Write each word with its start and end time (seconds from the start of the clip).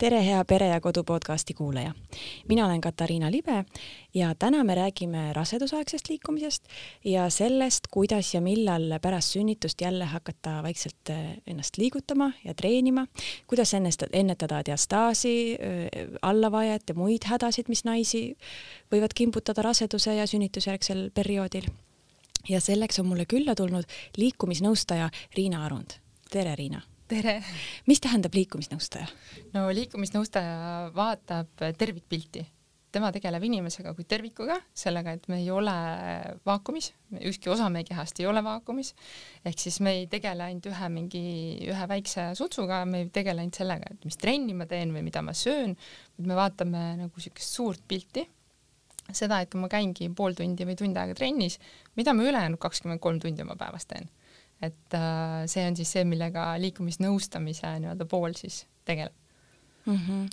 tere, 0.00 0.22
hea 0.24 0.44
Pere 0.48 0.66
ja 0.70 0.80
Kodu 0.80 1.02
podcasti 1.04 1.54
kuulaja. 1.54 1.92
mina 2.48 2.66
olen 2.66 2.80
Katariina 2.80 3.30
Libe 3.30 3.64
ja 4.14 4.34
täna 4.34 4.64
me 4.64 4.74
räägime 4.74 5.32
rasedusaegsest 5.32 6.08
liikumisest 6.08 6.64
ja 7.04 7.30
sellest, 7.30 7.86
kuidas 7.90 8.34
ja 8.34 8.40
millal 8.40 8.98
pärast 9.02 9.32
sünnitust 9.32 9.80
jälle 9.80 10.04
hakata 10.04 10.62
vaikselt 10.62 11.10
äh, 11.10 11.16
ennast 11.46 11.76
liigutama 11.76 12.32
ja 12.44 12.54
treenima, 12.54 13.06
kuidas 13.46 13.74
ennast, 13.74 14.02
ennetada 14.12 14.62
diastaasi, 14.66 15.52
äh, 15.54 16.08
allavajet 16.22 16.82
ja 16.88 16.94
muid 16.94 17.26
hädasid, 17.28 17.68
mis 17.68 17.84
naisi 17.84 18.36
võivad 18.92 19.12
kimbutada 19.14 19.62
raseduse 19.62 20.14
ja 20.14 20.26
sünnitusjärgsel 20.26 21.10
perioodil. 21.14 21.68
ja 22.48 22.60
selleks 22.60 22.98
on 22.98 23.06
mulle 23.06 23.24
külla 23.26 23.54
tulnud 23.54 23.84
liikumisnõustaja 24.16 25.10
Riina 25.36 25.64
Arund. 25.64 26.00
tere, 26.30 26.54
Riina 26.54 26.80
tere! 27.10 27.40
mis 27.90 28.00
tähendab 28.02 28.34
liikumisnõustaja? 28.36 29.08
no 29.56 29.66
liikumisnõustaja 29.74 30.90
vaatab 30.94 31.62
tervikpilti, 31.78 32.44
tema 32.94 33.10
tegeleb 33.14 33.44
inimesega 33.46 33.92
kui 33.96 34.06
tervikuga, 34.08 34.58
sellega, 34.76 35.16
et 35.16 35.26
me 35.30 35.40
ei 35.42 35.48
ole 35.54 35.74
vaakumis, 36.46 36.92
ükski 37.18 37.50
osa 37.50 37.68
meie 37.72 37.86
kehast 37.88 38.20
ei 38.22 38.28
ole 38.30 38.42
vaakumis, 38.46 38.92
ehk 39.46 39.62
siis 39.62 39.80
me 39.84 39.96
ei 39.98 40.06
tegele 40.12 40.46
ainult 40.46 40.70
ühe 40.70 40.90
mingi, 40.94 41.24
ühe 41.70 41.88
väikse 41.90 42.30
sutsuga, 42.38 42.84
me 42.86 43.04
ei 43.04 43.10
tegele 43.14 43.42
ainult 43.42 43.58
sellega, 43.58 43.90
et 43.90 44.06
mis 44.06 44.20
trenni 44.20 44.54
ma 44.58 44.68
teen 44.70 44.94
või 44.94 45.02
mida 45.06 45.24
ma 45.26 45.34
söön, 45.36 45.74
vaid 46.18 46.30
me 46.30 46.38
vaatame 46.38 46.84
nagu 47.02 47.10
niisugust 47.10 47.58
suurt 47.58 47.82
pilti, 47.90 48.26
seda, 49.10 49.40
et 49.42 49.50
kui 49.50 49.58
ma 49.58 49.70
käingi 49.70 50.12
pool 50.14 50.38
tundi 50.38 50.66
või 50.68 50.78
tund 50.78 50.98
aega 51.00 51.18
trennis, 51.18 51.58
mida 51.98 52.14
ma 52.14 52.26
ülejäänud 52.30 52.62
kakskümmend 52.62 53.02
kolm 53.02 53.18
tundi 53.22 53.42
oma 53.42 53.58
päevas 53.58 53.90
teen 53.90 54.06
et 54.60 54.96
äh, 54.96 55.46
see 55.50 55.64
on 55.68 55.78
siis 55.78 55.92
see, 55.96 56.04
millega 56.08 56.52
liikumisnõustamise 56.60 57.78
nii-öelda 57.80 58.06
pool 58.10 58.36
siis 58.38 58.64
tegeleb 58.88 59.14
mm. 59.86 59.96
-hmm. 59.96 60.28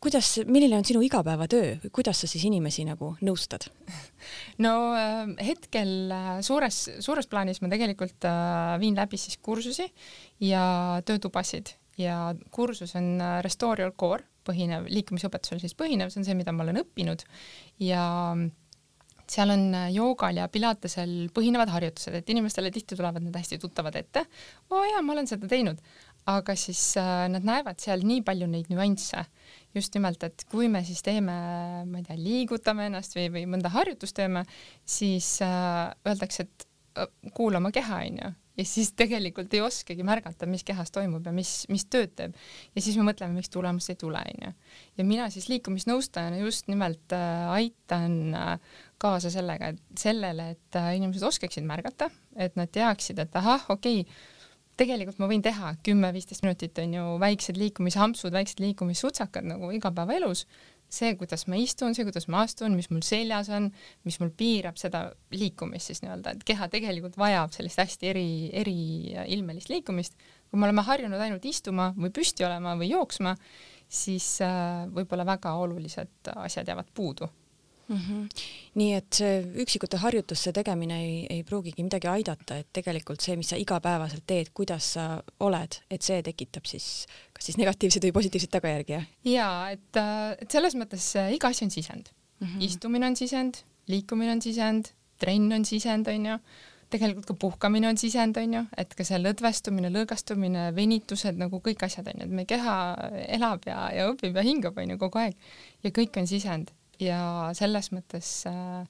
kuidas, 0.00 0.40
milline 0.46 0.76
on 0.76 0.84
sinu 0.84 1.00
igapäevatöö 1.00 1.76
kuidas 1.92 2.20
sa 2.20 2.26
siis 2.26 2.44
inimesi 2.44 2.84
nagu 2.84 3.14
nõustad? 3.22 3.68
no 4.64 4.94
äh, 4.94 5.46
hetkel 5.46 6.10
äh, 6.10 6.30
suures, 6.40 6.90
suures 7.00 7.26
plaanis 7.26 7.60
ma 7.62 7.68
tegelikult 7.68 8.24
äh, 8.24 8.80
viin 8.80 8.96
läbi 8.96 9.16
siis 9.16 9.38
kursusi 9.42 9.92
ja 10.40 11.02
töötubasid 11.04 11.74
ja 11.98 12.34
kursus 12.50 12.96
on 12.96 13.18
Restore 13.42 13.82
Your 13.82 13.94
Core 13.96 14.24
põhinev, 14.48 14.86
liikumisõpetusel 14.88 15.60
siis 15.60 15.74
põhinev, 15.74 16.10
see 16.10 16.22
on 16.22 16.24
see, 16.24 16.34
mida 16.38 16.52
ma 16.52 16.64
olen 16.64 16.80
õppinud 16.80 17.24
ja 17.84 18.04
seal 19.32 19.52
on 19.54 19.64
äh, 19.76 19.88
joogal 19.94 20.40
ja 20.40 20.48
pilatesel 20.52 21.28
põhinevad 21.34 21.72
harjutused, 21.72 22.14
et 22.18 22.30
inimestele 22.32 22.72
tihti 22.74 22.96
tulevad 22.98 23.24
need 23.24 23.36
hästi 23.36 23.58
tuttavad 23.62 23.96
ette. 24.00 24.24
oo 24.70 24.84
jaa, 24.84 25.02
ma 25.04 25.14
olen 25.14 25.28
seda 25.30 25.50
teinud, 25.50 25.80
aga 26.28 26.56
siis 26.58 26.82
äh, 27.00 27.26
nad 27.32 27.46
näevad 27.46 27.80
seal 27.82 28.04
nii 28.08 28.24
palju 28.26 28.48
neid 28.50 28.72
nüansse, 28.72 29.24
just 29.76 29.94
nimelt, 29.96 30.24
et 30.24 30.44
kui 30.50 30.70
me 30.72 30.82
siis 30.86 31.04
teeme, 31.06 31.36
ma 31.88 32.00
ei 32.00 32.08
tea, 32.08 32.18
liigutame 32.20 32.88
ennast 32.88 33.16
või, 33.18 33.28
või 33.36 33.46
mõnda 33.56 33.72
harjutust 33.74 34.16
teeme, 34.18 34.44
siis 34.98 35.36
äh, 35.44 35.86
öeldakse, 36.08 36.48
et 36.48 36.68
kuula 37.36 37.60
oma 37.60 37.70
keha, 37.74 38.02
onju 38.08 38.34
ja 38.58 38.64
siis 38.66 38.90
tegelikult 38.98 39.54
ei 39.54 39.62
oskagi 39.62 40.04
märgata, 40.06 40.46
mis 40.50 40.64
kehas 40.66 40.90
toimub 40.94 41.26
ja 41.26 41.32
mis, 41.34 41.62
mis 41.70 41.84
tööd 41.90 42.14
teeb. 42.18 42.34
ja 42.74 42.82
siis 42.82 42.98
me 42.98 43.06
mõtleme, 43.06 43.38
miks 43.38 43.52
tulemust 43.54 43.92
ei 43.92 43.98
tule, 44.00 44.22
onju. 44.34 44.52
ja 44.98 45.06
mina 45.06 45.28
siis 45.34 45.48
liikumisnõustajana 45.52 46.40
just 46.42 46.68
nimelt 46.70 47.14
äh, 47.14 47.52
aitan 47.54 48.18
äh, 48.34 48.76
kaasa 48.98 49.30
sellega, 49.30 49.72
et 49.72 50.00
sellele, 50.00 50.50
et 50.56 50.80
äh, 50.80 50.90
inimesed 50.98 51.26
oskaksid 51.28 51.66
märgata, 51.66 52.10
et 52.36 52.56
nad 52.58 52.70
teaksid, 52.74 53.20
et 53.22 53.38
ahah, 53.38 53.68
okei 53.74 54.02
okay,, 54.02 54.18
tegelikult 54.78 55.18
ma 55.18 55.28
võin 55.30 55.42
teha 55.42 55.74
kümme-viisteist 55.86 56.44
minutit 56.44 56.78
on 56.82 56.92
ju 56.94 57.04
väiksed 57.22 57.58
liikumishampsud, 57.58 58.34
väiksed 58.34 58.62
liikumissutsakad 58.62 59.46
nagu 59.48 59.72
igapäevaelus 59.74 60.44
see, 60.88 61.12
kuidas 61.20 61.44
ma 61.50 61.58
istun, 61.60 61.94
see, 61.96 62.06
kuidas 62.08 62.28
ma 62.32 62.42
astun, 62.46 62.76
mis 62.78 62.88
mul 62.92 63.02
seljas 63.04 63.50
on, 63.52 63.68
mis 64.08 64.16
mul 64.22 64.30
piirab 64.36 64.78
seda 64.80 65.04
liikumist 65.34 65.90
siis 65.90 66.00
nii-öelda, 66.04 66.34
et 66.34 66.46
keha 66.48 66.68
tegelikult 66.72 67.18
vajab 67.20 67.52
sellist 67.56 67.82
hästi 67.82 68.10
eri, 68.12 68.28
eriilmelist 68.62 69.72
liikumist. 69.72 70.16
kui 70.48 70.60
me 70.60 70.64
oleme 70.64 70.80
harjunud 70.86 71.20
ainult 71.20 71.44
istuma 71.44 71.90
või 71.96 72.08
püsti 72.14 72.46
olema 72.46 72.72
või 72.80 72.88
jooksma, 72.94 73.34
siis 73.88 74.38
äh, 74.44 74.86
võib-olla 74.94 75.26
väga 75.28 75.52
olulised 75.60 76.32
asjad 76.36 76.72
jäävad 76.72 76.88
puudu 76.94 77.28
mm. 77.88 77.96
-hmm. 77.96 78.44
nii 78.74 78.92
et 78.94 79.18
see 79.20 79.40
üksikute 79.64 80.00
harjutuste 80.02 80.52
tegemine 80.52 81.00
ei, 81.04 81.26
ei 81.30 81.42
pruugigi 81.44 81.82
midagi 81.82 82.08
aidata, 82.08 82.58
et 82.62 82.68
tegelikult 82.72 83.24
see, 83.24 83.36
mis 83.36 83.50
sa 83.52 83.56
igapäevaselt 83.56 84.26
teed, 84.26 84.52
kuidas 84.54 84.92
sa 84.94 85.08
oled, 85.40 85.80
et 85.90 86.02
see 86.02 86.22
tekitab 86.22 86.68
siis 86.68 87.06
kas 87.32 87.50
siis 87.50 87.58
negatiivseid 87.58 88.08
või 88.08 88.16
positiivseid 88.20 88.54
tagajärgi, 88.54 88.92
jah? 88.92 89.10
jaa, 89.24 89.70
et, 89.76 90.02
et 90.42 90.50
selles 90.50 90.78
mõttes 90.78 91.10
äh, 91.16 91.34
iga 91.34 91.52
asi 91.52 91.64
on 91.64 91.70
sisend 91.74 92.10
mm. 92.40 92.46
-hmm. 92.46 92.64
istumine 92.70 93.06
on 93.06 93.16
sisend, 93.16 93.62
liikumine 93.86 94.32
on 94.32 94.42
sisend, 94.42 94.92
trenn 95.18 95.52
on 95.52 95.64
sisend, 95.64 96.08
onju 96.08 96.38
tegelikult 96.88 97.26
ka 97.26 97.34
puhkamine 97.34 97.88
on 97.88 97.98
sisend, 98.00 98.36
onju, 98.40 98.64
et 98.80 98.94
ka 98.96 99.04
see 99.04 99.18
lõdvestumine, 99.20 99.90
lõõgastumine, 99.92 100.70
venitused 100.76 101.36
nagu 101.36 101.60
kõik 101.64 101.84
asjad 101.84 102.08
onju, 102.08 102.24
et 102.24 102.32
meie 102.32 102.48
keha 102.48 102.76
elab 103.28 103.68
ja, 103.68 103.90
ja 103.92 104.08
õpib 104.08 104.36
ja 104.36 104.44
hingab 104.46 104.78
onju 104.80 104.96
kogu 105.00 105.20
aeg 105.20 105.36
ja 105.84 105.92
kõik 105.92 106.16
on 106.20 106.30
sisend 106.30 106.72
ja 107.02 107.50
selles 107.58 107.90
mõttes 107.94 108.30
äh,, 108.50 108.86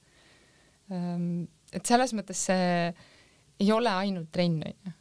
ähm, 0.93 1.49
et 1.73 1.87
selles 1.87 2.15
mõttes 2.17 2.47
see 2.49 2.93
ei 3.59 3.73
ole 3.75 3.91
ainult 3.91 4.31
trenn, 4.33 4.63
onju. 4.63 4.95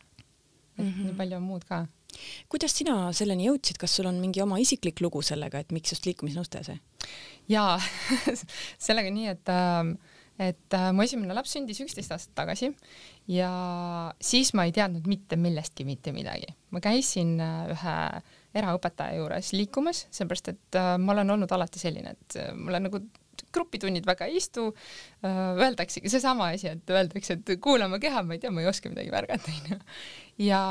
et 0.78 0.84
mm 0.84 0.90
-hmm. 0.90 1.06
nii 1.06 1.18
palju 1.18 1.38
on 1.38 1.44
muud 1.44 1.64
ka. 1.66 1.86
kuidas 2.50 2.76
sina 2.78 3.14
selleni 3.14 3.48
jõudsid, 3.48 3.78
kas 3.78 3.96
sul 3.96 4.06
on 4.06 4.20
mingi 4.20 4.42
oma 4.42 4.60
isiklik 4.60 5.02
lugu 5.02 5.22
sellega, 5.22 5.60
et 5.60 5.72
miks 5.72 5.92
just 5.92 6.06
liikumisnõustaja 6.06 6.64
see? 6.64 6.80
jaa 7.48 7.80
sellega 8.88 9.12
nii, 9.12 9.28
et 9.28 9.50
äh, 9.50 9.98
et 10.40 10.74
äh, 10.74 10.92
mu 10.94 11.02
esimene 11.06 11.34
laps 11.34 11.56
sündis 11.56 11.80
üksteist 11.82 12.14
aastat 12.14 12.36
tagasi 12.38 12.72
ja 13.32 13.52
siis 14.22 14.54
ma 14.54 14.68
ei 14.68 14.74
teadnud 14.76 15.08
mitte 15.10 15.36
millestki 15.36 15.86
mitte 15.86 16.14
midagi. 16.14 16.54
ma 16.70 16.82
käisin 16.84 17.40
äh, 17.42 17.74
ühe 17.74 17.98
eraõpetaja 18.58 19.20
juures 19.20 19.54
liikumas, 19.56 20.06
seepärast 20.14 20.52
et 20.54 20.78
äh, 20.80 20.96
ma 21.02 21.14
olen 21.16 21.36
olnud 21.36 21.54
alati 21.56 21.82
selline, 21.82 22.16
et 22.18 22.38
äh, 22.42 22.52
mulle 22.58 22.82
nagu 22.84 23.02
grupitunnid 23.54 24.08
väga 24.08 24.28
ei 24.28 24.40
istu 24.40 24.70
äh,, 24.72 25.38
öeldaksegi 25.58 26.10
seesama 26.12 26.52
asi, 26.56 26.72
et 26.74 26.90
öeldakse, 26.94 27.38
et 27.38 27.54
kuula 27.64 27.88
oma 27.90 28.00
keha, 28.02 28.24
ma 28.26 28.36
ei 28.36 28.42
tea, 28.44 28.52
ma 28.54 28.64
ei 28.64 28.70
oska 28.70 28.92
midagi 28.92 29.14
märgata, 29.14 29.54
onju. 29.54 29.80
ja, 30.48 30.62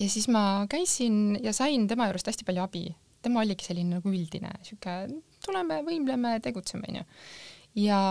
ja 0.00 0.10
siis 0.16 0.28
ma 0.32 0.44
käisin 0.70 1.38
ja 1.44 1.54
sain 1.56 1.88
tema 1.90 2.08
juurest 2.10 2.30
hästi 2.30 2.46
palju 2.48 2.64
abi. 2.64 2.86
tema 3.24 3.40
oligi 3.40 3.64
selline 3.64 3.98
nagu 3.98 4.10
üldine, 4.12 4.50
sihuke 4.66 4.98
tuleme, 5.44 5.80
võimleme, 5.86 6.36
tegutseme, 6.44 6.90
onju. 6.92 7.06
ja, 7.86 8.02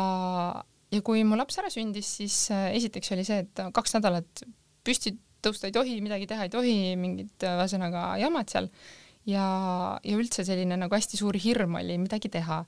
ja 0.93 1.03
kui 1.05 1.21
mu 1.27 1.37
laps 1.37 1.61
ära 1.61 1.69
sündis, 1.73 2.09
siis 2.17 2.47
esiteks 2.51 3.13
oli 3.13 3.27
see, 3.27 3.45
et 3.45 3.65
kaks 3.77 3.99
nädalat 3.99 4.45
püsti 4.83 5.13
tõusta 5.43 5.69
ei 5.69 5.75
tohi, 5.75 5.99
midagi 6.03 6.27
teha 6.29 6.47
ei 6.47 6.53
tohi, 6.53 6.75
mingid 6.99 7.47
ühesõnaga 7.47 8.13
jamad 8.21 8.51
seal 8.53 8.69
ja, 9.29 9.45
ja 10.03 10.17
üldse 10.19 10.45
selline 10.47 10.77
nagu 10.79 10.95
hästi 10.95 11.19
suur 11.19 11.37
hirm 11.39 11.77
oli 11.79 11.97
midagi 12.01 12.31
teha. 12.33 12.63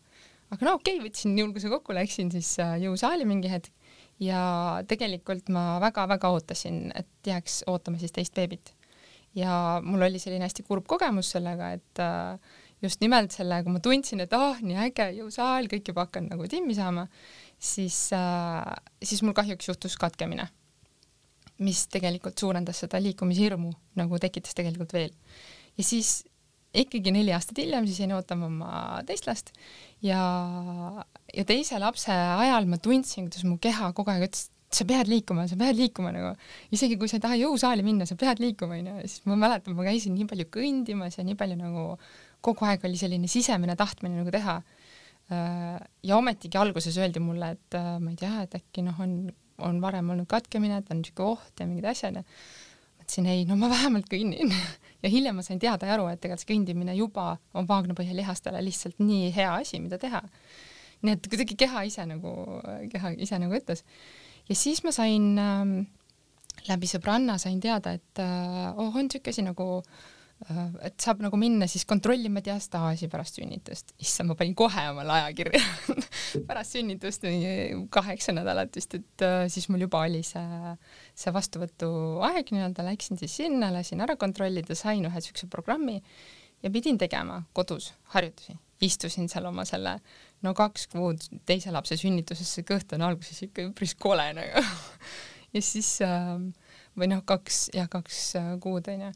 aga 0.54 0.68
no 0.68 0.76
okei 0.78 1.00
okay,, 1.00 1.08
võtsin 1.08 1.38
julguse 1.40 1.72
kokku, 1.72 1.96
läksin 1.98 2.32
siis 2.34 2.56
äh, 2.64 2.78
jõusaali 2.86 3.28
mingi 3.28 3.52
hetk 3.52 3.72
ja 4.22 4.82
tegelikult 4.88 5.50
ma 5.52 5.76
väga-väga 5.84 6.32
ootasin, 6.32 6.88
et 6.96 7.28
jääks 7.28 7.64
ootama 7.72 8.00
siis 8.00 8.16
teist 8.16 8.36
beebit. 8.36 8.74
ja 9.36 9.82
mul 9.84 10.06
oli 10.08 10.20
selline 10.20 10.48
hästi 10.48 10.64
kurb 10.64 10.86
kogemus 10.88 11.34
sellega, 11.36 11.74
et 11.76 12.04
äh, 12.04 12.38
just 12.84 13.02
nimelt 13.04 13.36
selle, 13.36 13.62
kui 13.64 13.74
ma 13.74 13.82
tundsin, 13.84 14.22
et 14.24 14.34
ah 14.36 14.52
oh,, 14.52 14.62
nii 14.64 14.78
äge 14.88 15.10
jõusaal, 15.18 15.68
kõik 15.72 15.92
juba 15.92 16.08
hakkan 16.08 16.30
nagu 16.32 16.48
timmi 16.52 16.76
saama, 16.78 17.08
siis 17.60 18.08
äh,, 18.16 18.76
siis 19.04 19.24
mul 19.26 19.36
kahjuks 19.36 19.74
juhtus 19.74 20.00
katkemine 20.00 20.48
mis 21.64 21.86
tegelikult 21.92 22.40
suurendas 22.40 22.82
seda 22.84 23.00
liikumishirmu, 23.04 23.72
nagu 24.00 24.20
tekitas 24.20 24.58
tegelikult 24.58 24.96
veel. 24.96 25.14
ja 25.78 25.84
siis 25.84 26.24
ikkagi 26.76 27.14
neli 27.16 27.32
aastat 27.36 27.60
hiljem 27.62 27.86
siis 27.88 28.02
jäin 28.04 28.16
ootama 28.16 28.50
oma 28.50 28.72
teist 29.08 29.28
last 29.30 29.54
ja, 30.04 30.20
ja 31.32 31.46
teise 31.48 31.80
lapse 31.80 32.12
ajal 32.12 32.68
ma 32.68 32.80
tundsin, 32.82 33.30
kuidas 33.30 33.46
mu 33.48 33.58
keha 33.62 33.92
kogu 33.96 34.12
aeg 34.12 34.28
ütles, 34.28 34.50
sa 34.76 34.84
pead 34.88 35.08
liikuma, 35.08 35.46
sa 35.48 35.56
pead 35.60 35.80
liikuma 35.80 36.12
nagu, 36.12 36.34
isegi 36.76 36.98
kui 37.00 37.08
sa 37.08 37.20
ei 37.20 37.24
taha 37.24 37.38
jõusaali 37.40 37.86
minna, 37.86 38.08
sa 38.10 38.18
pead 38.20 38.42
liikuma 38.44 38.80
onju, 38.80 38.98
siis 39.06 39.24
ma 39.30 39.38
mäletan, 39.40 39.78
ma 39.78 39.86
käisin 39.88 40.16
nii 40.18 40.28
palju 40.32 40.50
kõndimas 40.52 41.16
ja 41.20 41.26
nii 41.28 41.38
palju 41.40 41.60
nagu 41.60 41.86
kogu 42.46 42.68
aeg 42.68 42.84
oli 42.88 43.00
selline 43.00 43.30
sisemine 43.32 43.78
tahtmine 43.80 44.20
nagu 44.20 44.34
teha. 44.34 44.60
ja 46.06 46.18
ometigi 46.18 46.60
alguses 46.62 46.98
öeldi 47.02 47.22
mulle, 47.24 47.56
et 47.56 47.78
ma 48.02 48.12
ei 48.12 48.20
tea, 48.20 48.44
et 48.44 48.60
äkki 48.60 48.84
noh, 48.86 49.00
on 49.02 49.16
on 49.64 49.82
varem 49.84 50.10
olnud 50.14 50.28
katkemine, 50.32 50.80
et 50.82 50.92
on 50.92 51.02
niisugune 51.02 51.36
oht 51.36 51.62
ja 51.62 51.68
mingid 51.68 51.88
asjad 51.92 52.20
ja 52.20 52.24
mõtlesin 53.00 53.30
ei, 53.32 53.46
no 53.48 53.58
ma 53.60 53.70
vähemalt 53.72 54.10
kõnnin 54.12 54.54
ja 55.04 55.12
hiljem 55.12 55.40
ma 55.40 55.46
sain 55.46 55.62
teada 55.62 55.90
ja 55.90 55.98
aru, 55.98 56.08
et 56.12 56.22
tegelikult 56.22 56.46
see 56.46 56.54
kõndimine 56.54 56.96
juba 56.98 57.36
on 57.54 57.68
vaagnapõhjalihastele 57.70 58.64
lihtsalt 58.66 59.00
nii 59.04 59.32
hea 59.36 59.52
asi, 59.62 59.80
mida 59.84 60.00
teha. 60.02 60.24
nii 61.06 61.18
et 61.18 61.30
kuidagi 61.30 61.58
keha 61.60 61.86
ise 61.88 62.08
nagu, 62.10 62.34
keha 62.92 63.14
ise 63.22 63.40
nagu 63.40 63.56
ütles. 63.56 63.86
ja 64.50 64.56
siis 64.56 64.84
ma 64.84 64.92
sain 64.96 65.32
ähm, 65.40 65.78
läbi 66.68 66.90
sõbranna 66.90 67.38
sain 67.42 67.62
teada, 67.62 67.96
et 67.96 68.20
äh, 68.20 68.68
oh, 68.76 68.92
on 68.92 69.08
niisugune 69.08 69.36
asi 69.36 69.46
nagu 69.46 69.70
Äh, 69.86 70.15
et 70.84 70.98
saab 71.00 71.22
nagu 71.24 71.38
minna 71.40 71.66
siis 71.70 71.86
kontrollima 71.88 72.42
diastaasi 72.44 73.08
pärast 73.10 73.40
sünnitust. 73.40 73.94
issand, 74.04 74.30
ma 74.30 74.36
panin 74.38 74.56
kohe 74.58 74.84
omale 74.92 75.14
ajakirja 75.16 75.62
pärast 76.50 76.76
sünnitust 76.76 77.24
kaheksa 77.90 78.36
nädalat 78.36 78.76
vist, 78.76 78.98
et 79.00 79.24
äh, 79.26 79.46
siis 79.52 79.70
mul 79.72 79.86
juba 79.88 80.04
oli 80.06 80.22
see, 80.28 80.74
see 81.16 81.34
vastuvõtuaeg 81.34 82.52
nii-öelda, 82.52 82.86
läksin 82.86 83.22
siis 83.22 83.38
sinna, 83.42 83.72
lasin 83.74 84.04
ära 84.04 84.18
kontrollida, 84.20 84.76
sain 84.78 85.08
ühe 85.08 85.24
siukse 85.24 85.48
programmi 85.52 86.02
ja 86.62 86.72
pidin 86.74 87.00
tegema 87.00 87.42
kodus 87.56 87.94
harjutusi. 88.14 88.60
istusin 88.84 89.32
seal 89.32 89.48
oma 89.48 89.64
selle, 89.66 89.96
no 90.44 90.54
kaks 90.54 90.90
kuud 90.92 91.24
teise 91.48 91.72
lapse 91.72 91.96
sünnituses, 91.98 92.52
see 92.58 92.68
kõht 92.68 92.92
on 92.94 93.08
alguses 93.08 93.40
ikka 93.48 93.70
üpris 93.72 93.96
kole 93.96 94.28
nagu 94.36 94.68
ja 95.56 95.64
siis 95.64 95.96
äh, 96.04 96.38
või 97.00 97.12
noh, 97.16 97.24
kaks, 97.24 97.70
jah, 97.74 97.88
kaks 97.90 98.34
kuud 98.60 98.92
onju 98.92 99.16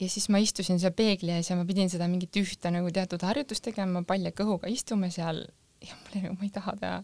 ja 0.00 0.08
siis 0.10 0.28
ma 0.32 0.40
istusin 0.42 0.80
seal 0.82 0.94
peegli 0.96 1.32
ees 1.34 1.50
ja 1.50 1.56
ma 1.58 1.66
pidin 1.68 1.90
seda 1.92 2.08
mingit 2.10 2.34
ühte 2.40 2.72
nagu 2.74 2.90
teatud 2.94 3.22
harjutust 3.22 3.64
tegema, 3.68 4.02
palja 4.06 4.34
kõhuga 4.34 4.70
istume 4.72 5.10
seal 5.14 5.44
ja 5.84 5.98
mul 5.98 6.10
oli 6.14 6.24
nagu, 6.24 6.38
ma 6.38 6.46
ei 6.46 6.54
taha 6.54 6.76
teha. 6.80 6.98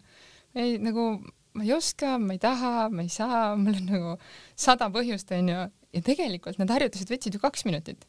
ei 0.54 0.78
nagu, 0.82 1.06
ma 1.54 1.66
ei 1.66 1.72
oska, 1.76 2.16
ma 2.18 2.36
ei 2.36 2.42
taha, 2.42 2.88
ma 2.92 3.06
ei 3.06 3.12
saa, 3.12 3.54
mul 3.60 3.78
on 3.78 3.90
nagu 3.92 4.14
sada 4.58 4.90
põhjust, 4.94 5.30
onju. 5.36 5.66
ja 5.94 6.04
tegelikult 6.06 6.60
need 6.60 6.72
harjutused 6.74 7.10
võtsid 7.10 7.36
ju 7.36 7.42
kaks 7.42 7.66
minutit. 7.68 8.06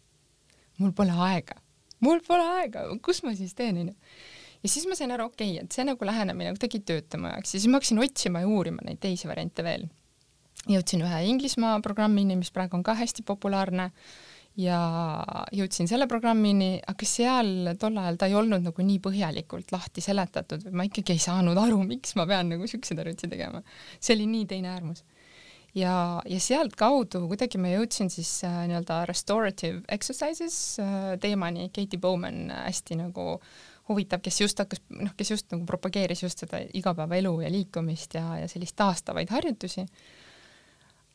mul 0.82 0.94
pole 0.98 1.16
aega, 1.30 1.60
mul 2.02 2.22
pole 2.26 2.46
aega, 2.58 2.88
kus 3.06 3.24
ma 3.26 3.36
siis 3.38 3.54
teen, 3.58 3.84
onju. 3.84 3.96
ja 4.64 4.70
siis 4.76 4.90
ma 4.90 4.98
sain 4.98 5.14
aru, 5.14 5.30
okei 5.32 5.56
okay,, 5.56 5.66
et 5.66 5.78
see 5.78 5.86
nagu 5.88 6.06
lähenemine 6.06 6.56
kuidagi 6.56 6.82
ei 6.82 6.88
tööta 6.94 7.22
mu 7.22 7.30
jaoks 7.30 7.56
ja 7.56 7.60
siis 7.60 7.70
ma 7.70 7.82
hakkasin 7.82 8.02
otsima 8.02 8.44
ja 8.44 8.50
uurima 8.50 8.86
neid 8.88 9.02
teisi 9.04 9.30
variante 9.30 9.66
veel. 9.66 9.88
jõudsin 10.70 11.06
ühe 11.06 11.24
Inglismaa 11.30 11.80
programmini, 11.86 12.38
mis 12.40 12.54
praegu 12.54 12.78
on 12.78 12.86
ka 12.86 12.98
hästi 12.98 13.26
populaarne 13.28 13.92
ja 14.60 14.80
jõudsin 15.56 15.88
selle 15.88 16.08
programmini, 16.12 16.76
aga 16.88 17.08
seal 17.08 17.72
tol 17.80 17.96
ajal 18.02 18.20
ta 18.20 18.28
ei 18.28 18.36
olnud 18.36 18.66
nagu 18.68 18.84
nii 18.84 19.00
põhjalikult 19.04 19.72
lahti 19.72 20.04
seletatud 20.04 20.66
või 20.68 20.78
ma 20.82 20.88
ikkagi 20.90 21.16
ei 21.16 21.24
saanud 21.24 21.58
aru, 21.58 21.80
miks 21.88 22.18
ma 22.20 22.28
pean 22.28 22.52
nagu 22.52 22.68
siukseid 22.68 23.00
arvutusi 23.00 23.32
tegema. 23.32 23.64
see 24.00 24.16
oli 24.18 24.28
nii 24.28 24.46
teine 24.52 24.74
äärmus. 24.74 25.04
ja, 25.76 26.22
ja 26.28 26.40
sealtkaudu 26.40 27.24
kuidagi 27.32 27.62
ma 27.64 27.72
jõudsin 27.72 28.12
siis 28.12 28.44
äh, 28.44 28.64
nii-öelda 28.68 29.06
restorative 29.08 29.84
exercises 29.88 30.80
äh, 30.84 31.14
teemani, 31.20 31.70
Katie 31.70 32.00
Bowman 32.00 32.50
äh, 32.52 32.66
hästi 32.68 33.00
nagu 33.00 33.38
huvitav, 33.88 34.20
kes 34.24 34.42
just 34.42 34.60
hakkas, 34.60 34.84
noh, 34.92 35.16
kes 35.18 35.32
just 35.32 35.52
nagu 35.52 35.64
propageeris 35.68 36.24
just 36.24 36.44
seda 36.44 36.60
igapäevaelu 36.76 37.40
ja 37.46 37.52
liikumist 37.52 38.20
ja, 38.20 38.36
ja 38.44 38.52
sellist 38.52 38.76
taastavaid 38.76 39.32
harjutusi 39.32 39.88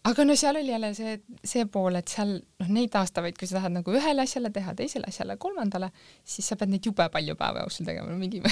aga 0.07 0.25
no 0.27 0.37
seal 0.39 0.59
oli 0.61 0.71
jälle 0.71 0.91
see, 0.95 1.15
see 1.45 1.65
pool, 1.73 1.97
et 1.99 2.11
seal 2.11 2.37
noh, 2.37 2.69
neid 2.73 2.91
taastavaid, 2.95 3.37
kui 3.39 3.49
sa 3.49 3.59
tahad 3.59 3.75
nagu 3.75 3.95
ühele 3.95 4.23
asjale 4.23 4.51
teha, 4.55 4.75
teisele 4.79 5.09
asjale, 5.11 5.37
kolmandale, 5.43 5.91
siis 6.27 6.47
sa 6.51 6.59
pead 6.61 6.73
neid 6.73 6.87
jube 6.87 7.09
palju 7.13 7.37
päeva 7.39 7.65
jooksul 7.65 7.89
tegema, 7.89 8.13
no 8.13 8.19
mingi 8.21 8.43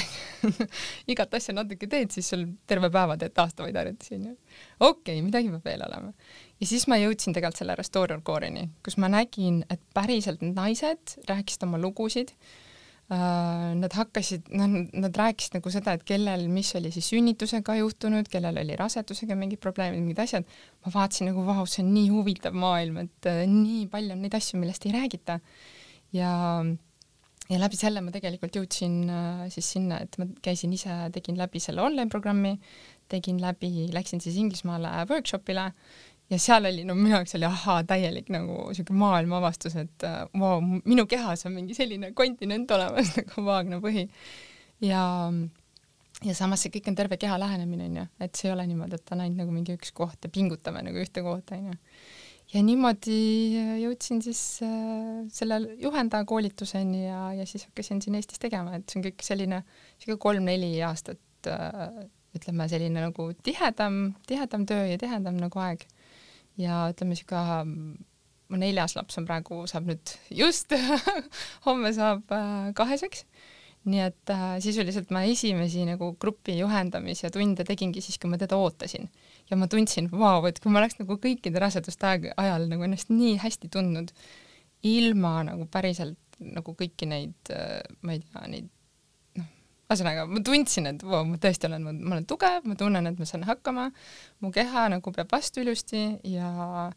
igat 1.15 1.39
asja 1.39 1.55
natuke 1.56 1.89
teed, 1.91 2.11
siis 2.15 2.33
sul 2.35 2.47
terve 2.71 2.91
päeva 2.95 3.19
teed 3.21 3.37
taastavaid 3.37 3.79
harjutusi 3.79 4.19
onju. 4.19 4.35
okei 4.81 4.91
okay,, 5.15 5.23
midagi 5.27 5.53
peab 5.55 5.71
veel 5.71 5.87
olema. 5.87 6.12
ja 6.61 6.71
siis 6.73 6.89
ma 6.91 6.99
jõudsin 7.03 7.37
tegelikult 7.37 7.62
selle 7.62 7.79
Restorer 7.79 8.23
Core'ini, 8.27 8.69
kus 8.85 8.99
ma 9.03 9.12
nägin, 9.12 9.62
et 9.71 9.83
päriselt 9.95 10.43
need 10.43 10.59
naised 10.59 11.19
rääkisid 11.31 11.69
oma 11.69 11.81
lugusid 11.83 12.35
nad 13.12 13.93
hakkasid, 13.93 14.47
noh, 14.56 14.79
nad 14.97 15.19
rääkisid 15.19 15.59
nagu 15.59 15.73
seda, 15.73 15.93
et 15.93 16.06
kellel, 16.09 16.47
mis 16.49 16.71
oli 16.79 16.89
siis 16.95 17.11
sünnitusega 17.12 17.77
juhtunud, 17.77 18.31
kellel 18.33 18.56
oli 18.62 18.79
rasedusega 18.81 19.37
mingid 19.37 19.61
probleemid, 19.61 20.01
mingid 20.01 20.23
asjad. 20.25 20.49
ma 20.85 20.93
vaatasin 20.95 21.29
nagu, 21.29 21.45
vau, 21.45 21.67
see 21.69 21.83
on 21.85 21.93
nii 21.93 22.09
huvitav 22.15 22.56
maailm, 22.56 23.03
et 23.05 23.29
äh, 23.29 23.45
nii 23.51 23.85
palju 23.93 24.17
on 24.17 24.25
neid 24.25 24.39
asju, 24.39 24.61
millest 24.61 24.87
ei 24.89 24.95
räägita. 24.97 25.39
ja, 26.17 26.33
ja 27.51 27.61
läbi 27.61 27.77
selle 27.77 28.01
ma 28.01 28.15
tegelikult 28.15 28.56
jõudsin 28.56 28.97
äh, 29.12 29.45
siis 29.53 29.69
sinna, 29.77 30.01
et 30.01 30.17
ma 30.19 30.31
käisin 30.41 30.73
ise, 30.73 30.97
tegin 31.12 31.37
läbi 31.37 31.61
selle 31.61 31.85
online 31.85 32.09
programmi, 32.09 32.56
tegin 33.12 33.37
läbi, 33.43 33.91
läksin 33.93 34.25
siis 34.25 34.41
Inglismaale 34.41 34.89
workshopile 35.11 35.69
ja 36.34 36.40
seal 36.42 36.66
oli, 36.69 36.84
no 36.86 36.96
minu 36.98 37.14
jaoks 37.14 37.36
oli 37.38 37.46
ahaa, 37.48 37.82
täielik 37.88 38.31
nagu 38.34 38.70
siuke 38.76 38.94
maailmaavastus, 38.98 39.76
et 39.84 40.06
äh, 40.06 40.22
vau 40.34 40.56
wow,, 40.58 40.81
minu 40.84 41.06
kehas 41.10 41.46
on 41.48 41.54
mingi 41.56 41.76
selline 41.76 42.12
kontinent 42.16 42.70
olemas 42.75 43.12
nagu 43.19 43.44
Vaagna 43.46 43.81
põhi. 43.84 44.06
ja, 44.84 45.04
ja 46.25 46.36
samas 46.36 46.64
see 46.64 46.75
kõik 46.75 46.90
on 46.90 46.98
terve 46.98 47.19
keha 47.20 47.38
lähenemine 47.40 47.88
onju, 47.90 48.06
et 48.26 48.34
see 48.34 48.50
ei 48.50 48.56
ole 48.56 48.66
niimoodi, 48.70 48.98
et 49.00 49.14
on 49.14 49.25
ainult 49.25 49.44
nagu 49.44 49.54
mingi 49.54 49.78
üks 49.78 49.94
koht 49.96 50.26
ja 50.26 50.32
pingutame 50.32 50.82
nagu 50.86 51.02
ühte 51.02 51.22
kohta 51.26 51.58
onju. 51.60 51.78
ja 52.54 52.64
niimoodi 52.66 53.20
jõudsin 53.84 54.25
siis 54.25 54.42
äh, 54.66 55.22
selle 55.34 55.60
juhendaja 55.82 56.26
koolituseni 56.28 57.06
ja, 57.06 57.22
ja 57.38 57.46
siis 57.48 57.69
hakkasin 57.70 58.02
siin 58.02 58.19
Eestis 58.19 58.42
tegema, 58.42 58.75
et 58.78 58.88
see 58.88 59.00
on 59.00 59.08
kõik 59.08 59.26
selline 59.26 59.62
siuke 60.02 60.19
kolm-neli 60.26 60.75
aastat 60.82 61.52
äh, 61.52 62.04
ütleme 62.34 62.66
selline 62.66 63.04
nagu 63.06 63.28
tihedam, 63.46 64.16
tihedam 64.26 64.64
töö 64.66 64.88
ja 64.90 64.98
tihedam 64.98 65.38
nagu 65.38 65.60
aeg 65.62 65.84
ja 66.61 66.85
ütleme 66.93 67.17
sihuke 67.19 67.41
mu 68.53 68.61
neljas 68.61 68.95
laps 68.99 69.19
on 69.21 69.27
praegu, 69.29 69.65
saab 69.71 69.89
nüüd 69.89 70.15
just 70.35 70.73
homme 71.67 71.93
saab 71.97 72.33
äh, 72.35 72.71
kaheseks. 72.77 73.25
nii 73.85 74.01
et 74.01 74.31
äh, 74.33 74.45
sisuliselt 74.65 75.11
ma 75.12 75.27
esimesi 75.29 75.83
nagu 75.85 76.15
grupi 76.21 76.55
juhendamise 76.56 77.29
tunde 77.33 77.67
tegingi 77.69 78.01
siis, 78.05 78.17
kui 78.21 78.31
ma 78.33 78.39
teda 78.41 78.56
ootasin 78.56 79.11
ja 79.51 79.59
ma 79.61 79.69
tundsin, 79.69 80.09
vau, 80.12 80.41
et 80.49 80.61
kui 80.62 80.73
ma 80.73 80.81
oleks 80.81 80.97
nagu 81.03 81.19
kõikide 81.21 81.61
raseduste 81.61 82.09
aeg, 82.09 82.31
ajal 82.41 82.65
nagu 82.71 82.87
ennast 82.87 83.12
nii 83.12 83.37
hästi 83.43 83.69
tundnud, 83.75 84.15
ilma 84.89 85.43
nagu 85.51 85.69
päriselt 85.69 86.21
nagu 86.41 86.75
kõiki 86.79 87.09
neid, 87.11 87.37
äh, 87.53 87.83
ma 88.01 88.17
ei 88.17 88.25
tea, 88.25 88.47
neid 88.55 88.71
ühesõnaga 89.94 90.29
ma 90.31 90.43
tundsin, 90.44 90.91
et 90.91 91.02
vau, 91.06 91.25
ma 91.29 91.41
tõesti 91.41 91.69
olen, 91.70 91.85
ma 91.87 92.17
olen 92.17 92.26
tugev, 92.29 92.67
ma 92.69 92.76
tunnen, 92.79 93.11
et 93.11 93.20
ma 93.20 93.29
saan 93.29 93.46
hakkama, 93.49 93.91
mu 94.44 94.50
keha 94.55 94.88
nagu 94.93 95.14
peab 95.14 95.31
vastu 95.32 95.64
ilusti 95.64 96.06
ja 96.35 96.91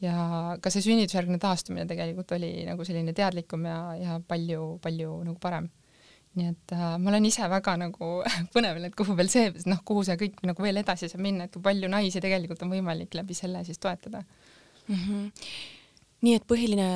ja 0.00 0.14
ka 0.62 0.72
see 0.72 0.84
sünnitusjärgne 0.84 1.36
taastumine 1.40 1.84
tegelikult 1.88 2.32
oli 2.36 2.64
nagu 2.68 2.84
selline 2.88 3.12
teadlikum 3.16 3.66
ja, 3.68 3.76
ja 4.00 4.16
palju-palju 4.28 5.12
nagu 5.26 5.36
parem. 5.42 5.68
nii 6.38 6.46
et 6.46 6.72
äh, 6.76 6.92
ma 7.02 7.10
olen 7.10 7.24
ise 7.26 7.42
väga 7.50 7.72
nagu 7.80 8.08
põnevil, 8.54 8.84
et 8.86 8.94
kuhu 8.96 9.16
veel 9.18 9.28
see, 9.32 9.48
noh, 9.66 9.80
kuhu 9.84 10.04
see 10.06 10.14
kõik 10.20 10.38
nagu 10.46 10.62
veel 10.62 10.78
edasi 10.78 11.08
saab 11.10 11.24
minna, 11.24 11.48
et 11.48 11.52
kui 11.52 11.62
palju 11.64 11.90
naisi 11.90 12.22
tegelikult 12.22 12.62
on 12.62 12.70
võimalik 12.70 13.16
läbi 13.18 13.34
selle 13.34 13.64
siis 13.66 13.82
toetada 13.82 14.22
mm. 14.22 14.94
-hmm. 14.94 15.24
nii 16.22 16.36
et 16.38 16.46
põhiline 16.46 16.88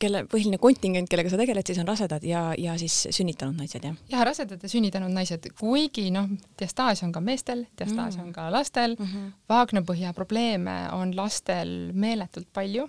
kelle 0.00 0.24
põhiline 0.30 0.60
kontingent, 0.62 1.08
kellega 1.10 1.32
sa 1.32 1.40
tegeled, 1.40 1.66
siis 1.66 1.80
on 1.82 1.88
rasedad 1.88 2.24
ja, 2.26 2.42
ja 2.58 2.76
siis 2.80 2.96
sünnitanud 3.14 3.58
naised, 3.58 3.84
jah? 3.84 3.98
jah, 4.12 4.24
rasedad 4.26 4.62
ja 4.62 4.70
sünnitanud 4.70 5.12
naised, 5.14 5.50
kuigi 5.58 6.08
noh, 6.14 6.30
diastaas 6.60 7.02
on 7.06 7.12
ka 7.14 7.22
meestel, 7.24 7.66
diastaas 7.78 8.16
mm. 8.16 8.24
on 8.24 8.32
ka 8.36 8.48
lastel 8.54 8.96
mm, 8.98 9.04
-hmm. 9.04 9.28
vaagnapõhja 9.50 10.14
probleeme 10.16 10.78
on 10.96 11.16
lastel 11.16 11.92
meeletult 11.94 12.50
palju 12.52 12.88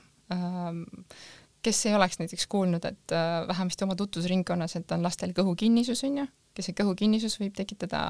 kes 1.62 1.86
ei 1.86 1.96
oleks 1.96 2.20
näiteks 2.20 2.48
kuulnud, 2.48 2.86
et 2.86 3.12
äh, 3.12 3.48
vähemasti 3.48 3.84
oma 3.84 3.96
tutvusringkonnas, 3.96 4.76
et 4.80 4.92
on 4.92 5.04
lastel 5.04 5.34
kõhukinnisus 5.36 6.04
onju, 6.08 6.26
kes 6.56 6.70
see 6.70 6.78
kõhukinnisus 6.78 7.40
võib 7.42 7.56
tekitada 7.58 8.02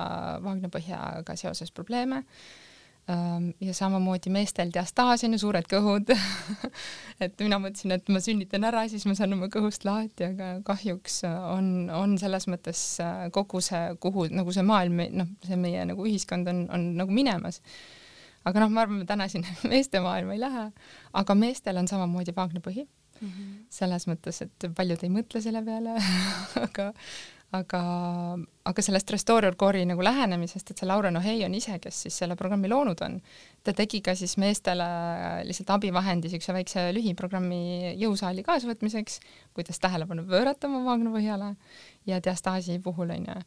vaagnapõhjaga 0.44 1.36
seoses 1.40 1.72
probleeme 1.72 2.24
ja 3.10 3.74
samamoodi 3.74 4.30
meestel 4.34 4.70
diastaas 4.74 5.24
on 5.26 5.34
ju 5.34 5.40
suured 5.42 5.66
kõhud 5.70 6.12
et 7.24 7.42
mina 7.42 7.60
mõtlesin, 7.62 7.94
et 7.96 8.12
ma 8.14 8.22
sünnitan 8.24 8.68
ära, 8.68 8.84
siis 8.92 9.06
ma 9.10 9.16
saan 9.18 9.34
oma 9.36 9.50
kõhust 9.52 9.86
lahti, 9.88 10.28
aga 10.30 10.52
kahjuks 10.68 11.24
on, 11.28 11.90
on 11.96 12.18
selles 12.22 12.48
mõttes 12.52 12.84
kogu 13.36 13.64
see, 13.66 13.96
kuhu 14.04 14.28
nagu 14.34 14.54
see 14.56 14.66
maailm, 14.68 15.02
noh, 15.16 15.32
see 15.48 15.58
meie 15.60 15.88
nagu 15.90 16.06
ühiskond 16.06 16.52
on, 16.52 16.66
on 16.76 16.86
nagu 17.00 17.16
minemas. 17.16 17.62
aga 18.48 18.64
noh, 18.64 18.72
ma 18.74 18.86
arvan, 18.86 19.02
me 19.02 19.10
täna 19.10 19.28
siin 19.32 19.48
meeste 19.72 20.04
maailma 20.06 20.38
ei 20.38 20.46
lähe, 20.46 20.70
aga 21.24 21.38
meestel 21.38 21.82
on 21.82 21.90
samamoodi 21.92 22.36
vaagnapõhi 22.36 22.86
mm. 22.86 23.28
-hmm. 23.28 23.58
selles 23.70 24.08
mõttes, 24.08 24.44
et 24.46 24.70
paljud 24.76 25.04
ei 25.04 25.14
mõtle 25.14 25.42
selle 25.42 25.64
peale 25.66 25.98
aga 26.68 26.94
aga, 27.56 27.82
aga 28.70 28.84
sellest 28.86 29.12
Restorer 29.14 29.56
Core'i 29.60 29.86
nagu 29.90 30.04
lähenemisest, 30.06 30.72
et 30.72 30.82
see 30.82 30.88
Laura 30.90 31.12
Nohei 31.14 31.42
on 31.46 31.56
ise, 31.58 31.80
kes 31.82 32.04
siis 32.06 32.20
selle 32.22 32.38
programmi 32.40 32.70
loonud 32.70 33.02
on, 33.06 33.18
ta 33.66 33.74
tegi 33.78 34.02
ka 34.06 34.14
siis 34.18 34.38
meestele 34.42 34.86
lihtsalt 35.48 35.74
abivahendi 35.78 36.30
niisuguse 36.30 36.56
väikse 36.56 36.86
lühiprogrammi 36.96 37.96
jõusaali 38.02 38.46
kaasavõtmiseks, 38.46 39.20
kuidas 39.58 39.82
tähelepanu 39.82 40.28
pöörata 40.30 40.70
oma 40.70 40.84
vaagnapõhjale 40.92 41.54
ja 42.10 42.22
diastaasi 42.24 42.80
puhul 42.86 43.16
onju. 43.18 43.42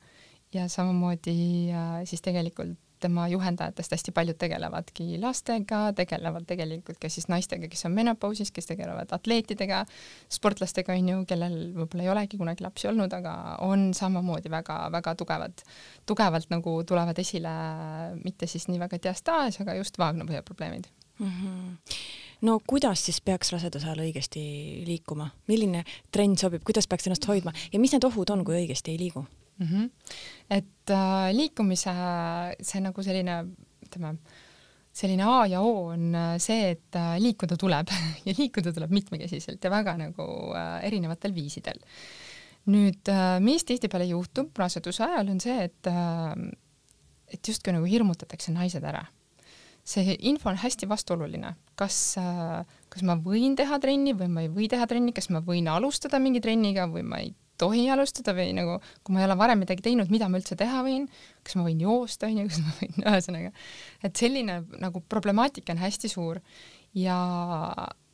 ja 0.52 0.68
samamoodi 0.68 1.70
äh, 1.72 2.02
siis 2.04 2.20
tegelikult 2.20 2.76
tema 3.02 3.26
juhendajatest 3.30 3.94
hästi 3.96 4.14
paljud 4.14 4.38
tegelevadki 4.40 5.18
lastega, 5.22 5.82
tegelevad 5.98 6.46
tegelikult 6.48 7.00
ka 7.02 7.10
siis 7.12 7.28
naistega, 7.32 7.68
kes 7.70 7.86
on 7.88 7.94
menopausis, 7.96 8.52
kes 8.54 8.70
tegelevad 8.70 9.12
atleetidega, 9.16 9.82
sportlastega 10.32 10.96
on 10.96 11.12
ju, 11.12 11.20
kellel 11.28 11.58
võib-olla 11.76 12.06
ei 12.06 12.12
olegi 12.14 12.40
kunagi 12.40 12.66
lapsi 12.66 12.90
olnud, 12.90 13.12
aga 13.18 13.34
on 13.66 13.90
samamoodi 13.96 14.52
väga-väga 14.52 15.16
tugevad, 15.20 15.64
tugevalt 16.08 16.50
nagu 16.54 16.78
tulevad 16.88 17.18
esile 17.22 17.54
mitte 18.22 18.50
siis 18.50 18.68
nii 18.70 18.80
väga 18.82 19.00
diastaas, 19.02 19.60
aga 19.62 19.76
just 19.80 19.98
vaagnapõhja 20.00 20.42
probleemid 20.46 20.88
mm. 21.18 21.28
-hmm. 21.28 21.76
no 22.48 22.60
kuidas 22.66 23.04
siis 23.04 23.20
peaks 23.20 23.52
raseduse 23.52 23.86
ajal 23.86 24.04
õigesti 24.06 24.42
liikuma, 24.86 25.30
milline 25.48 25.84
trenn 26.10 26.36
sobib, 26.38 26.64
kuidas 26.64 26.88
peaks 26.88 27.06
ennast 27.06 27.28
hoidma 27.28 27.52
ja 27.72 27.80
mis 27.80 27.92
need 27.92 28.04
ohud 28.04 28.30
on, 28.30 28.44
kui 28.44 28.58
õigesti 28.62 28.94
ei 28.94 28.98
liigu 28.98 29.26
mm? 29.58 29.66
-hmm. 29.66 29.90
et 30.50 30.90
äh, 30.90 31.28
liikumise 31.36 31.92
see 32.60 32.80
nagu 32.80 33.02
selline, 33.02 33.42
ütleme, 33.86 34.16
selline 34.92 35.24
A 35.24 35.46
ja 35.48 35.62
O 35.64 35.88
on 35.92 36.12
äh, 36.14 36.34
see, 36.42 36.74
et 36.74 36.98
äh, 36.98 37.16
liikuda 37.22 37.56
tuleb 37.60 37.90
ja 38.26 38.34
liikuda 38.38 38.72
tuleb 38.72 38.92
mitmekesiselt 38.92 39.64
ja 39.64 39.72
väga 39.72 39.96
nagu 40.00 40.26
äh, 40.56 40.84
erinevatel 40.88 41.34
viisidel. 41.34 41.80
nüüd, 42.62 43.08
mis 43.42 43.64
tihtipeale 43.66 44.04
juhtub 44.06 44.54
raseduse 44.54 45.02
ajal, 45.02 45.32
on 45.32 45.40
see, 45.42 45.64
et, 45.64 45.88
et 47.34 47.48
justkui 47.48 47.72
nagu 47.74 47.88
hirmutatakse 47.90 48.52
naised 48.54 48.84
ära. 48.86 49.00
see 49.82 50.14
info 50.30 50.46
on 50.48 50.60
hästi 50.62 50.86
vastuoluline, 50.86 51.56
kas, 51.74 51.96
kas 52.88 53.02
ma 53.02 53.16
võin 53.18 53.56
teha 53.58 53.80
trenni 53.82 54.14
või 54.14 54.28
ma 54.30 54.44
ei 54.44 54.52
või 54.52 54.68
teha 54.70 54.86
trenni, 54.86 55.10
kas 55.10 55.26
ma 55.34 55.40
võin 55.42 55.66
alustada 55.66 56.22
mingi 56.22 56.40
trenniga 56.40 56.86
või 56.86 57.02
ma 57.02 57.18
ei 57.18 57.34
tohi 57.60 57.86
alustada 57.92 58.34
või 58.36 58.52
nagu, 58.56 58.78
kui 59.04 59.14
ma 59.14 59.22
ei 59.22 59.26
ole 59.28 59.36
varem 59.38 59.62
midagi 59.62 59.84
teinud, 59.84 60.10
mida 60.12 60.28
ma 60.30 60.40
üldse 60.40 60.56
teha 60.58 60.82
võin, 60.86 61.08
kas 61.44 61.56
ma 61.58 61.66
võin 61.66 61.82
joosta, 61.84 62.30
onju, 62.30 62.46
kas 62.50 62.62
ma 62.62 62.76
võin, 62.80 62.94
ühesõnaga, 63.12 63.52
et 64.02 64.22
selline 64.22 64.62
nagu 64.82 65.02
problemaatika 65.12 65.74
on 65.74 65.82
hästi 65.82 66.10
suur 66.12 66.40
ja, 66.98 67.18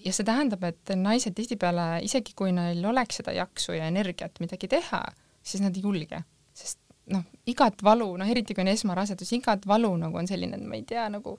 ja 0.04 0.14
see 0.14 0.26
tähendab, 0.26 0.66
et 0.68 0.94
naised 0.98 1.36
tihtipeale, 1.38 1.90
isegi 2.06 2.36
kui 2.38 2.52
neil 2.56 2.84
oleks 2.90 3.22
seda 3.22 3.34
jaksu 3.36 3.76
ja 3.78 3.88
energiat 3.92 4.42
midagi 4.42 4.70
teha, 4.70 5.04
siis 5.42 5.64
nad 5.64 5.76
ei 5.76 5.86
julge, 5.86 6.22
sest 6.56 6.80
noh, 7.12 7.24
igat 7.48 7.82
valu, 7.84 8.10
noh 8.20 8.28
eriti 8.28 8.54
kui 8.56 8.64
on 8.64 8.70
esmarasedus, 8.72 9.30
igat 9.36 9.66
valu 9.68 9.90
nagu 10.00 10.18
on 10.20 10.28
selline, 10.28 10.58
et 10.58 10.68
ma 10.68 10.76
ei 10.78 10.84
tea, 10.88 11.06
nagu 11.12 11.36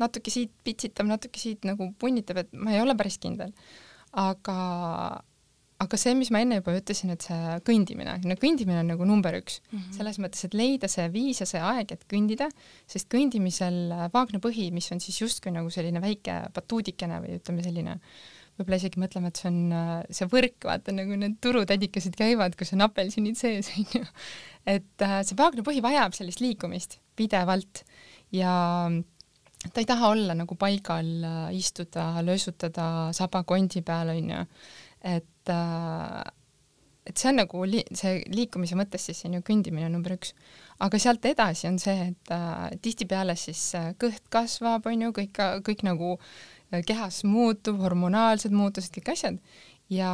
natuke 0.00 0.32
siit 0.32 0.52
pitsitab, 0.64 1.08
natuke 1.10 1.40
siit 1.40 1.66
nagu 1.68 1.90
punnitab, 2.00 2.44
et 2.44 2.54
ma 2.56 2.74
ei 2.74 2.82
ole 2.82 2.96
päris 2.98 3.20
kindel. 3.22 3.52
aga, 4.10 4.54
aga 5.80 5.98
see, 6.00 6.12
mis 6.18 6.28
ma 6.34 6.42
enne 6.44 6.58
juba 6.58 6.74
ütlesin, 6.76 7.12
et 7.14 7.24
see 7.24 7.54
kõndimine, 7.66 8.18
no 8.28 8.36
kõndimine 8.40 8.82
on 8.82 8.90
nagu 8.92 9.06
number 9.08 9.36
üks 9.38 9.60
mm 9.62 9.78
-hmm. 9.78 9.94
selles 9.96 10.18
mõttes, 10.20 10.44
et 10.44 10.56
leida 10.56 10.88
see 10.92 11.06
viis 11.12 11.40
ja 11.40 11.46
see 11.48 11.60
aeg, 11.60 11.92
et 11.94 12.04
kõndida, 12.10 12.50
sest 12.86 13.08
kõndimisel 13.12 14.10
vaagnapõhi, 14.12 14.70
mis 14.76 14.90
on 14.92 15.00
siis 15.00 15.20
justkui 15.22 15.52
nagu 15.54 15.70
selline 15.70 16.02
väike 16.02 16.42
batuudikene 16.54 17.22
või 17.24 17.38
ütleme, 17.40 17.64
selline 17.64 17.96
võib-olla 18.58 18.76
isegi 18.76 19.00
mõtleme, 19.00 19.30
et 19.30 19.40
see 19.40 19.48
on 19.48 19.60
see 20.10 20.28
võrk, 20.28 20.66
vaata 20.68 20.92
nagu 20.92 21.16
need 21.16 21.38
turutädikesed 21.40 22.16
käivad, 22.18 22.56
kus 22.60 22.74
on 22.76 22.84
apelsinid 22.84 23.38
sees, 23.40 23.70
onju. 23.78 24.04
et 24.66 25.06
äh, 25.06 25.22
see 25.24 25.38
vaagnapõhi 25.38 25.80
vajab 25.84 26.12
sellist 26.16 26.44
liikumist 26.44 26.98
pidevalt 27.16 27.84
ja 28.36 28.52
ta 29.72 29.80
ei 29.80 29.88
taha 29.88 30.12
olla 30.12 30.36
nagu 30.36 30.56
paigal, 30.60 31.08
äh, 31.24 31.56
istuda, 31.56 32.20
löösutada 32.26 33.10
saba 33.16 33.44
kondi 33.48 33.80
peal, 33.80 34.12
onju 34.12 34.44
et 35.06 35.52
äh, 35.52 36.28
et 37.10 37.18
see 37.18 37.30
on 37.30 37.40
nagu 37.40 37.62
li 37.66 37.80
see 37.96 38.20
liikumise 38.30 38.76
mõttes 38.78 39.06
siis 39.08 39.24
on 39.26 39.38
ju 39.38 39.44
kõndimine 39.46 39.88
number 39.92 40.14
üks. 40.16 40.34
aga 40.84 41.00
sealt 41.02 41.24
edasi 41.28 41.68
on 41.68 41.78
see, 41.82 42.10
et 42.12 42.32
äh, 42.34 42.68
tihtipeale 42.82 43.36
siis 43.36 43.62
äh, 43.78 43.90
kõht 44.00 44.22
kasvab, 44.32 44.86
on 44.88 45.06
ju, 45.06 45.14
kõik, 45.16 45.40
kõik 45.66 45.84
nagu 45.86 46.14
äh, 46.16 46.82
kehas 46.86 47.22
muutub, 47.24 47.80
hormonaalsed 47.82 48.54
muutused, 48.54 48.92
kõik 48.96 49.12
asjad 49.14 49.40
ja 49.92 50.12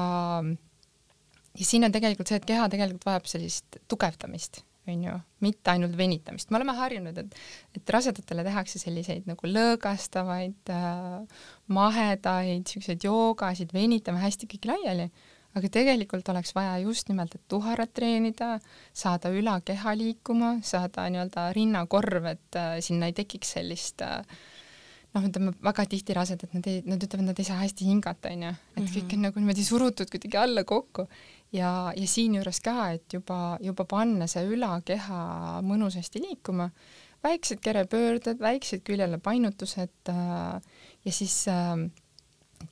ja 1.57 1.65
siin 1.65 1.87
on 1.89 1.95
tegelikult 1.95 2.29
see, 2.29 2.41
et 2.41 2.49
keha 2.49 2.69
tegelikult 2.73 3.07
vajab 3.09 3.29
sellist 3.31 3.79
tugevdamist, 3.89 4.63
on 4.93 5.05
ju, 5.05 5.15
mitte 5.45 5.73
ainult 5.73 5.97
venitamist. 5.99 6.51
me 6.51 6.59
oleme 6.61 6.75
harjunud, 6.77 7.19
et, 7.23 7.39
et 7.77 7.95
rasedatele 7.97 8.45
tehakse 8.47 8.81
selliseid 8.83 9.29
nagu 9.31 9.51
lõõgastavaid 9.51 10.73
äh,, 10.75 11.41
mahedaid, 11.67 12.67
siukseid 12.71 13.07
joogasid, 13.07 13.73
venitame 13.77 14.23
hästi 14.23 14.49
kõik 14.51 14.69
laiali, 14.73 15.09
aga 15.57 15.71
tegelikult 15.73 16.29
oleks 16.33 16.53
vaja 16.57 16.77
just 16.85 17.09
nimelt, 17.09 17.35
et 17.35 17.45
tuharat 17.49 17.93
treenida, 17.97 18.57
saada 18.93 19.33
ülakeha 19.33 19.97
liikuma, 19.97 20.59
saada 20.67 21.09
nii-öelda 21.13 21.49
rinnakorv, 21.57 22.31
et 22.35 22.61
äh, 22.61 22.77
sinna 22.85 23.11
ei 23.11 23.17
tekiks 23.17 23.57
sellist 23.57 24.05
äh, 24.05 24.23
noh, 25.17 25.25
ütleme 25.25 25.55
väga 25.65 25.87
tihti 25.91 26.17
rasedad, 26.17 26.53
nad 26.57 26.67
ei, 26.71 26.83
nad 26.87 27.03
ütlevad, 27.03 27.31
nad 27.31 27.41
ei 27.41 27.49
saa 27.49 27.59
hästi 27.63 27.89
hingata, 27.89 28.33
onju, 28.35 28.53
et 28.53 28.77
mm 28.77 28.85
-hmm. 28.85 28.95
kõik 28.97 29.17
on 29.17 29.27
nagu 29.29 29.41
niimoodi 29.41 29.65
surutud 29.65 30.13
kuidagi 30.13 30.41
alla 30.41 30.65
kokku 30.65 31.07
ja, 31.53 31.93
ja 31.97 32.07
siinjuures 32.09 32.61
ka, 32.65 32.77
et 32.97 33.19
juba, 33.19 33.59
juba 33.63 33.87
panna 33.89 34.29
see 34.31 34.47
ülakeha 34.51 35.21
mõnusasti 35.67 36.23
liikuma, 36.25 36.71
väiksed 37.27 37.61
kerepöörded, 37.65 38.41
väiksed 38.43 38.85
küljele 38.87 39.19
painutused 39.23 40.11
äh, 40.13 40.75
ja 41.05 41.13
siis 41.13 41.45
äh, 41.51 41.77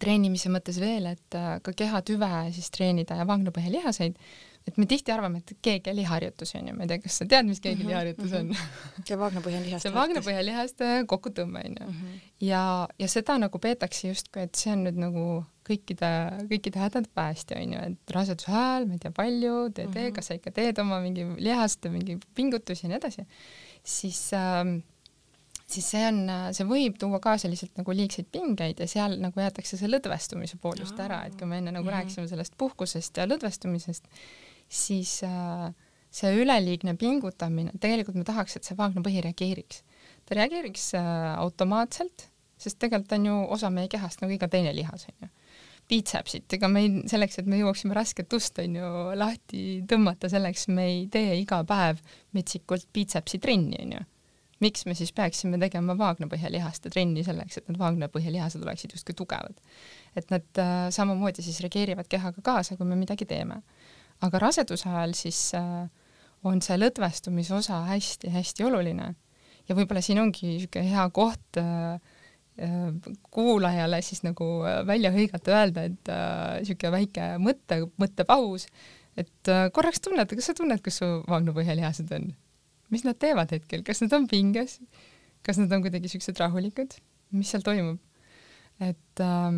treenimise 0.01 0.51
mõttes 0.53 0.81
veel, 0.83 1.07
et 1.13 1.39
äh, 1.39 1.57
ka 1.65 1.75
kehatüve 1.77 2.33
siis 2.55 2.71
treenida 2.75 3.19
ja 3.21 3.29
vangnapõhjalihaseid 3.29 4.19
et 4.65 4.79
me 4.81 4.87
tihti 4.89 5.13
arvame, 5.13 5.43
et 5.43 5.57
keegeliharjutus 5.65 6.55
on 6.59 6.71
ju, 6.71 6.77
ma 6.77 6.87
ei 6.87 6.93
tea, 6.93 7.01
kas 7.05 7.19
sa 7.21 7.27
tead, 7.29 7.49
mis 7.49 7.61
keegeliharjutus 7.65 8.31
mhm, 8.31 8.37
on 8.39 8.47
mm? 8.47 8.61
-hmm. 8.61 9.09
see 9.09 9.19
vaagnapõhjalihaste. 9.21 9.83
see 9.89 9.95
vaagnapõhjalihaste 9.95 10.93
kokkutõmme 11.11 11.65
on 11.69 11.77
ju. 11.81 11.89
-hmm. 11.89 12.23
ja, 12.49 12.63
ja 12.99 13.09
seda 13.09 13.37
nagu 13.39 13.59
peetakse 13.59 14.09
justkui, 14.09 14.47
et 14.49 14.55
see 14.55 14.73
on 14.73 14.87
nüüd 14.87 15.01
nagu 15.01 15.45
kõikide, 15.65 16.11
kõikide 16.51 16.81
hädade 16.83 17.11
päästja 17.15 17.61
on 17.61 17.77
ju, 17.77 17.85
et 17.91 18.17
raseduse 18.17 18.53
ajal, 18.53 18.89
ma 18.89 18.97
ei 18.97 19.05
tea, 19.05 19.13
palju, 19.17 19.55
tee, 19.71 19.87
tee 19.87 19.89
mm, 19.89 20.09
-hmm. 20.09 20.17
kas 20.17 20.31
sa 20.31 20.39
ikka 20.39 20.53
teed 20.55 20.81
oma 20.83 21.01
mingi 21.01 21.27
lihaste 21.39 21.93
mingi 21.93 22.19
pingutusi 22.35 22.87
ja 22.87 22.93
nii 22.93 23.01
edasi, 23.01 23.27
siis 23.83 24.21
ähm, 24.37 24.77
siis 25.67 25.87
see 25.95 26.03
on, 26.09 26.21
see 26.57 26.67
võib 26.69 26.99
tuua 27.01 27.21
kaasa 27.25 27.49
lihtsalt 27.51 27.79
nagu 27.81 27.97
liigseid 27.97 28.29
pingeid 28.33 28.81
ja 28.83 28.89
seal 28.91 29.17
nagu 29.23 29.41
jäetakse 29.41 29.79
see 29.81 29.91
lõdvestumise 29.91 30.59
pool 30.63 30.83
just 30.83 31.01
ära, 31.01 31.25
et 31.29 31.39
kui 31.39 31.49
me 31.49 31.59
enne 31.59 31.73
nagu 31.73 31.85
mm 31.85 31.91
-hmm. 31.91 31.97
rääkisime 31.97 32.29
sellest 32.29 32.55
puhkusest 32.59 33.17
ja 33.17 33.27
lõdvestumisest, 33.31 34.05
siis 34.69 35.23
äh, 35.25 35.73
see 36.11 36.37
üleliigne 36.43 36.97
pingutamine, 36.97 37.73
tegelikult 37.81 38.17
me 38.17 38.25
tahaks, 38.25 38.57
et 38.57 38.65
see 38.65 38.77
vaagnapõhi 38.77 39.25
reageeriks. 39.25 39.83
ta 40.27 40.35
reageeriks 40.35 40.95
äh, 40.95 41.39
automaatselt, 41.39 42.29
sest 42.59 42.79
tegelikult 42.79 43.13
on 43.13 43.27
ju 43.27 43.41
osa 43.57 43.71
meie 43.71 43.89
kehast 43.89 44.21
nagu 44.21 44.33
iga 44.33 44.49
teine 44.49 44.75
lihas, 44.77 45.07
on 45.09 45.29
ju. 45.85 45.91
Biitsepsit, 45.93 46.49
ega 46.57 46.69
me 46.73 46.81
ei, 46.81 46.91
selleks, 47.11 47.37
et 47.43 47.49
me 47.51 47.59
jõuaksime 47.61 47.93
rasket 47.97 48.33
ust, 48.33 48.57
on 48.63 48.79
ju, 48.79 48.91
lahti 49.21 49.83
tõmmata, 49.89 50.31
selleks 50.33 50.67
me 50.73 50.87
ei 50.89 51.03
tee 51.13 51.35
iga 51.43 51.61
päev 51.69 52.01
metsikult 52.33 52.89
biitsepsi 52.97 53.41
trenni, 53.43 53.81
on 53.85 53.97
ju 53.99 54.05
miks 54.65 54.87
me 54.87 54.95
siis 54.97 55.11
peaksime 55.13 55.59
tegema 55.61 55.93
vaagnapõhjalihaste 55.99 56.89
trenni 56.89 57.21
selleks, 57.27 57.59
et 57.59 57.67
need 57.69 57.77
vaagnapõhjalihased 57.77 58.63
oleksid 58.65 58.95
justkui 58.95 59.17
tugevad. 59.19 59.59
et 60.17 60.31
nad 60.33 60.61
äh, 60.63 60.87
samamoodi 60.95 61.43
siis 61.45 61.59
reageerivad 61.61 62.09
kehaga 62.09 62.41
kaasa, 62.41 62.79
kui 62.79 62.87
me 62.89 62.97
midagi 62.97 63.27
teeme 63.29 63.61
aga 64.23 64.41
raseduse 64.43 64.89
ajal 64.91 65.15
siis 65.17 65.41
äh, 65.59 65.87
on 66.47 66.61
see 66.65 66.77
lõdvestumise 66.79 67.55
osa 67.57 67.81
hästi-hästi 67.89 68.67
oluline 68.69 69.15
ja 69.69 69.77
võib-olla 69.77 70.03
siin 70.05 70.21
ongi 70.23 70.47
niisugune 70.55 70.93
hea 70.93 71.07
koht 71.15 71.61
äh, 71.61 71.97
kuulajale 73.35 73.99
siis 74.07 74.23
nagu 74.23 74.47
välja 74.87 75.11
hõigata, 75.15 75.51
öelda, 75.51 75.87
et 75.89 76.11
niisugune 76.61 76.91
äh, 76.91 76.95
väike 76.95 77.29
mõtte, 77.43 77.81
mõttepaus, 77.99 78.69
et 79.19 79.51
äh, 79.51 79.67
korraks 79.75 80.03
tunneta, 80.05 80.39
kas 80.39 80.51
sa 80.51 80.57
tunned, 80.59 80.83
kus 80.85 81.01
su 81.03 81.11
vagnupõhjalihased 81.31 82.15
on? 82.15 82.33
mis 82.95 83.03
nad 83.03 83.19
teevad 83.19 83.51
hetkel, 83.51 83.83
kas 83.83 84.05
nad 84.05 84.13
on 84.15 84.29
pinges, 84.31 84.77
kas 85.43 85.59
nad 85.59 85.73
on 85.75 85.83
kuidagi 85.83 86.07
niisugused 86.07 86.39
rahulikud, 86.39 86.95
mis 87.35 87.51
seal 87.51 87.65
toimub? 87.67 87.99
et 88.83 89.23
äh, 89.23 89.51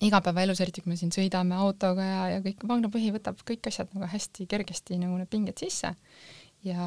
igapäevaelus, 0.00 0.60
eriti 0.64 0.80
kui 0.80 0.94
me 0.94 1.00
siin 1.00 1.12
sõidame 1.12 1.58
autoga 1.60 2.04
ja, 2.04 2.20
ja 2.36 2.44
kõik, 2.44 2.64
vagnapõhi 2.68 3.12
võtab 3.12 3.44
kõik 3.44 3.68
asjad 3.68 3.92
nagu 3.92 4.08
hästi 4.08 4.48
kergesti 4.48 4.96
nagu 5.00 5.20
need 5.20 5.28
pinged 5.32 5.60
sisse 5.60 5.92
ja, 6.64 6.84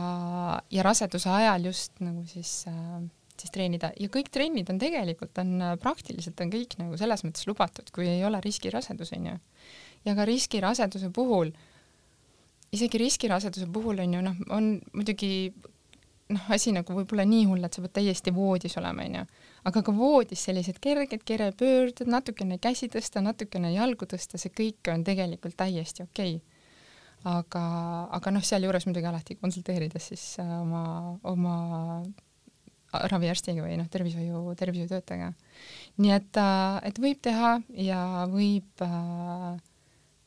ja 0.74 0.86
raseduse 0.86 1.29
ajal 1.29 1.70
just 1.70 2.01
nagu 2.01 2.25
siis 2.29 2.63
äh, 2.70 3.03
siis 3.40 3.54
treenida 3.54 3.92
ja 4.00 4.10
kõik 4.13 4.32
trennid 4.34 4.70
on 4.72 4.80
tegelikult 4.82 5.38
on 5.42 5.54
äh, 5.62 5.75
praktiliselt 5.82 6.40
on 6.44 6.54
kõik 6.54 6.78
nagu 6.80 6.98
selles 7.00 7.25
mõttes 7.25 7.48
lubatud, 7.50 7.92
kui 7.96 8.08
ei 8.10 8.24
ole 8.25 8.42
riskirasedus 8.44 9.13
onju. 9.18 9.38
ja 10.06 10.16
ka 10.16 10.25
riskiraseduse 10.30 11.10
puhul, 11.16 11.54
isegi 12.72 13.02
riskiraseduse 13.02 13.70
puhul 13.74 14.04
on 14.04 14.18
ju 14.18 14.25
noh, 14.25 14.44
on 14.50 14.74
muidugi 14.94 15.54
noh, 16.34 16.52
asi 16.54 16.75
nagu 16.75 17.00
võib-olla 17.00 17.25
nii 17.28 17.48
hull, 17.50 17.63
et 17.63 17.74
sa 17.74 17.84
pead 17.86 17.98
täiesti 18.02 18.36
voodis 18.36 18.78
olema 18.82 19.08
onju 19.08 19.25
aga 19.68 19.84
ka 19.86 19.94
voodis 19.96 20.44
sellised 20.48 20.80
kerged 20.84 21.24
kerepöörded, 21.28 22.10
natukene 22.12 22.60
käsi 22.62 22.90
tõsta, 22.92 23.24
natukene 23.24 23.74
jalgu 23.74 24.08
tõsta, 24.10 24.40
see 24.42 24.52
kõik 24.54 24.92
on 24.92 25.06
tegelikult 25.08 25.56
täiesti 25.60 26.04
okei 26.04 26.36
okay. 26.38 26.60
aga, 27.32 27.63
aga 28.20 28.36
noh, 28.36 28.44
sealjuures 28.44 28.88
muidugi 28.90 29.10
alati 29.10 29.40
konsulteerides 29.40 30.12
siis 30.12 30.25
äh, 30.44 30.54
oma, 30.60 30.84
oma 31.24 31.56
raviarstiga 33.12 33.66
või 33.66 33.78
noh, 33.80 33.90
tervishoiu, 33.92 34.44
tervishoiutöötajaga. 34.60 35.34
nii 35.98 36.12
et, 36.16 36.38
äh, 36.38 36.80
et 36.90 37.00
võib 37.00 37.22
teha 37.22 37.56
ja 37.78 38.02
võib, 38.32 38.70
äh, 38.82 39.60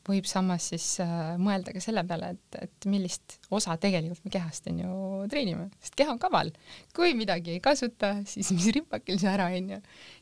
võib 0.07 0.27
samas 0.29 0.69
siis 0.71 0.85
äh, 1.03 1.35
mõelda 1.41 1.73
ka 1.75 1.81
selle 1.83 2.03
peale, 2.07 2.31
et, 2.35 2.59
et 2.63 2.87
millist 2.89 3.37
osa 3.53 3.75
tegelikult 3.81 4.23
me 4.25 4.31
kehast 4.33 4.69
on 4.71 4.81
ju 4.83 4.91
treenime, 5.31 5.67
sest 5.83 5.97
keha 5.99 6.13
on 6.13 6.21
kaval. 6.21 6.51
kui 6.95 7.13
midagi 7.17 7.55
ei 7.55 7.61
kasuta, 7.63 8.13
siis 8.27 8.51
mis 8.55 8.69
ripakil 8.75 9.19
see 9.21 9.31
ära 9.31 9.49
on 9.55 9.73
ju. 9.75 9.79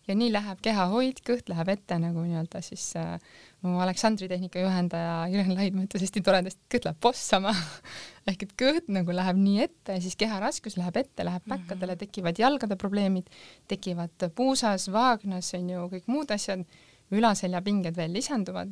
ja 0.09 0.15
nii 0.17 0.31
läheb 0.33 0.61
kehahoid, 0.65 1.21
kõht 1.27 1.51
läheb 1.51 1.71
ette 1.75 1.99
nagu 2.01 2.25
nii-öelda 2.25 2.61
siis 2.65 2.87
äh, 2.99 3.19
mu 3.65 3.79
Aleksandri 3.83 4.29
tehnika 4.31 4.61
juhendaja 4.61 5.13
Jürgen 5.33 5.55
Laidmaa 5.57 5.85
ütles 5.87 6.05
hästi 6.05 6.23
toredasti, 6.25 6.61
et 6.65 6.75
kõht 6.75 6.89
läheb 6.89 6.99
bossama 7.05 7.53
ehk 8.29 8.47
et 8.47 8.57
kõht 8.59 8.89
nagu 8.93 9.15
läheb 9.15 9.39
nii 9.41 9.61
ette, 9.67 9.99
siis 10.01 10.17
keha 10.19 10.41
raskus 10.43 10.79
läheb 10.79 10.97
ette, 11.01 11.25
läheb 11.27 11.45
päkkadele, 11.45 11.93
mhm. 11.93 12.01
tekivad 12.05 12.41
jalgade 12.41 12.77
probleemid, 12.81 13.29
tekivad 13.71 14.29
puusas, 14.37 14.89
vaagnas 14.93 15.53
on 15.57 15.71
ju 15.75 15.87
kõik 15.93 16.11
muud 16.11 16.33
asjad, 16.33 16.65
ülaseljapinged 17.13 17.93
veel 17.97 18.15
lisanduvad 18.17 18.71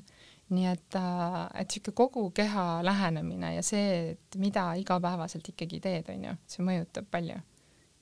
nii 0.50 0.67
et, 0.69 0.95
äh, 1.00 1.39
et 1.62 1.71
niisugune 1.71 1.95
kogu 1.95 2.27
keha 2.35 2.83
lähenemine 2.83 3.55
ja 3.55 3.63
see, 3.65 4.13
et 4.13 4.38
mida 4.41 4.73
igapäevaselt 4.79 5.47
ikkagi 5.53 5.79
teed, 5.79 6.09
on 6.13 6.29
ju, 6.29 6.35
see 6.47 6.65
mõjutab 6.65 7.07
palju 7.12 7.39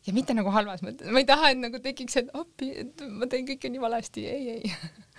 ja 0.08 0.13
mitte 0.15 0.34
nagu 0.34 0.50
halvas 0.53 0.81
mõttes, 0.86 1.10
ma 1.13 1.22
ei 1.22 1.27
taha, 1.29 1.51
et 1.53 1.62
nagu 1.62 1.79
tekiks, 1.84 2.17
et 2.22 2.29
appi, 2.38 2.72
et 2.84 3.03
ma 3.05 3.27
teen 3.29 3.46
kõike 3.46 3.70
nii 3.70 3.81
valesti, 3.84 4.24
ei, 4.25 4.55
ei 4.55 4.72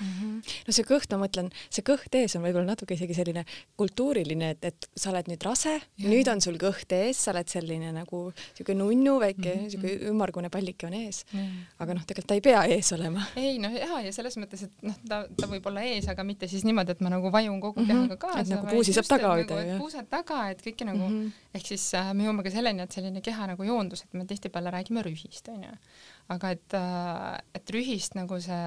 mm. 0.03 0.09
-hmm. 0.09 0.55
no 0.67 0.75
see 0.75 0.87
kõht, 0.87 1.13
ma 1.15 1.21
mõtlen, 1.23 1.51
see 1.71 1.85
kõht 1.87 2.19
ees 2.19 2.35
on 2.37 2.43
võib-olla 2.43 2.73
natuke 2.73 2.97
isegi 2.97 3.15
selline 3.15 3.45
kultuuriline, 3.79 4.51
et, 4.57 4.65
et 4.73 4.89
sa 4.99 5.13
oled 5.13 5.31
nüüd 5.31 5.47
rase, 5.47 5.77
nüüd 6.03 6.31
on 6.33 6.43
sul 6.45 6.59
kõht 6.61 6.95
ees, 6.97 7.21
sa 7.23 7.31
oled 7.35 7.53
selline 7.53 7.93
nagu 7.95 8.25
siuke 8.57 8.75
nunnu 8.75 9.19
väike 9.23 9.55
mm, 9.55 9.69
siuke 9.75 9.89
-hmm. 9.89 10.09
ümmargune 10.11 10.51
pallike 10.51 10.87
on 10.87 10.99
ees 10.99 11.23
mm. 11.31 11.39
-hmm. 11.39 11.63
aga 11.85 11.99
noh, 11.99 12.07
tegelikult 12.09 12.33
ta 12.33 12.39
ei 12.41 12.45
pea 12.49 12.65
ees 12.77 12.93
olema. 12.99 13.27
ei 13.37 13.59
noh, 13.63 13.73
ja, 13.79 14.01
ja 14.09 14.13
selles 14.13 14.37
mõttes, 14.41 14.67
et 14.67 14.83
noh, 14.83 14.99
ta, 15.09 15.23
ta 15.39 15.47
võib 15.47 15.67
olla 15.71 15.87
ees, 15.87 16.09
aga 16.09 16.25
mitte 16.25 16.49
siis 16.51 16.67
niimoodi, 16.67 16.97
et 16.97 17.01
ma 17.07 17.15
nagu 17.15 17.33
vajun 17.33 17.61
kogu 17.61 17.81
mm 17.81 17.87
-hmm. 17.87 18.09
kehaga 18.09 18.17
kaasa. 18.17 18.41
et 18.41 18.49
nagu 18.57 18.67
puusi 18.67 18.93
saab 18.99 19.07
taga 19.15 19.35
hoida 19.37 19.63
nagu,. 19.63 19.79
puusad 19.79 20.11
taga, 20.11 20.51
et 20.51 20.67
kõike 20.67 20.91
nagu 20.91 21.09
mm, 21.09 21.23
-hmm. 21.23 21.55
ehk 21.55 21.67
siis 21.67 21.95
äh, 21.95 22.13
me 22.15 22.27
jõuame 22.27 22.43
ka 22.43 22.51
selleni, 22.51 22.83
et 22.83 22.93
selline 22.93 23.21
keha 23.21 23.47
nagu 23.47 23.63
joondus, 23.63 24.03
et 24.03 24.15
me 24.15 24.25
tihtipeale 24.27 24.72
räägime 24.73 25.05
rühist, 25.07 25.49
onju. 25.53 25.73
aga 26.33 26.53
et, 26.57 26.77
äh, 26.77 27.39
et 27.59 27.73
rühist 27.75 28.17
nagu 28.19 28.39
see 28.43 28.63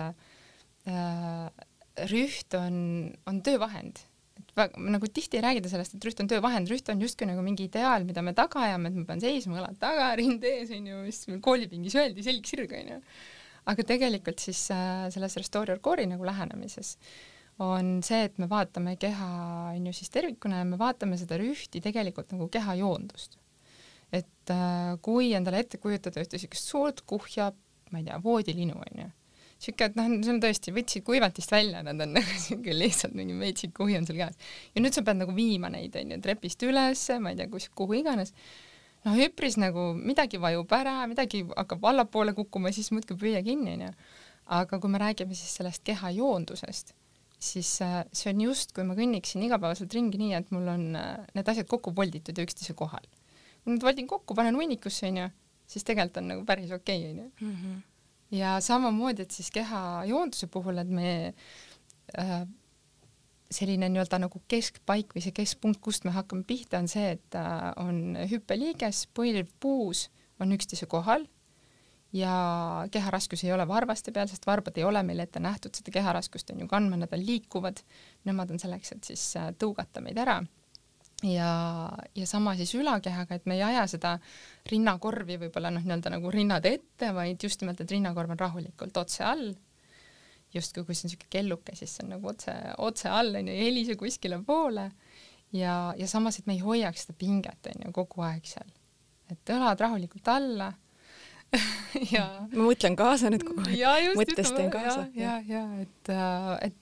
äh, 0.89 1.65
rüht 2.11 2.57
on, 2.57 2.75
on 3.25 3.41
töövahend. 3.45 4.03
väga, 4.55 4.79
nagu 4.79 5.07
tihti 5.11 5.39
ei 5.39 5.43
räägida 5.43 5.69
sellest, 5.71 5.95
et 5.95 6.05
rüht 6.07 6.19
on 6.23 6.29
töövahend, 6.31 6.69
rüht 6.71 6.87
on 6.91 7.01
justkui 7.03 7.27
nagu 7.27 7.43
mingi 7.43 7.67
ideaal, 7.67 8.05
mida 8.07 8.23
me 8.23 8.31
taga 8.35 8.61
ajame, 8.63 8.91
et 8.91 8.99
ma 8.99 9.05
pean 9.09 9.23
seisma, 9.23 9.59
õlad 9.59 9.79
taga, 9.81 10.09
rind 10.19 10.43
ees, 10.47 10.71
onju, 10.75 11.01
mis 11.03 11.21
meil 11.31 11.41
koolipingis 11.43 11.95
öeldi, 11.99 12.23
selg 12.23 12.47
sirg, 12.47 12.75
onju. 12.79 12.99
aga 13.71 13.87
tegelikult 13.93 14.43
siis 14.43 14.67
äh, 14.75 15.07
selles 15.11 15.35
Restore 15.39 15.73
Your 15.73 15.81
Core'i 15.83 16.07
nagu 16.07 16.27
lähenemises 16.27 16.95
on 17.63 18.01
see, 18.03 18.25
et 18.27 18.37
me 18.41 18.49
vaatame 18.51 18.97
keha 18.99 19.29
on 19.71 19.87
ju 19.87 19.95
siis 19.95 20.11
tervikuna 20.11 20.59
ja 20.59 20.67
me 20.67 20.79
vaatame 20.79 21.15
seda 21.19 21.39
rühti 21.39 21.79
tegelikult 21.83 22.33
nagu 22.35 22.49
keha 22.51 22.75
joondust 22.81 23.39
et 24.13 24.53
äh, 24.53 24.95
kui 25.05 25.33
endale 25.37 25.63
ette 25.63 25.79
kujutada 25.81 26.23
ühte 26.23 26.39
siukest 26.41 26.71
suurt 26.71 27.05
kuhja, 27.09 27.51
ma 27.91 28.01
ei 28.01 28.07
tea, 28.07 28.19
voodilinu 28.21 28.77
onju, 28.77 29.07
siuke, 29.61 29.89
et 29.89 29.97
noh, 29.97 30.09
see 30.23 30.33
on 30.33 30.41
tõesti, 30.43 30.73
võtsid 30.75 31.05
kuivatist 31.07 31.53
välja, 31.53 31.81
nad 31.85 32.01
on 32.03 32.13
nagu 32.17 32.39
siuke 32.41 32.75
lihtsalt 32.75 33.15
mingi 33.17 33.35
metsik 33.37 33.75
kuhi 33.77 33.97
on 33.99 34.07
sul 34.07 34.19
käes. 34.19 34.37
ja 34.75 34.83
nüüd 34.83 34.95
sa 34.95 35.03
pead 35.05 35.21
nagu 35.21 35.35
viima 35.35 35.71
neid 35.73 35.95
onju 36.01 36.19
trepist 36.23 36.63
ülesse, 36.67 37.19
ma 37.23 37.33
ei 37.33 37.39
tea, 37.39 37.49
kus, 37.51 37.69
kuhu 37.75 37.97
iganes. 38.01 38.35
noh, 39.05 39.17
üpris 39.27 39.57
nagu 39.61 39.93
midagi 39.97 40.41
vajub 40.41 40.71
ära, 40.75 40.99
midagi 41.09 41.45
hakkab 41.53 41.89
allapoole 41.93 42.35
kukkuma, 42.37 42.73
siis 42.75 42.91
muudkui 42.95 43.17
püüa 43.21 43.41
kinni 43.45 43.77
onju. 43.77 43.91
aga 44.59 44.79
kui 44.79 44.91
me 44.93 45.01
räägime 45.01 45.33
siis 45.33 45.57
sellest 45.57 45.81
keha 45.87 46.11
joondusest, 46.19 46.93
siis 47.41 47.69
äh, 47.81 48.03
see 48.13 48.29
on 48.33 48.41
just, 48.45 48.75
kui 48.75 48.85
ma 48.85 48.93
kõnniksin 48.97 49.41
igapäevaselt 49.45 49.93
ringi 49.93 50.19
nii, 50.21 50.33
et 50.37 50.51
mul 50.53 50.67
on 50.69 50.89
äh, 50.99 51.23
need 51.37 51.49
asjad 51.49 51.69
kokku 51.69 51.95
volditud 51.97 52.37
ja 52.37 52.45
üksteise 52.45 52.77
kohal 52.77 53.07
nüüd 53.65 53.83
valdin 53.85 54.07
kokku, 54.09 54.35
panen 54.37 54.57
hunnikusse 54.57 55.09
onju, 55.09 55.29
siis 55.69 55.85
tegelikult 55.87 56.21
on 56.21 56.31
nagu 56.33 56.45
päris 56.47 56.71
okei 56.75 57.01
okay, 57.01 57.11
onju. 57.13 57.31
Mhm. 57.41 57.79
ja 58.35 58.57
samamoodi, 58.61 59.25
et 59.25 59.31
siis 59.31 59.51
keha 59.53 59.81
joonduse 60.09 60.47
puhul, 60.51 60.81
et 60.81 60.91
me 60.91 61.33
äh, 62.19 62.41
selline 63.51 63.89
nii-öelda 63.91 64.19
nagu 64.25 64.41
keskpaik 64.51 65.13
või 65.15 65.23
see 65.23 65.35
keskpunkt, 65.35 65.79
kust 65.81 66.05
me 66.05 66.13
hakkame 66.15 66.43
pihta, 66.47 66.81
on 66.81 66.89
see, 66.91 67.15
et 67.17 67.37
äh, 67.39 67.71
on 67.81 68.17
hüppeliiges, 68.31 69.05
põlv, 69.15 69.49
puus 69.61 70.09
on 70.41 70.51
üksteise 70.51 70.89
kohal 70.91 71.27
ja 72.15 72.35
keharaskus 72.91 73.43
ei 73.43 73.53
ole 73.53 73.67
varvaste 73.67 74.11
peal, 74.15 74.27
sest 74.31 74.47
varbad 74.47 74.77
ei 74.77 74.85
ole 74.87 75.01
meil 75.03 75.19
ette 75.23 75.39
nähtud 75.43 75.75
seda 75.75 75.91
keharaskust 75.95 76.51
on 76.53 76.61
ju 76.63 76.67
kandma, 76.71 76.99
nad 76.99 77.13
on 77.13 77.25
liikuvad. 77.25 77.81
Nemad 78.25 78.53
on 78.53 78.61
selleks, 78.61 78.93
et 78.95 79.09
siis 79.11 79.25
äh, 79.39 79.51
tõugata 79.59 80.03
meid 80.03 80.19
ära 80.21 80.39
ja, 81.23 81.89
ja 82.15 82.27
sama 82.27 82.55
siis 82.55 82.73
ülakehaga, 82.75 83.35
et 83.37 83.45
me 83.45 83.55
ei 83.55 83.63
aja 83.63 83.85
seda 83.87 84.15
rinnakorvi 84.71 85.37
võib-olla 85.45 85.71
noh, 85.73 85.83
nii-öelda 85.85 86.11
nagu 86.15 86.31
rinnad 86.33 86.65
ette, 86.67 87.11
vaid 87.15 87.43
just 87.43 87.61
nimelt, 87.63 87.81
et 87.81 87.91
rinnakorv 87.91 88.35
on 88.35 88.41
rahulikult 88.41 88.97
otse 88.97 89.23
all. 89.23 89.53
justkui 90.55 90.85
kui 90.87 90.95
see 90.95 91.03
on 91.03 91.11
niisugune 91.11 91.31
kelluke, 91.31 91.75
siis 91.75 91.95
see 91.95 92.05
on 92.05 92.13
nagu 92.15 92.29
otse, 92.31 92.53
otse 92.83 93.09
all 93.11 93.35
onju, 93.35 93.51
ei 93.51 93.67
helise 93.67 93.97
kuskile 93.99 94.39
poole. 94.45 94.89
ja, 95.51 95.93
ja 95.97 96.07
samas, 96.07 96.39
et 96.39 96.47
me 96.47 96.57
ei 96.57 96.63
hoiaks 96.63 97.05
seda 97.05 97.17
pinget 97.17 97.71
onju 97.73 97.91
kogu 97.95 98.25
aeg 98.27 98.47
seal, 98.47 98.71
et 99.31 99.55
õlad 99.55 99.79
rahulikult 99.79 100.27
alla 100.31 100.73
ja 102.15 102.25
ma 102.51 102.65
mõtlen 102.65 102.95
kaasa 102.99 103.29
nüüd 103.31 103.45
kogu 103.47 103.63
aeg, 103.69 104.15
mõttes 104.17 104.51
teen 104.55 104.71
kaasa. 104.73 105.07
ja, 105.15 105.37
ja, 105.47 105.61
ja 105.61 105.83
et, 105.83 106.11
äh, 106.11 106.49
et 106.69 106.79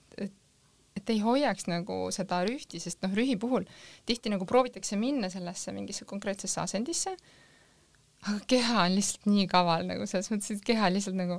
et 1.04 1.12
ei 1.12 1.20
hoiaks 1.20 1.68
nagu 1.68 2.08
seda 2.14 2.40
rühti, 2.48 2.80
sest 2.80 3.04
noh, 3.04 3.12
rühi 3.14 3.36
puhul 3.40 3.68
tihti 4.08 4.32
nagu 4.32 4.48
proovitakse 4.48 4.96
minna 5.00 5.28
sellesse 5.32 5.74
mingisse 5.76 6.08
konkreetsesse 6.08 6.62
asendisse, 6.64 7.12
aga 8.24 8.38
keha 8.48 8.86
on 8.86 8.96
lihtsalt 8.96 9.28
nii 9.28 9.46
kaval 9.52 9.86
nagu 9.92 10.08
selles 10.08 10.32
mõttes, 10.32 10.56
et 10.56 10.64
keha 10.64 10.88
lihtsalt 10.92 11.20
nagu, 11.20 11.38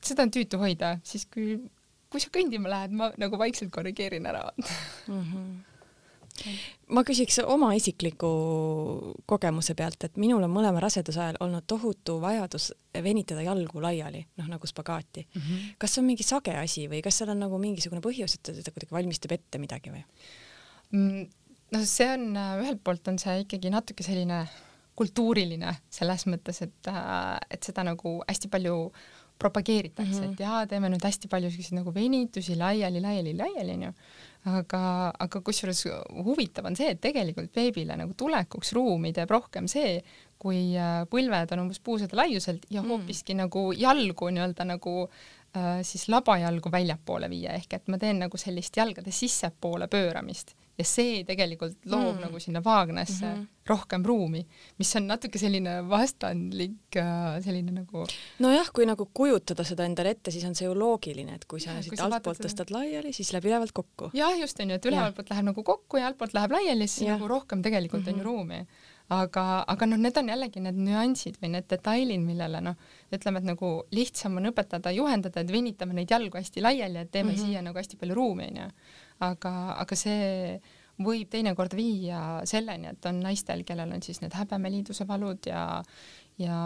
seda 0.00 0.24
on 0.24 0.32
tüütu 0.32 0.60
hoida, 0.62 0.96
siis 1.04 1.28
kui, 1.28 1.60
kui 2.08 2.24
sa 2.24 2.32
kõndima 2.32 2.72
lähed, 2.72 2.96
ma 2.96 3.12
nagu 3.20 3.38
vaikselt 3.40 3.74
korrigeerin 3.74 4.32
ära 4.32 4.48
mm. 4.56 5.22
-hmm 5.22 5.56
ma 6.94 7.02
küsiks 7.06 7.38
oma 7.44 7.72
isikliku 7.74 8.30
kogemuse 9.26 9.74
pealt, 9.78 10.04
et 10.06 10.18
minul 10.20 10.44
on 10.46 10.52
mõlema 10.52 10.82
raseduse 10.82 11.20
ajal 11.22 11.40
olnud 11.46 11.66
tohutu 11.66 12.18
vajadus 12.22 12.70
venitada 13.02 13.42
jalgu 13.46 13.82
laiali, 13.82 14.22
noh 14.38 14.50
nagu 14.50 14.66
spagaati 14.66 15.26
mm. 15.26 15.40
-hmm. 15.40 15.72
kas 15.78 15.94
see 15.94 16.02
on 16.02 16.06
mingi 16.06 16.26
sage 16.26 16.54
asi 16.56 16.86
või 16.88 17.02
kas 17.02 17.18
seal 17.18 17.32
on 17.34 17.42
nagu 17.46 17.58
mingisugune 17.58 18.04
põhjus, 18.04 18.38
et 18.38 18.64
ta 18.64 18.70
kuidagi 18.70 18.92
valmistab 18.92 19.32
ette 19.32 19.58
midagi 19.58 19.90
või 19.90 20.04
mm,? 20.92 21.26
no 21.72 21.82
see 21.84 22.08
on, 22.12 22.30
äh, 22.36 22.54
ühelt 22.62 22.82
poolt 22.84 23.08
on 23.08 23.18
see 23.18 23.42
ikkagi 23.42 23.72
natuke 23.74 24.06
selline 24.06 24.46
kultuuriline 24.96 25.74
selles 25.92 26.24
mõttes, 26.30 26.62
et, 26.62 26.90
äh, 26.92 27.36
et 27.50 27.62
seda 27.62 27.84
nagu 27.86 28.20
hästi 28.28 28.48
palju 28.52 28.92
propageeritakse 29.38 30.12
mm, 30.12 30.22
-hmm. 30.22 30.32
et 30.32 30.40
jaa, 30.40 30.66
teeme 30.66 30.88
nüüd 30.88 31.04
hästi 31.04 31.28
palju 31.28 31.50
selliseid 31.50 31.76
nagu 31.80 31.92
venitusi 31.94 32.56
laiali, 32.56 33.02
laiali, 33.04 33.34
laiali 33.36 33.74
onju 33.74 33.92
aga, 34.46 34.82
aga 35.26 35.40
kusjuures 35.44 35.82
huvitav 36.26 36.68
on 36.68 36.76
see, 36.78 36.92
et 36.94 37.00
tegelikult 37.02 37.52
beebile 37.54 37.96
nagu 37.98 38.14
tulekuks 38.18 38.72
ruumi 38.76 39.12
teeb 39.16 39.32
rohkem 39.34 39.68
see, 39.70 39.98
kui 40.42 40.76
äh, 40.78 41.02
põlved 41.10 41.54
on 41.54 41.64
umbes 41.66 41.80
puusade 41.82 42.16
laiuselt 42.18 42.66
ja 42.70 42.82
mm. 42.82 42.92
hoopiski 42.92 43.36
nagu 43.38 43.70
jalgu 43.76 44.30
nii-öelda 44.30 44.68
nagu 44.68 44.94
äh, 45.06 45.80
siis 45.86 46.06
labajalgu 46.12 46.72
väljapoole 46.72 47.30
viia, 47.32 47.56
ehk 47.56 47.78
et 47.78 47.90
ma 47.92 47.98
teen 48.02 48.22
nagu 48.22 48.40
sellist 48.40 48.76
jalgade 48.76 49.14
sissepoole 49.14 49.90
pööramist 49.92 50.54
ja 50.76 50.84
see 50.84 51.22
tegelikult 51.24 51.86
loob 51.88 52.16
mm. 52.16 52.22
nagu 52.26 52.40
sinna 52.42 52.60
vaagnasse 52.64 53.24
mm 53.26 53.34
-hmm. 53.34 53.46
rohkem 53.66 54.04
ruumi, 54.04 54.42
mis 54.78 54.96
on 54.96 55.06
natuke 55.06 55.38
selline 55.38 55.76
vastandlik 55.88 56.96
äh, 56.96 57.40
selline 57.44 57.72
nagu. 57.72 58.06
nojah, 58.38 58.70
kui 58.72 58.86
nagu 58.86 59.08
kujutada 59.14 59.64
seda 59.64 59.84
endale 59.84 60.10
ette, 60.10 60.30
siis 60.30 60.44
on 60.44 60.54
see 60.54 60.66
ju 60.66 60.74
loogiline, 60.74 61.34
et 61.34 61.44
kui 61.44 61.60
sa 61.60 61.70
ja, 61.70 61.82
siit 61.82 62.00
altpoolt 62.00 62.40
tõstad 62.40 62.68
seda... 62.68 62.78
laiali, 62.78 63.12
siis 63.12 63.32
läheb 63.32 63.44
ülevalt 63.44 63.72
kokku. 63.72 64.10
jah, 64.14 64.38
just 64.40 64.60
onju, 64.60 64.74
et 64.74 64.86
ülevalt 64.86 65.16
poolt 65.16 65.30
läheb 65.30 65.48
nagu 65.52 65.62
kokku 65.62 65.96
ja 65.96 66.06
altpoolt 66.06 66.34
läheb 66.34 66.52
laiali, 66.58 66.86
siis 66.86 67.08
ja. 67.08 67.16
nagu 67.16 67.28
rohkem 67.28 67.62
tegelikult 67.62 68.02
mm 68.02 68.06
-hmm. 68.06 68.12
on 68.12 68.18
ju 68.18 68.24
mhm. 68.24 68.32
ruumi 68.32 68.66
aga, 69.08 69.64
aga 69.68 69.86
noh, 69.86 69.98
need 70.02 70.16
on 70.18 70.28
jällegi 70.28 70.60
need 70.60 70.78
nüansid 70.82 71.36
või 71.42 71.52
need 71.54 71.68
detailid, 71.70 72.20
millele 72.20 72.60
noh, 72.60 72.76
ütleme, 73.14 73.38
et 73.38 73.44
nagu 73.44 73.70
lihtsam 73.94 74.36
on 74.36 74.50
õpetada, 74.50 74.90
juhendada, 74.90 75.40
et 75.40 75.52
venitame 75.52 75.94
neid 75.94 76.10
jalgu 76.10 76.38
hästi 76.38 76.60
laiali, 76.64 76.98
et 76.98 77.10
teeme 77.10 77.32
mm 77.32 77.36
-hmm. 77.36 77.46
siia 77.46 77.62
nagu 77.62 77.78
hästi 77.78 77.96
palju 77.96 78.14
ruumi, 78.14 78.48
onju 78.50 78.70
aga, 79.24 79.52
aga 79.80 79.98
see 79.98 80.60
võib 81.02 81.28
teinekord 81.32 81.74
viia 81.76 82.20
selleni, 82.48 82.92
et 82.92 83.08
on 83.08 83.18
naistel, 83.24 83.64
kellel 83.68 83.92
on 83.92 84.04
siis 84.04 84.22
need 84.22 84.36
häbemeliiduse 84.36 85.06
valud 85.08 85.48
ja, 85.48 85.82
ja 86.40 86.60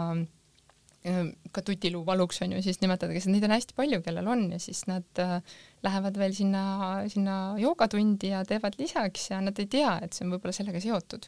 ka 1.51 1.63
tutiluu 1.65 2.03
valuks 2.05 2.43
on 2.45 2.53
ju 2.55 2.61
siis 2.63 2.77
nimetatakse, 2.83 3.31
neid 3.33 3.45
on 3.47 3.55
hästi 3.55 3.75
palju, 3.75 4.01
kellel 4.05 4.27
on 4.29 4.45
ja 4.53 4.59
siis 4.61 4.83
nad 4.87 5.19
äh, 5.19 5.39
lähevad 5.83 6.19
veel 6.21 6.35
sinna, 6.37 6.63
sinna 7.11 7.37
joogatundi 7.59 8.29
ja 8.35 8.43
teevad 8.45 8.77
lisaks 8.79 9.31
ja 9.31 9.41
nad 9.41 9.57
ei 9.59 9.67
tea, 9.71 9.95
et 10.05 10.13
see 10.13 10.27
on 10.27 10.35
võib-olla 10.35 10.55
sellega 10.55 10.83
seotud. 10.83 11.27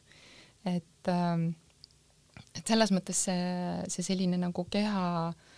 et, 0.70 1.10
ähm, 1.12 1.50
et 2.54 2.68
selles 2.68 2.94
mõttes 2.94 3.26
see, 3.26 3.50
see 3.90 4.06
selline 4.06 4.38
nagu 4.40 4.68
keha 4.72 5.08
äh, 5.32 5.53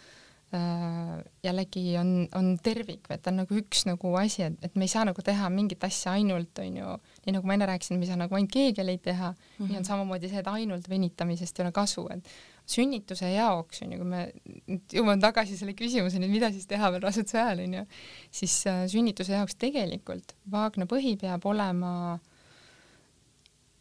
jällegi 1.46 1.84
on, 2.00 2.10
on 2.38 2.52
tervik 2.63 3.08
et 3.10 3.22
ta 3.24 3.32
on 3.32 3.41
nagu 3.44 3.58
üks 3.60 3.86
nagu 3.88 4.12
asi, 4.20 4.44
et, 4.48 4.58
et 4.65 4.76
me 4.76 4.88
ei 4.88 4.91
saa 4.91 5.06
nagu 5.08 5.22
teha 5.26 5.50
mingit 5.54 5.84
asja 5.88 6.15
ainult, 6.15 6.58
on 6.63 6.80
ju, 6.82 6.98
nii 7.26 7.36
nagu 7.38 7.50
ma 7.50 7.56
enne 7.58 7.70
rääkisin, 7.70 8.00
me 8.00 8.08
ei 8.08 8.12
saa 8.12 8.20
nagu 8.20 8.38
ainult 8.38 8.54
keegeleid 8.54 9.04
teha 9.06 9.32
mm, 9.32 9.38
-hmm. 9.38 9.70
nii 9.70 9.78
on 9.78 9.82
mhm. 9.82 9.89
samamoodi 9.89 10.30
see, 10.32 10.41
et 10.44 10.52
ainult 10.52 10.89
venitamisest 10.89 11.60
ei 11.60 11.65
ole 11.65 11.72
kasu, 11.76 12.08
et 12.13 12.36
sünnituse 12.65 13.30
jaoks 13.30 13.82
on 13.86 13.94
ju, 13.94 14.02
kui 14.02 14.10
me 14.10 14.22
nüüd 14.65 14.98
jõuame 14.98 15.22
tagasi 15.22 15.58
selle 15.58 15.76
küsimuseni, 15.78 16.30
mida 16.32 16.52
siis 16.54 16.65
teha 16.70 16.91
veel 16.94 17.04
raseduse 17.06 17.39
ajal 17.41 17.63
on 17.65 17.80
ju, 17.80 17.86
siis 18.34 18.56
äh, 18.72 18.86
sünnituse 18.91 19.38
jaoks 19.38 19.58
tegelikult 19.62 20.36
vaagna 20.52 20.88
põhi 20.89 21.15
peab 21.22 21.46
olema 21.46 21.91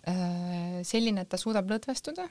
äh, 0.08 0.80
selline, 0.84 1.24
et 1.24 1.32
ta 1.32 1.40
suudab 1.40 1.70
lõdvestuda 1.70 2.28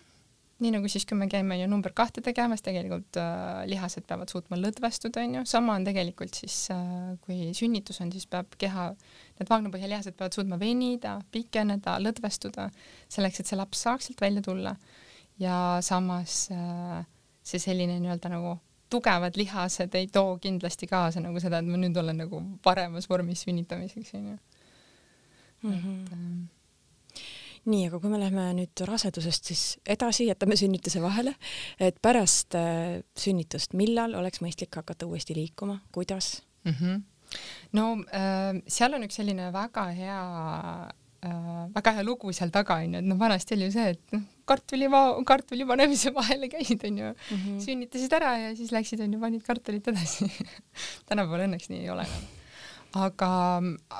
nii 0.61 0.71
nagu 0.75 0.89
siis, 0.91 1.05
kui 1.09 1.17
me 1.17 1.25
käime 1.31 1.57
ju 1.57 1.67
number 1.67 1.93
kahte 1.97 2.21
tegemas, 2.23 2.61
tegelikult 2.65 3.17
äh, 3.19 3.63
lihased 3.69 4.05
peavad 4.07 4.31
suutma 4.31 4.59
lõdvestuda, 4.59 5.23
onju, 5.25 5.45
sama 5.49 5.77
on 5.79 5.87
tegelikult 5.87 6.37
siis 6.37 6.57
äh,, 6.73 7.15
kui 7.25 7.49
sünnitus 7.57 7.99
on, 8.03 8.11
siis 8.13 8.27
peab 8.29 8.53
keha, 8.61 8.91
need 9.39 9.49
vaagnapõhjalihased 9.49 10.17
peavad 10.19 10.37
suutma 10.37 10.59
venida, 10.61 11.17
pikeneda, 11.33 11.97
lõdvestuda, 12.03 12.69
selleks, 13.11 13.41
et 13.41 13.49
see 13.49 13.59
laps 13.59 13.81
saaks 13.87 14.09
sealt 14.09 14.21
välja 14.23 14.45
tulla. 14.45 14.75
ja 15.41 15.79
samas 15.81 16.45
äh, 16.53 17.01
see 17.43 17.59
selline 17.59 17.97
nii-öelda 17.99 18.29
nagu 18.31 18.57
tugevad 18.93 19.37
lihased 19.39 19.95
ei 19.97 20.07
too 20.07 20.37
kindlasti 20.41 20.87
kaasa 20.87 21.21
nagu 21.23 21.41
seda, 21.41 21.59
et 21.59 21.69
ma 21.69 21.79
nüüd 21.81 21.97
olen 21.97 22.19
nagu 22.23 22.41
paremas 22.63 23.09
vormis 23.09 23.41
sünnitamiseks, 23.47 24.13
onju. 24.19 24.37
Mhm. 25.63 25.93
et 26.03 26.11
äh, 26.13 26.52
nii, 27.69 27.87
aga 27.87 27.99
kui 28.01 28.11
me 28.11 28.19
läheme 28.19 28.49
nüüd 28.57 28.83
rasedusest 28.87 29.51
siis 29.51 29.63
edasi, 29.89 30.27
jätame 30.29 30.57
sünnituse 30.59 31.01
vahele, 31.03 31.35
et 31.79 31.99
pärast 32.03 32.57
äh, 32.59 32.99
sünnitust, 33.19 33.77
millal 33.79 34.17
oleks 34.19 34.43
mõistlik 34.43 34.75
hakata 34.81 35.07
uuesti 35.07 35.35
liikuma, 35.37 35.79
kuidas 35.95 36.41
mm? 36.65 36.75
-hmm. 36.79 36.99
no 37.79 37.87
äh, 38.11 38.59
seal 38.67 38.97
on 38.97 39.07
üks 39.07 39.21
selline 39.21 39.49
väga 39.55 39.87
hea 39.95 40.19
äh,, 41.23 41.71
väga 41.75 41.95
hea 41.97 42.03
lugu 42.03 42.33
seal 42.33 42.51
taga 42.51 42.81
onju, 42.83 42.99
et 42.99 43.09
noh, 43.09 43.19
vanasti 43.19 43.55
oli 43.55 43.69
ju 43.69 43.77
see, 43.77 43.95
et 43.95 44.15
noh, 44.17 44.27
kartuli, 44.45 44.91
kartuli 45.25 45.65
panemise 45.65 46.13
vahele 46.13 46.51
käid 46.51 46.83
onju 46.83 47.13
mm, 47.13 47.39
-hmm. 47.39 47.59
sünnitasid 47.63 48.19
ära 48.19 48.37
ja 48.37 48.55
siis 48.55 48.71
läksid 48.75 48.99
onju, 48.99 49.19
panid 49.19 49.43
kartulit 49.43 49.87
edasi 49.87 50.31
tänapäeval 51.07 51.47
õnneks 51.47 51.71
nii 51.71 51.85
ei 51.85 51.89
ole 51.95 52.07
enam 52.07 52.42
aga, 52.99 53.31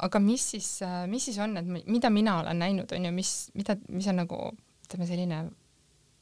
aga 0.06 0.22
mis 0.22 0.46
siis, 0.54 0.70
mis 1.10 1.26
siis 1.30 1.40
on, 1.44 1.58
et 1.58 1.90
mida 1.90 2.12
mina 2.14 2.38
olen 2.44 2.62
näinud, 2.62 2.94
on 2.96 3.10
ju, 3.10 3.12
mis, 3.16 3.34
mida, 3.58 3.78
mis 3.90 4.08
on 4.12 4.22
nagu 4.22 4.40
ütleme, 4.86 5.08
selline, 5.10 5.42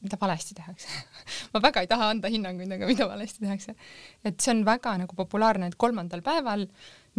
mida 0.02 0.18
valesti 0.22 0.56
tehakse 0.58 0.90
ma 1.54 1.62
väga 1.62 1.84
ei 1.84 1.90
taha 1.92 2.10
anda 2.16 2.32
hinnanguid, 2.32 2.72
aga 2.78 2.90
mida 2.90 3.08
valesti 3.10 3.44
tehakse. 3.44 3.76
et 4.26 4.40
see 4.40 4.56
on 4.56 4.66
väga 4.68 4.96
nagu 5.04 5.18
populaarne, 5.18 5.70
et 5.72 5.80
kolmandal 5.82 6.24
päeval 6.26 6.66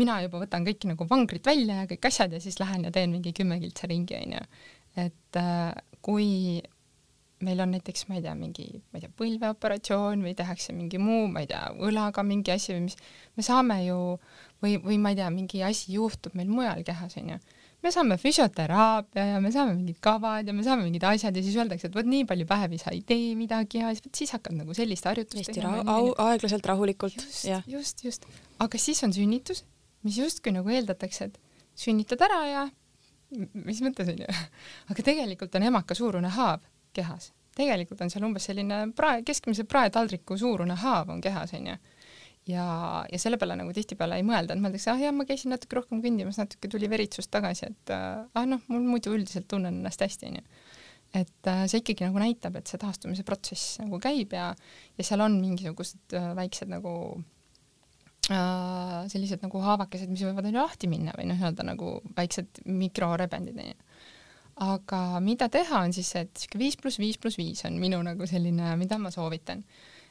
mina 0.01 0.19
juba 0.25 0.43
võtan 0.43 0.67
kõik 0.67 0.87
nagu 0.91 1.07
vangrid 1.09 1.45
välja 1.47 1.83
ja 1.83 1.89
kõik 1.91 2.09
asjad 2.09 2.33
ja 2.33 2.41
siis 2.43 2.59
lähen 2.63 2.89
ja 2.89 2.95
teen 2.95 3.13
mingi 3.13 3.35
kümme 3.37 3.61
kiltsa 3.63 3.91
ringi, 3.91 4.17
onju. 4.19 4.45
et 5.05 5.41
äh, 5.41 5.75
kui 6.03 6.63
meil 7.43 7.61
on 7.63 7.73
näiteks, 7.75 8.07
ma 8.09 8.19
ei 8.19 8.23
tea, 8.25 8.35
mingi, 8.39 8.69
ma 8.91 8.99
ei 8.99 9.05
tea, 9.05 9.13
põlveoperatsioon 9.19 10.23
või 10.25 10.35
tehakse 10.39 10.75
mingi 10.77 11.01
muu, 11.03 11.27
ma 11.33 11.43
ei 11.43 11.49
tea, 11.51 11.65
õlaga 11.83 12.25
mingi 12.27 12.55
asi 12.55 12.75
või 12.75 12.87
mis, 12.87 12.97
me 13.39 13.45
saame 13.47 13.81
ju 13.85 13.99
või, 14.63 14.77
või 14.83 14.99
ma 15.03 15.13
ei 15.13 15.19
tea, 15.19 15.29
mingi 15.35 15.63
asi 15.67 15.97
juhtub 15.97 16.37
meil 16.39 16.51
mujal 16.53 16.85
kehas, 16.87 17.17
onju. 17.21 17.39
me 17.83 17.93
saame 17.95 18.19
füsioteraapia 18.23 19.25
ja 19.33 19.41
me 19.43 19.51
saame 19.55 19.75
mingid 19.75 19.99
kavad 20.05 20.47
ja 20.47 20.55
me 20.55 20.65
saame 20.67 20.87
mingid 20.87 21.07
asjad 21.09 21.37
ja 21.37 21.43
siis 21.45 21.59
öeldakse, 21.59 21.91
et 21.91 21.99
vot 21.99 22.09
nii 22.09 22.27
palju 22.31 22.47
päevi 22.51 22.79
sa 22.83 22.95
ei 22.95 23.03
tee 23.07 23.33
midagi 23.39 23.83
ja 23.83 23.95
siis, 23.97 24.07
siis 24.23 24.35
hakkad 24.37 24.55
nagu 24.59 24.77
sellist 24.77 25.09
harjutust 25.11 25.43
hästi. 25.43 25.65
Rahu, 25.67 26.15
aeglaselt, 26.27 26.67
rahulikult. 26.71 27.19
just, 27.19 27.49
just, 27.67 28.05
just. 28.07 28.29
aga 28.63 28.79
siis 28.79 29.03
on 29.07 29.15
sünnitus, 29.17 29.65
mis 30.07 30.21
justkui 30.23 30.55
nagu 30.55 30.71
eeldatakse, 30.71 31.31
et 31.31 31.41
sünnitad 31.79 32.23
ära 32.23 32.45
ja 32.51 32.69
mis 33.33 33.81
mõttes 33.83 34.13
onju, 34.13 34.29
aga 34.93 35.09
tegelikult 35.11 35.59
on 35.59 35.67
emaka 35.73 35.97
suurune 35.99 36.31
haav 36.37 36.63
kehas, 36.97 37.33
tegelikult 37.57 38.01
on 38.05 38.13
seal 38.13 38.25
umbes 38.27 38.47
selline 38.49 38.85
prae, 38.97 39.23
keskmise 39.27 39.65
praetaldriku 39.69 40.39
suurune 40.41 40.77
haav 40.85 41.13
on 41.13 41.21
kehas 41.25 41.53
onju 41.59 41.77
ja, 42.49 42.67
ja 43.13 43.19
selle 43.21 43.39
peale 43.39 43.57
nagu 43.59 43.73
tihtipeale 43.75 44.19
ei 44.19 44.27
mõelda, 44.27 44.57
et 44.57 44.63
mõeldakse, 44.63 44.91
ah 44.93 45.01
jah, 45.01 45.15
ma 45.15 45.27
käisin 45.29 45.53
natuke 45.55 45.79
rohkem 45.79 46.03
kõndimas, 46.05 46.41
natuke 46.41 46.71
tuli 46.71 46.89
veritsust 46.91 47.31
tagasi, 47.33 47.69
et 47.71 47.93
äh, 47.95 48.23
ah 48.27 48.49
noh, 48.49 48.63
mul 48.73 48.87
muidu 48.95 49.15
üldiselt 49.15 49.49
tunnen 49.51 49.81
ennast 49.81 50.03
hästi, 50.03 50.33
onju. 50.33 50.43
et 51.23 51.51
äh, 51.53 51.65
see 51.71 51.83
ikkagi 51.83 52.09
nagu 52.09 52.23
näitab, 52.23 52.57
et 52.59 52.71
see 52.71 52.81
taastumise 52.83 53.27
protsess 53.29 53.79
nagu 53.83 54.01
käib 54.03 54.35
ja, 54.37 54.51
ja 54.99 55.07
seal 55.07 55.23
on 55.25 55.39
mingisugused 55.43 56.17
äh, 56.19 56.33
väiksed 56.39 56.73
nagu 56.73 56.95
äh, 58.33 58.99
sellised 59.13 59.45
nagu 59.45 59.63
haavakesed, 59.63 60.11
mis 60.11 60.27
võivad 60.27 60.51
lahti 60.57 60.91
minna 60.91 61.15
või 61.19 61.31
noh, 61.31 61.39
nii-öelda 61.39 61.69
nagu 61.69 61.99
väiksed 62.17 62.65
mikrorebendid 62.67 63.59
onju 63.63 63.91
aga 64.63 65.21
mida 65.25 65.49
teha, 65.53 65.83
on 65.87 65.95
siis 65.97 66.13
et 66.19 66.33
sihuke 66.39 66.61
viis 66.61 66.77
pluss 66.81 67.01
viis 67.03 67.19
pluss 67.19 67.41
viis 67.41 67.65
on 67.69 67.79
minu 67.83 68.03
nagu 68.05 68.29
selline, 68.29 68.75
mida 68.81 68.99
ma 68.99 69.11
soovitan. 69.11 69.65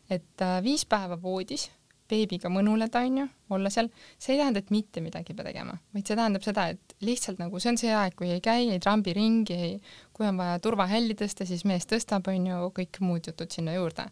et 0.09 0.43
äh, 0.43 0.59
viis 0.63 0.85
päeva 0.85 1.15
voodis 1.21 1.69
beebiga 2.11 2.51
mõnuleda, 2.51 3.03
onju, 3.07 3.25
olla 3.55 3.71
seal, 3.71 3.89
see 4.19 4.35
ei 4.35 4.41
tähenda, 4.41 4.61
et 4.61 4.71
mitte 4.73 5.03
midagi 5.03 5.31
ei 5.31 5.37
pea 5.37 5.47
tegema, 5.47 5.77
vaid 5.95 6.07
see 6.07 6.17
tähendab 6.19 6.45
seda, 6.45 6.67
et 6.73 6.95
lihtsalt 7.07 7.41
nagu 7.41 7.59
see 7.61 7.71
on 7.71 7.79
see 7.79 7.91
aeg, 7.95 8.15
kui 8.19 8.31
ei 8.33 8.41
käi, 8.43 8.69
ei 8.73 8.81
trambi 8.83 9.13
ringi, 9.15 9.55
ei, 9.55 9.75
kui 10.15 10.27
on 10.27 10.39
vaja 10.41 10.59
turvahälli 10.63 11.15
tõsta, 11.19 11.47
siis 11.47 11.63
mees 11.69 11.87
tõstab, 11.89 12.27
onju, 12.31 12.71
kõik 12.77 13.01
muud 13.05 13.31
jutud 13.31 13.53
sinna 13.53 13.75
juurde. 13.77 14.09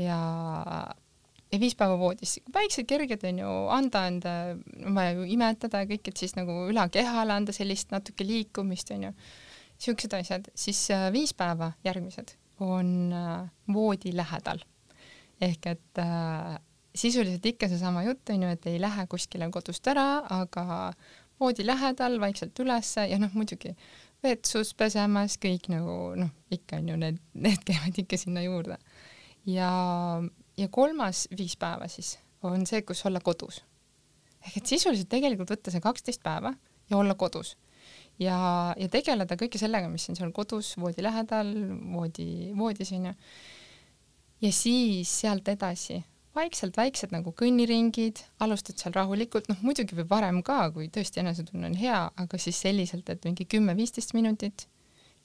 ja, 0.00 0.18
ja 1.50 1.60
viis 1.60 1.76
päeva 1.78 1.96
voodis, 2.00 2.38
väiksed 2.54 2.88
kerged 2.90 3.24
onju, 3.32 3.52
anda 3.74 4.06
enda, 4.10 4.34
on 4.84 4.98
vaja 4.98 5.16
ju 5.18 5.28
imetada 5.36 5.84
ja 5.84 5.90
kõik, 5.90 6.12
et 6.12 6.20
siis 6.20 6.36
nagu 6.38 6.66
ülakehale 6.70 7.40
anda 7.40 7.56
sellist 7.56 7.94
natuke 7.94 8.26
liikumist, 8.26 8.92
onju. 8.96 9.14
Siuksed 9.80 10.12
asjad, 10.18 10.50
siis 10.54 10.82
äh, 10.94 11.08
viis 11.12 11.32
päeva 11.34 11.72
järgmised 11.84 12.36
on 12.60 13.12
äh, 13.16 13.48
voodi 13.72 14.12
lähedal 14.16 14.60
ehk 15.40 15.66
et 15.66 15.98
äh, 15.98 16.58
sisuliselt 16.94 17.46
ikka 17.46 17.68
seesama 17.68 18.02
jutt 18.04 18.30
on 18.34 18.44
ju, 18.44 18.52
et 18.52 18.66
ei 18.68 18.80
lähe 18.82 19.06
kuskile 19.10 19.48
kodust 19.52 19.86
ära, 19.88 20.22
aga 20.42 20.92
voodi 21.40 21.64
lähedal 21.66 22.18
vaikselt 22.20 22.58
ülesse 22.60 23.06
ja 23.08 23.18
noh, 23.20 23.32
muidugi 23.36 23.72
vetsus 24.24 24.74
pesemas, 24.76 25.38
kõik 25.40 25.70
nagu 25.72 25.96
noh, 26.20 26.32
ikka 26.52 26.80
on 26.82 26.90
ju 26.92 26.98
need, 27.00 27.22
need 27.46 27.64
käivad 27.66 28.02
ikka 28.02 28.18
sinna 28.20 28.44
juurde. 28.44 28.76
ja, 29.48 29.70
ja 30.56 30.68
kolmas 30.68 31.26
viis 31.36 31.56
päeva 31.56 31.88
siis 31.88 32.18
on 32.42 32.66
see, 32.66 32.82
kus 32.82 33.04
olla 33.06 33.20
kodus. 33.20 33.62
ehk 34.44 34.60
et 34.60 34.66
sisuliselt 34.74 35.08
tegelikult 35.08 35.50
võtta 35.56 35.72
see 35.72 35.80
kaksteist 35.84 36.22
päeva 36.22 36.52
ja 36.90 36.98
olla 36.98 37.14
kodus 37.14 37.56
ja, 38.20 38.38
ja 38.76 38.90
tegeleda 38.92 39.38
kõike 39.40 39.60
sellega, 39.60 39.88
mis 39.92 40.08
on 40.12 40.18
seal 40.18 40.32
kodus, 40.36 40.74
voodi 40.80 41.04
lähedal, 41.04 41.50
voodi, 41.94 42.52
voodis 42.56 42.92
onju. 42.96 43.14
ja 44.44 44.52
siis 44.54 45.20
sealt 45.22 45.48
edasi 45.48 46.02
vaikselt 46.36 46.76
väiksed 46.78 47.10
nagu 47.14 47.32
kõnniringid, 47.36 48.22
alustad 48.44 48.78
seal 48.78 48.94
rahulikult, 48.94 49.48
noh 49.50 49.62
muidugi 49.66 49.96
võib 49.98 50.12
varem 50.12 50.42
ka, 50.46 50.62
kui 50.74 50.86
tõesti 50.92 51.24
enesetunne 51.24 51.72
on 51.72 51.78
hea, 51.78 52.04
aga 52.22 52.38
siis 52.38 52.60
selliselt, 52.62 53.08
et 53.10 53.26
mingi 53.26 53.48
kümme-viisteist 53.50 54.14
minutit 54.14 54.68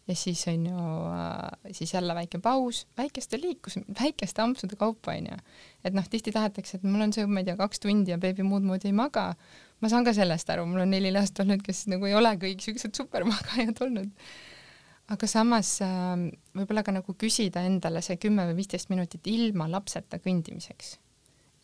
ja 0.07 0.15
siis 0.15 0.47
on 0.47 0.65
ju 0.65 0.79
äh,, 1.11 1.71
siis 1.71 1.93
jälle 1.93 2.15
väike 2.15 2.39
paus, 2.39 2.87
väikeste 2.97 3.39
liikus, 3.41 3.79
väikeste 4.01 4.41
ampsude 4.41 4.75
kaupa 4.75 5.11
on 5.11 5.29
ju. 5.31 5.37
et 5.83 5.93
noh, 5.93 6.09
tihti 6.09 6.31
tahetakse, 6.31 6.77
et 6.77 6.83
mul 6.83 7.07
on 7.07 7.13
see, 7.13 7.25
ma 7.25 7.41
ei 7.41 7.49
tea, 7.49 7.57
kaks 7.57 7.81
tundi 7.85 8.13
ja 8.13 8.17
beebi 8.17 8.45
muud 8.45 8.65
moodi 8.65 8.89
ei 8.89 8.97
maga. 8.97 9.33
Ma 9.81 9.91
saan 9.91 10.05
ka 10.07 10.13
sellest 10.15 10.49
aru, 10.49 10.65
mul 10.65 10.85
on 10.85 10.93
neli 10.95 11.11
last 11.11 11.39
olnud, 11.39 11.63
kes 11.65 11.85
nagu 11.91 12.05
ei 12.05 12.15
ole 12.17 12.35
kõik 12.41 12.63
siuksed 12.63 12.95
supermagajad 12.95 13.81
olnud 13.85 14.11
aga 15.13 15.27
samas 15.29 15.77
äh, 15.85 16.13
võib-olla 16.57 16.83
ka 16.85 16.93
nagu 16.95 17.15
küsida 17.19 17.63
endale 17.67 18.01
see 18.05 18.17
kümme 18.21 18.47
või 18.49 18.59
viisteist 18.61 18.89
minutit 18.93 19.27
ilma 19.29 19.67
lapseta 19.69 20.19
kõndimiseks. 20.21 20.97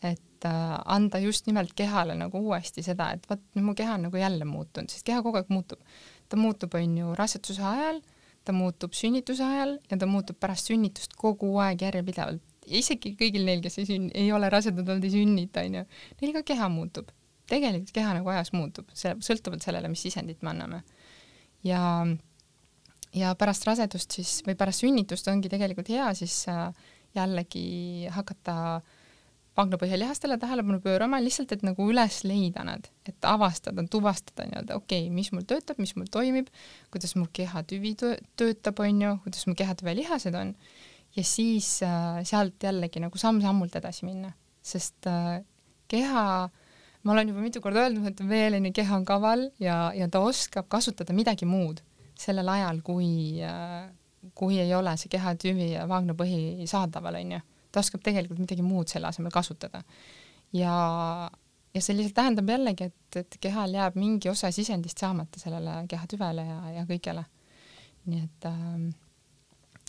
et 0.02 0.46
äh, 0.46 0.78
anda 0.86 1.18
just 1.22 1.46
nimelt 1.46 1.74
kehale 1.78 2.14
nagu 2.18 2.38
uuesti 2.38 2.82
seda, 2.82 3.10
et 3.14 3.26
vot 3.30 3.42
nüüd 3.56 3.66
mu 3.66 3.74
keha 3.78 3.98
on 3.98 4.08
nagu 4.08 4.18
jälle 4.18 4.46
muutunud, 4.46 4.90
sest 4.90 5.06
keha 5.06 5.22
kogu 5.22 5.40
aeg 5.40 5.50
muutub. 5.50 5.80
ta 6.28 6.38
muutub, 6.38 6.74
on 6.74 6.96
ju, 6.98 7.14
raseduse 7.18 7.62
ajal, 7.62 8.00
ta 8.44 8.54
muutub 8.54 8.94
sünnituse 8.94 9.44
ajal 9.44 9.76
ja 9.90 9.98
ta 9.98 10.06
muutub 10.06 10.38
pärast 10.38 10.70
sünnitust 10.70 11.18
kogu 11.18 11.56
aeg 11.58 11.82
järjepidevalt. 11.82 12.42
isegi 12.66 13.16
kõigil 13.18 13.44
neil, 13.46 13.62
kes 13.62 13.78
ei 13.82 13.90
sünni, 13.90 14.12
ei 14.14 14.30
ole 14.32 14.50
rasedad 14.50 14.86
olnud, 14.86 15.04
ei 15.04 15.16
sünnita, 15.18 15.66
on 15.66 15.80
ju, 15.80 15.84
neil 16.22 16.38
ka 16.38 16.46
keha 16.54 16.70
muutub. 16.70 17.10
Tegelikult 17.52 17.94
keha 17.94 18.16
nagu 18.18 18.32
ajas 18.32 18.52
muutub, 18.56 18.90
see 18.96 19.14
sõltuvalt 19.24 19.64
sellele, 19.64 19.90
mis 19.92 20.02
sisendit 20.08 20.42
me 20.42 20.52
anname. 20.54 20.82
ja 21.66 21.82
ja 23.12 23.34
pärast 23.36 23.66
rasedust 23.68 24.16
siis 24.16 24.40
või 24.46 24.56
pärast 24.56 24.84
sünnitust 24.84 25.28
ongi 25.28 25.50
tegelikult 25.52 25.90
hea 25.92 26.08
siis 26.16 26.46
äh, 26.48 26.70
jällegi 27.16 28.08
hakata 28.12 28.80
vanglapõhjalihastele 29.56 30.38
tähelepanu 30.40 30.80
pöörama 30.80 31.18
lihtsalt, 31.20 31.52
et 31.52 31.64
nagu 31.66 31.84
üles 31.92 32.22
leida 32.24 32.64
nad, 32.64 32.86
et 33.04 33.26
avastada, 33.28 33.84
tuvastada 33.84 34.46
nii-öelda, 34.48 34.78
okei 34.80 35.06
okay,, 35.06 35.12
mis 35.12 35.28
mul 35.34 35.44
töötab, 35.48 35.80
mis 35.82 35.92
mul 35.98 36.08
toimib, 36.12 36.48
kuidas 36.92 37.12
mu 37.20 37.26
kehatüvi 37.36 37.92
töötab, 38.00 38.80
on 38.80 39.04
ju, 39.04 39.12
kuidas 39.26 39.44
mu 39.50 39.56
kehatüve 39.58 39.92
lihased 39.98 40.38
on 40.40 40.54
ja 41.16 41.24
siis 41.26 41.82
äh, 41.84 42.22
sealt 42.24 42.64
jällegi 42.64 43.02
nagu 43.04 43.20
samm-sammult 43.20 43.76
edasi 43.76 44.08
minna. 44.08 44.32
sest 44.62 45.06
äh, 45.10 45.42
keha, 45.90 46.48
ma 47.02 47.12
olen 47.12 47.32
juba 47.32 47.40
mitu 47.42 47.60
korda 47.60 47.86
öelnud, 47.86 48.06
et 48.12 48.20
veeline 48.28 48.70
keha 48.72 48.96
on 48.96 49.04
kaval 49.04 49.48
ja, 49.60 49.92
ja 49.96 50.08
ta 50.08 50.20
oskab 50.22 50.68
kasutada 50.70 51.14
midagi 51.16 51.48
muud 51.48 51.82
sellel 52.22 52.48
ajal, 52.52 52.78
kui 52.86 53.42
äh, 53.42 53.90
kui 54.34 54.58
ei 54.60 54.74
ole 54.74 54.94
see 55.00 55.10
kehatüvi 55.12 55.72
ja 55.74 55.86
vaagnapõhi 55.90 56.66
saadaval, 56.70 57.18
onju. 57.20 57.40
ta 57.72 57.80
oskab 57.80 58.02
tegelikult 58.04 58.42
midagi 58.42 58.62
muud 58.62 58.90
selle 58.90 59.08
asemel 59.08 59.32
kasutada. 59.34 59.82
ja, 60.52 60.74
ja 61.74 61.80
see 61.82 61.96
lihtsalt 61.96 62.16
tähendab 62.20 62.50
jällegi, 62.54 62.90
et, 62.92 63.16
et 63.16 63.38
kehal 63.40 63.74
jääb 63.74 63.96
mingi 63.98 64.30
osa 64.30 64.50
sisendist 64.54 65.02
saamata 65.02 65.40
sellele 65.42 65.82
kehatüvele 65.90 66.44
ja, 66.46 66.58
ja 66.78 66.84
kõigele. 66.88 67.24
nii 68.06 68.20
et 68.22 68.46
ähm, 68.50 68.90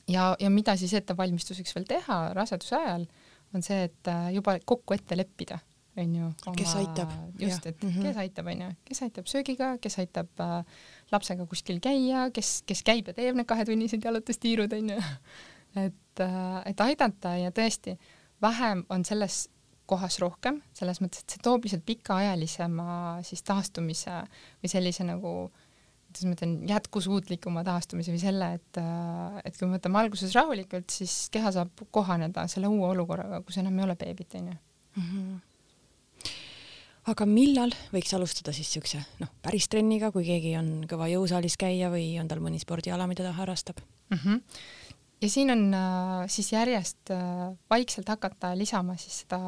ja, 0.08 0.34
ja 0.40 0.50
mida 0.50 0.76
siis 0.78 0.94
ettevalmistuseks 0.98 1.76
veel 1.76 1.86
teha 1.90 2.18
raseduse 2.34 2.78
ajal, 2.78 3.06
on 3.54 3.62
see, 3.62 3.84
et 3.90 4.10
äh, 4.10 4.32
juba 4.34 4.58
kokku 4.66 4.98
ette 4.98 5.18
leppida 5.18 5.60
onju. 5.98 6.32
kes 6.58 6.76
aitab. 6.76 7.10
just, 7.40 7.66
et 7.66 7.84
mm 7.84 7.90
-hmm. 7.90 8.02
kes 8.02 8.18
aitab, 8.18 8.48
onju, 8.48 8.70
kes 8.86 9.02
aitab 9.02 9.26
söögiga, 9.26 9.78
kes 9.78 10.00
aitab 10.00 10.40
äh, 10.40 10.66
lapsega 11.12 11.46
kuskil 11.46 11.80
käia, 11.80 12.30
kes, 12.32 12.64
kes 12.66 12.84
käib 12.84 13.08
ja 13.08 13.14
teeb 13.14 13.36
need 13.36 13.48
kahetunnised 13.48 14.04
jalutustiirud, 14.04 14.74
onju. 14.74 15.02
et 15.86 16.20
äh,, 16.20 16.62
et 16.66 16.82
aidata 16.82 17.38
ja 17.38 17.52
tõesti, 17.52 17.98
vähem 18.42 18.86
on 18.90 19.06
selles 19.06 19.50
kohas 19.86 20.20
rohkem, 20.20 20.62
selles 20.74 21.02
mõttes, 21.02 21.22
et 21.22 21.30
see 21.30 21.44
toob 21.44 21.64
lihtsalt 21.64 21.86
pikaajalisema 21.86 23.20
siis 23.22 23.44
taastumise 23.44 24.24
või 24.64 24.70
sellise 24.70 25.04
nagu 25.04 25.52
kuidas 26.14 26.26
ma 26.26 26.36
ütlen, 26.36 26.70
jätkusuutlikuma 26.70 27.64
taastumise 27.64 28.12
või 28.12 28.20
selle, 28.22 28.54
et, 28.54 28.78
äh, 28.78 29.42
et 29.46 29.58
kui 29.58 29.68
me 29.68 29.78
võtame 29.78 30.00
alguses 30.00 30.36
rahulikult, 30.36 30.90
siis 30.90 31.30
keha 31.30 31.52
saab 31.52 31.70
kohaneda 31.92 32.48
selle 32.48 32.68
uue 32.68 32.88
olukorraga, 32.88 33.42
kus 33.42 33.58
enam 33.58 33.80
ei 33.80 33.84
ole 33.84 33.96
beebit, 33.96 34.36
onju 34.36 34.54
mhm 34.96 35.53
aga 37.12 37.26
millal 37.28 37.74
võiks 37.92 38.14
alustada 38.16 38.54
siis 38.56 38.70
siukse 38.72 39.02
noh, 39.20 39.32
päris 39.44 39.68
trenniga, 39.72 40.12
kui 40.16 40.26
keegi 40.28 40.56
on 40.60 40.86
kõva 40.90 41.10
jõusaalis 41.12 41.58
käia 41.60 41.92
või 41.92 42.14
on 42.22 42.30
tal 42.32 42.44
mõni 42.44 42.62
spordiala, 42.62 43.08
mida 43.10 43.26
ta 43.26 43.34
harrastab 43.36 43.82
mm? 43.82 44.22
-hmm. 44.22 44.40
ja 45.26 45.32
siin 45.32 45.52
on 45.52 45.66
äh, 45.76 46.24
siis 46.32 46.54
järjest 46.54 47.12
äh, 47.12 47.52
vaikselt 47.70 48.08
hakata 48.10 48.54
lisama 48.56 48.96
siis 48.98 49.24
seda 49.26 49.42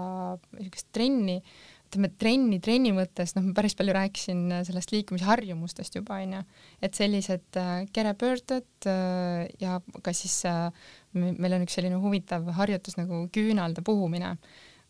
niisugust 0.58 0.92
trenni, 0.92 1.40
ütleme 1.88 2.12
trenni 2.20 2.60
trenni 2.60 2.92
mõttes, 2.98 3.38
noh, 3.38 3.48
ma 3.48 3.56
päris 3.56 3.78
palju 3.80 3.96
rääkisin 3.96 4.46
äh, 4.52 4.68
sellest 4.68 4.92
liikumisharjumustest 4.92 5.96
juba 5.96 6.20
onju, 6.20 6.44
et 6.84 6.94
sellised 6.94 7.62
äh, 7.62 7.88
kerepöörded 7.96 8.92
äh, 8.92 9.48
ja 9.64 9.80
ka 10.04 10.14
siis 10.14 10.42
äh, 10.50 10.72
meil 11.14 11.56
on 11.56 11.64
üks 11.64 11.80
selline 11.80 12.04
huvitav 12.04 12.52
harjutus 12.60 13.00
nagu 13.00 13.30
küünalde 13.32 13.80
puhumine 13.86 14.36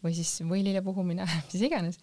või 0.06 0.14
siis 0.18 0.40
võilile 0.46 0.82
puhumine, 0.86 1.26
mis 1.52 1.62
iganes 1.62 2.00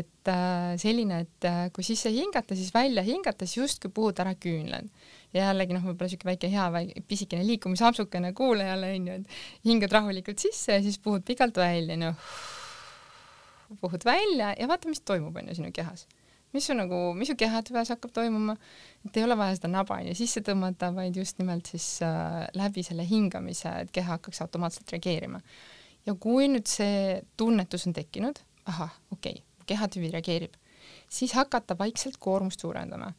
et 0.00 0.30
äh, 0.30 0.74
selline, 0.80 1.20
et 1.24 1.46
äh, 1.48 1.68
kui 1.74 1.84
sisse 1.86 2.10
hingata, 2.12 2.56
siis 2.56 2.72
välja 2.74 3.04
hingates 3.06 3.56
justkui 3.56 3.92
puhud 3.94 4.18
ära 4.22 4.34
küünlad. 4.40 4.88
ja 5.34 5.48
jällegi 5.48 5.74
noh, 5.74 5.82
võib-olla 5.82 6.10
siuke 6.12 6.28
väike 6.28 6.48
hea 6.52 6.66
pisikene 7.10 7.42
liikumisapsukene 7.48 8.32
kuulajale 8.38 8.92
onju, 8.94 9.20
et 9.20 9.38
hingad 9.66 9.94
rahulikult 9.94 10.42
sisse 10.42 10.76
ja 10.76 10.82
siis 10.82 11.00
puhud 11.02 11.24
pikalt 11.26 11.56
välja, 11.58 11.96
noh. 11.98 12.18
puhud 13.80 14.04
välja 14.06 14.52
ja 14.58 14.68
vaata, 14.70 14.90
mis 14.90 15.02
toimub 15.02 15.36
onju 15.42 15.56
sinu 15.58 15.72
kehas. 15.74 16.06
mis 16.54 16.66
su 16.70 16.74
nagu, 16.78 16.98
mis 17.18 17.28
su 17.32 17.34
kehatüves 17.34 17.90
hakkab 17.90 18.12
toimuma, 18.14 18.54
et 19.04 19.16
ei 19.18 19.24
ole 19.26 19.36
vaja 19.38 19.56
seda 19.58 19.72
naba 19.72 19.98
onju 19.98 20.14
sisse 20.14 20.42
tõmmata, 20.46 20.92
vaid 20.94 21.16
just 21.18 21.40
nimelt 21.42 21.66
siis 21.72 21.88
äh, 22.06 22.44
läbi 22.54 22.86
selle 22.86 23.06
hingamise, 23.08 23.72
et 23.82 23.90
keha 23.94 24.18
hakkaks 24.18 24.44
automaatselt 24.46 24.94
reageerima. 24.94 25.40
ja 26.06 26.14
kui 26.14 26.46
nüüd 26.52 26.68
see 26.70 27.24
tunnetus 27.36 27.88
on 27.88 27.96
tekkinud, 27.96 28.38
ahah, 28.70 28.94
okei 29.10 29.40
okay 29.40 29.53
kehatüvi 29.66 30.10
reageerib, 30.12 30.54
siis 31.08 31.34
hakata 31.36 31.78
vaikselt 31.78 32.18
koormust 32.22 32.60
suurendama. 32.60 33.12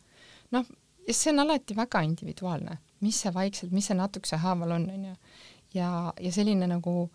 noh, 0.52 0.66
see 1.12 1.34
on 1.34 1.44
alati 1.46 1.76
väga 1.78 2.02
individuaalne, 2.06 2.80
mis 3.06 3.22
see 3.24 3.34
vaikselt, 3.34 3.72
mis 3.76 3.90
see 3.90 3.98
natukese 3.98 4.40
haaval 4.42 4.78
on, 4.80 4.90
onju. 4.90 5.16
ja, 5.74 5.92
ja 6.22 6.32
selline 6.32 6.68
nagu 6.70 7.10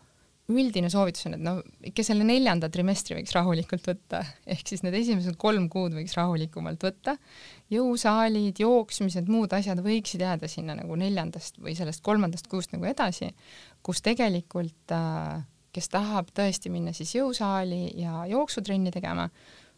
üldine 0.51 0.91
soovitus 0.91 1.27
on, 1.29 1.37
et 1.37 1.43
no 1.45 1.53
ikka 1.87 2.05
selle 2.07 2.25
neljanda 2.27 2.71
trimestri 2.73 3.17
võiks 3.19 3.35
rahulikult 3.37 3.87
võtta, 3.87 4.23
ehk 4.51 4.73
siis 4.73 4.83
need 4.83 4.97
esimesed 4.99 5.37
kolm 5.41 5.69
kuud 5.73 5.95
võiks 5.95 6.17
rahulikumalt 6.19 6.83
võtta. 6.87 7.17
jõusaalid, 7.71 8.59
jooksmised, 8.59 9.31
muud 9.31 9.53
asjad 9.55 9.79
võiksid 9.85 10.25
jääda 10.27 10.51
sinna 10.51 10.75
nagu 10.79 10.97
neljandast 10.99 11.61
või 11.63 11.77
sellest 11.79 12.03
kolmandast 12.07 12.51
kuust 12.51 12.75
nagu 12.75 12.89
edasi, 12.91 13.31
kus 13.87 14.03
tegelikult 14.07 14.95
äh, 14.97 15.45
kes 15.73 15.89
tahab 15.93 16.31
tõesti 16.35 16.71
minna 16.73 16.93
siis 16.97 17.15
jõusaali 17.15 17.91
ja 18.01 18.25
jooksutrenni 18.31 18.93
tegema, 18.95 19.29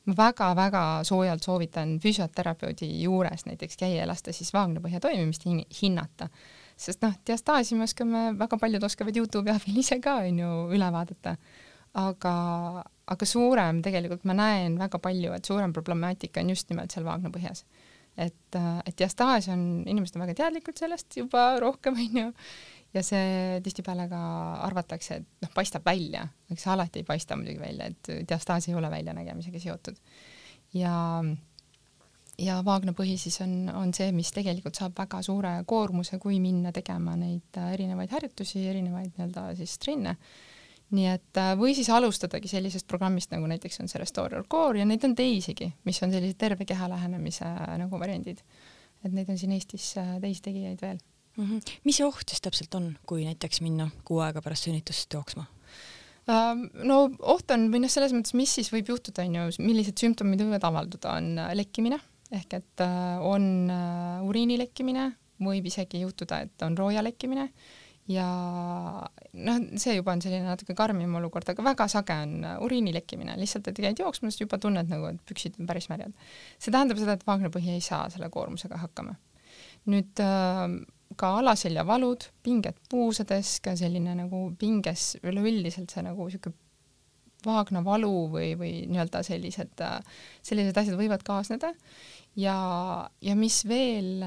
ma 0.06 0.16
väga-väga 0.18 0.82
soojalt 1.06 1.44
soovitan 1.44 1.98
füsioterapeudi 2.02 2.88
juures 3.02 3.46
näiteks 3.46 3.78
käia 3.78 4.02
ja 4.02 4.08
lasta 4.08 4.32
siis 4.34 4.52
vaagnapõhja 4.54 5.00
toimimist 5.00 5.46
hin 5.46 5.62
hinnata. 5.82 6.28
sest 6.76 7.02
noh, 7.02 7.12
diastaasi 7.26 7.76
me 7.78 7.84
oskame, 7.84 8.22
väga 8.38 8.58
paljud 8.58 8.82
oskavad 8.82 9.16
Youtube'i 9.16 9.54
abil 9.54 9.78
ise 9.84 10.00
ka 10.00 10.16
onju 10.24 10.50
üle 10.74 10.90
vaadata. 10.92 11.36
aga, 11.94 12.34
aga 13.06 13.26
suurem 13.26 13.82
tegelikult 13.82 14.24
ma 14.24 14.34
näen 14.34 14.78
väga 14.78 14.98
palju, 14.98 15.32
et 15.36 15.44
suurem 15.44 15.72
problemaatika 15.72 16.40
on 16.40 16.50
just 16.50 16.70
nimelt 16.70 16.90
seal 16.90 17.04
vaagnapõhjas 17.04 17.66
et, 18.16 18.56
et 18.86 18.98
diastaas 18.98 19.48
on, 19.52 19.82
inimesed 19.88 20.16
on 20.16 20.26
väga 20.26 20.36
teadlikud 20.42 20.78
sellest 20.78 21.16
juba 21.16 21.56
rohkem, 21.62 21.96
onju, 22.06 22.32
ja 22.94 23.02
see 23.04 23.60
tihtipeale 23.64 24.06
ka 24.10 24.20
arvatakse, 24.66 25.20
et 25.20 25.46
noh, 25.46 25.52
paistab 25.54 25.86
välja, 25.86 26.26
see 26.52 26.70
alati 26.72 27.00
ei 27.00 27.08
paista 27.08 27.38
muidugi 27.38 27.60
välja, 27.60 27.88
et 27.88 28.12
diastaas 28.28 28.68
ei 28.68 28.76
ole 28.76 28.90
väljanägemisega 28.92 29.60
seotud. 29.62 30.00
ja, 30.76 30.94
ja 32.38 32.58
vaagnapõhi 32.64 33.16
siis 33.20 33.40
on, 33.44 33.54
on 33.74 33.92
see, 33.96 34.10
mis 34.16 34.32
tegelikult 34.34 34.78
saab 34.78 34.96
väga 34.98 35.22
suure 35.24 35.54
koormuse, 35.68 36.18
kui 36.22 36.40
minna 36.40 36.72
tegema 36.72 37.16
neid 37.16 37.60
äh, 37.60 37.72
erinevaid 37.76 38.12
harjutusi, 38.12 38.66
erinevaid 38.68 39.14
nii-öelda 39.14 39.52
siis 39.58 39.78
trenne. 39.80 40.16
nii 40.92 41.06
et 41.08 41.40
äh, 41.40 41.54
või 41.56 41.72
siis 41.76 41.88
alustadagi 41.88 42.50
sellisest 42.50 42.86
programmist, 42.88 43.32
nagu 43.32 43.48
näiteks 43.48 43.80
on 43.80 43.88
see 43.88 44.02
Restorer 44.02 44.44
Core 44.44 44.82
ja 44.82 44.88
neid 44.88 45.04
on 45.08 45.16
teisigi, 45.16 45.70
mis 45.88 46.02
on 46.04 46.12
sellised 46.12 46.36
terve 46.40 46.68
keha 46.68 46.90
lähenemise 46.92 47.48
äh, 47.48 47.78
nagu 47.80 48.00
variandid. 48.00 48.44
et 49.02 49.12
neid 49.12 49.32
on 49.32 49.38
siin 49.38 49.56
Eestis 49.56 49.94
teisi 49.96 50.44
tegijaid 50.44 50.84
veel 50.84 51.00
mm. 51.36 51.44
-hmm. 51.44 51.74
mis 51.84 51.96
see 52.00 52.06
oht 52.06 52.28
siis 52.28 52.40
täpselt 52.44 52.74
on, 52.74 52.92
kui 53.06 53.26
näiteks 53.28 53.60
minna 53.60 53.90
kuu 54.04 54.20
aega 54.20 54.42
pärast 54.42 54.68
sünnitust 54.68 55.12
jooksma? 55.12 55.46
Ähm, 56.30 56.68
no 56.86 57.08
oht 57.18 57.50
on 57.50 57.66
või 57.72 57.82
noh, 57.82 57.90
selles 57.90 58.12
mõttes, 58.14 58.34
mis 58.38 58.54
siis 58.54 58.70
võib 58.70 58.92
juhtuda, 58.94 59.24
on 59.26 59.34
ju, 59.34 59.62
millised 59.64 59.98
sümptomid 59.98 60.44
võivad 60.44 60.64
avalduda, 60.68 61.16
on 61.18 61.38
äh, 61.38 61.54
lekkimine 61.58 61.98
ehk 62.32 62.56
et 62.56 62.82
äh, 62.84 63.20
on 63.26 63.70
äh, 63.70 64.24
uriini 64.24 64.56
lekkimine, 64.60 65.10
võib 65.42 65.66
isegi 65.68 66.02
juhtuda, 66.04 66.42
et 66.46 66.64
on 66.64 66.76
rooja 66.78 67.02
lekkimine 67.04 67.48
ja 68.10 68.26
noh, 69.32 69.58
see 69.80 69.96
juba 69.96 70.14
on 70.14 70.22
selline 70.24 70.46
natuke 70.46 70.74
karmim 70.78 71.12
olukord, 71.20 71.50
aga 71.52 71.64
väga 71.66 71.88
sage 71.90 72.16
on 72.24 72.46
uriini 72.64 72.94
lekkimine, 72.96 73.36
lihtsalt, 73.38 73.68
et 73.70 73.82
käid 73.84 74.00
jooksmas, 74.02 74.40
juba 74.40 74.58
tunned 74.62 74.90
nagu, 74.90 75.12
et 75.12 75.20
püksid 75.28 75.60
on 75.60 75.68
päris 75.70 75.88
märjad. 75.92 76.14
see 76.58 76.74
tähendab 76.74 76.98
seda, 77.02 77.18
et 77.18 77.26
vaagnapõhi 77.28 77.76
ei 77.76 77.84
saa 77.84 78.08
selle 78.12 78.30
koormusega 78.32 78.80
hakkama. 78.82 79.14
nüüd 79.92 80.22
ka 81.18 81.36
alaseljavalud, 81.40 82.28
pinged 82.42 82.78
puusades, 82.90 83.58
ka 83.64 83.76
selline 83.78 84.14
nagu 84.18 84.44
pinges 84.58 85.16
üleüldiselt 85.22 85.92
see 85.94 86.04
nagu 86.06 86.28
sihuke 86.32 86.54
vaagnavalu 87.46 88.14
või, 88.32 88.48
või 88.58 88.72
nii-öelda 88.90 89.22
sellised, 89.26 89.84
sellised 90.46 90.78
asjad 90.78 90.98
võivad 90.98 91.24
kaasneda. 91.26 91.72
ja, 92.36 92.54
ja 93.20 93.34
mis 93.36 93.62
veel, 93.68 94.22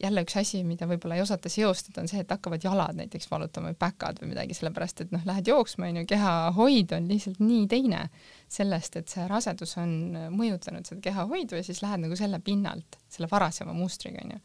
jälle 0.00 0.24
üks 0.24 0.36
asi, 0.40 0.62
mida 0.64 0.86
võib-olla 0.88 1.18
ei 1.18 1.24
osata 1.24 1.50
seostada, 1.52 2.00
on 2.00 2.08
see, 2.08 2.22
et 2.22 2.30
hakkavad 2.30 2.64
jalad 2.64 2.96
näiteks 2.96 3.30
valutama 3.30 3.72
või 3.72 3.78
päkad 3.78 4.22
või 4.22 4.32
midagi, 4.32 4.56
sellepärast 4.56 5.04
et 5.04 5.14
noh, 5.14 5.24
lähed 5.28 5.50
jooksma, 5.50 5.90
onju, 5.90 6.06
kehahoid 6.08 6.96
on 6.96 7.08
lihtsalt 7.10 7.42
nii 7.44 7.66
teine 7.70 8.06
sellest, 8.48 8.96
et 8.96 9.12
see 9.12 9.26
rasedus 9.30 9.76
on 9.82 9.96
mõjutanud 10.36 10.88
seda 10.88 11.02
kehahoidu 11.10 11.58
ja 11.58 11.66
siis 11.66 11.82
lähed 11.84 12.06
nagu 12.06 12.18
selle 12.18 12.40
pinnalt, 12.44 13.00
selle 13.10 13.30
varasema 13.30 13.76
mustriga, 13.76 14.24
onju 14.24 14.40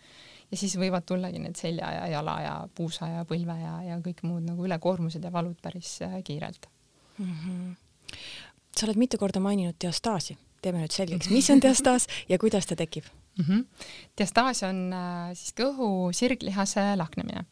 ja 0.51 0.57
siis 0.57 0.75
võivad 0.79 1.05
tullagi 1.07 1.41
need 1.41 1.57
selja 1.59 1.91
ja 1.99 2.07
jala 2.15 2.35
ja 2.43 2.55
puusa 2.75 3.09
ja 3.11 3.25
põlve 3.29 3.57
ja, 3.59 3.75
ja 3.89 3.99
kõik 4.03 4.23
muud 4.27 4.45
nagu 4.47 4.65
ülekoormused 4.67 5.23
ja 5.23 5.31
valud 5.33 5.57
päris 5.61 5.97
äh, 6.05 6.17
kiirelt 6.23 6.69
mm. 7.17 7.31
-hmm. 7.31 7.75
sa 8.77 8.87
oled 8.87 9.01
mitu 9.01 9.17
korda 9.17 9.39
maininud 9.39 9.75
diastaasi, 9.81 10.37
teeme 10.61 10.83
nüüd 10.83 10.91
selgeks, 10.91 11.29
mis 11.29 11.49
on 11.49 11.61
diastaas 11.61 12.07
ja 12.29 12.37
kuidas 12.37 12.65
ta 12.65 12.75
tekib 12.75 13.05
mm? 13.37 13.45
-hmm. 13.45 13.65
diastaas 14.17 14.63
on 14.63 14.93
äh, 14.93 15.33
siis 15.33 15.53
kõhu 15.53 16.13
sirglihase 16.13 16.95
lahknemine 16.95 17.45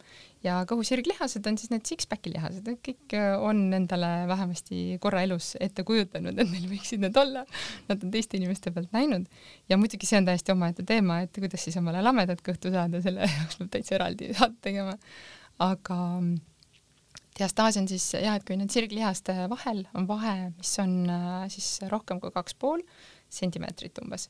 ja 0.44 0.60
kõhusirglihased 0.70 1.46
on 1.48 1.58
siis 1.60 1.72
need 1.72 1.86
six-pack'i 1.88 2.34
lihased, 2.34 2.68
et 2.68 2.82
kõik 2.86 3.16
äh, 3.18 3.34
on 3.40 3.66
endale 3.76 4.12
vähemasti 4.30 5.00
korra 5.04 5.24
elus 5.26 5.54
ette 5.64 5.86
kujutanud, 5.88 6.36
et 6.36 6.52
neil 6.52 6.68
võiksid 6.72 7.04
need 7.04 7.18
olla. 7.20 7.46
Nad 7.90 8.04
on 8.04 8.14
teiste 8.14 8.40
inimeste 8.40 8.74
pealt 8.76 8.92
näinud 8.96 9.28
ja 9.72 9.80
muidugi 9.80 10.10
see 10.10 10.20
on 10.20 10.28
täiesti 10.28 10.54
omaette 10.56 10.86
teema, 10.88 11.22
et 11.24 11.40
kuidas 11.40 11.64
siis 11.64 11.80
omale 11.80 12.04
lamedat 12.04 12.44
kõhtu 12.46 12.74
saada, 12.74 13.02
selle 13.04 13.30
jaoks 13.30 13.62
peab 13.62 13.72
täitsa 13.78 13.98
eraldi 14.00 14.34
saate 14.38 14.60
tegema. 14.68 14.98
aga 15.64 15.98
diastaas 17.38 17.80
on 17.80 17.88
siis 17.90 18.06
jah, 18.18 18.36
et 18.36 18.46
kui 18.48 18.58
need 18.60 18.74
sirglihaste 18.74 19.36
vahel 19.52 19.86
on 19.98 20.08
vahe, 20.10 20.52
mis 20.58 20.76
on 20.84 20.98
äh, 21.10 21.48
siis 21.54 21.78
rohkem 21.92 22.20
kui 22.24 22.34
kaks 22.36 22.60
pool 22.60 22.84
sentimeetrit 23.34 23.98
umbes 24.04 24.28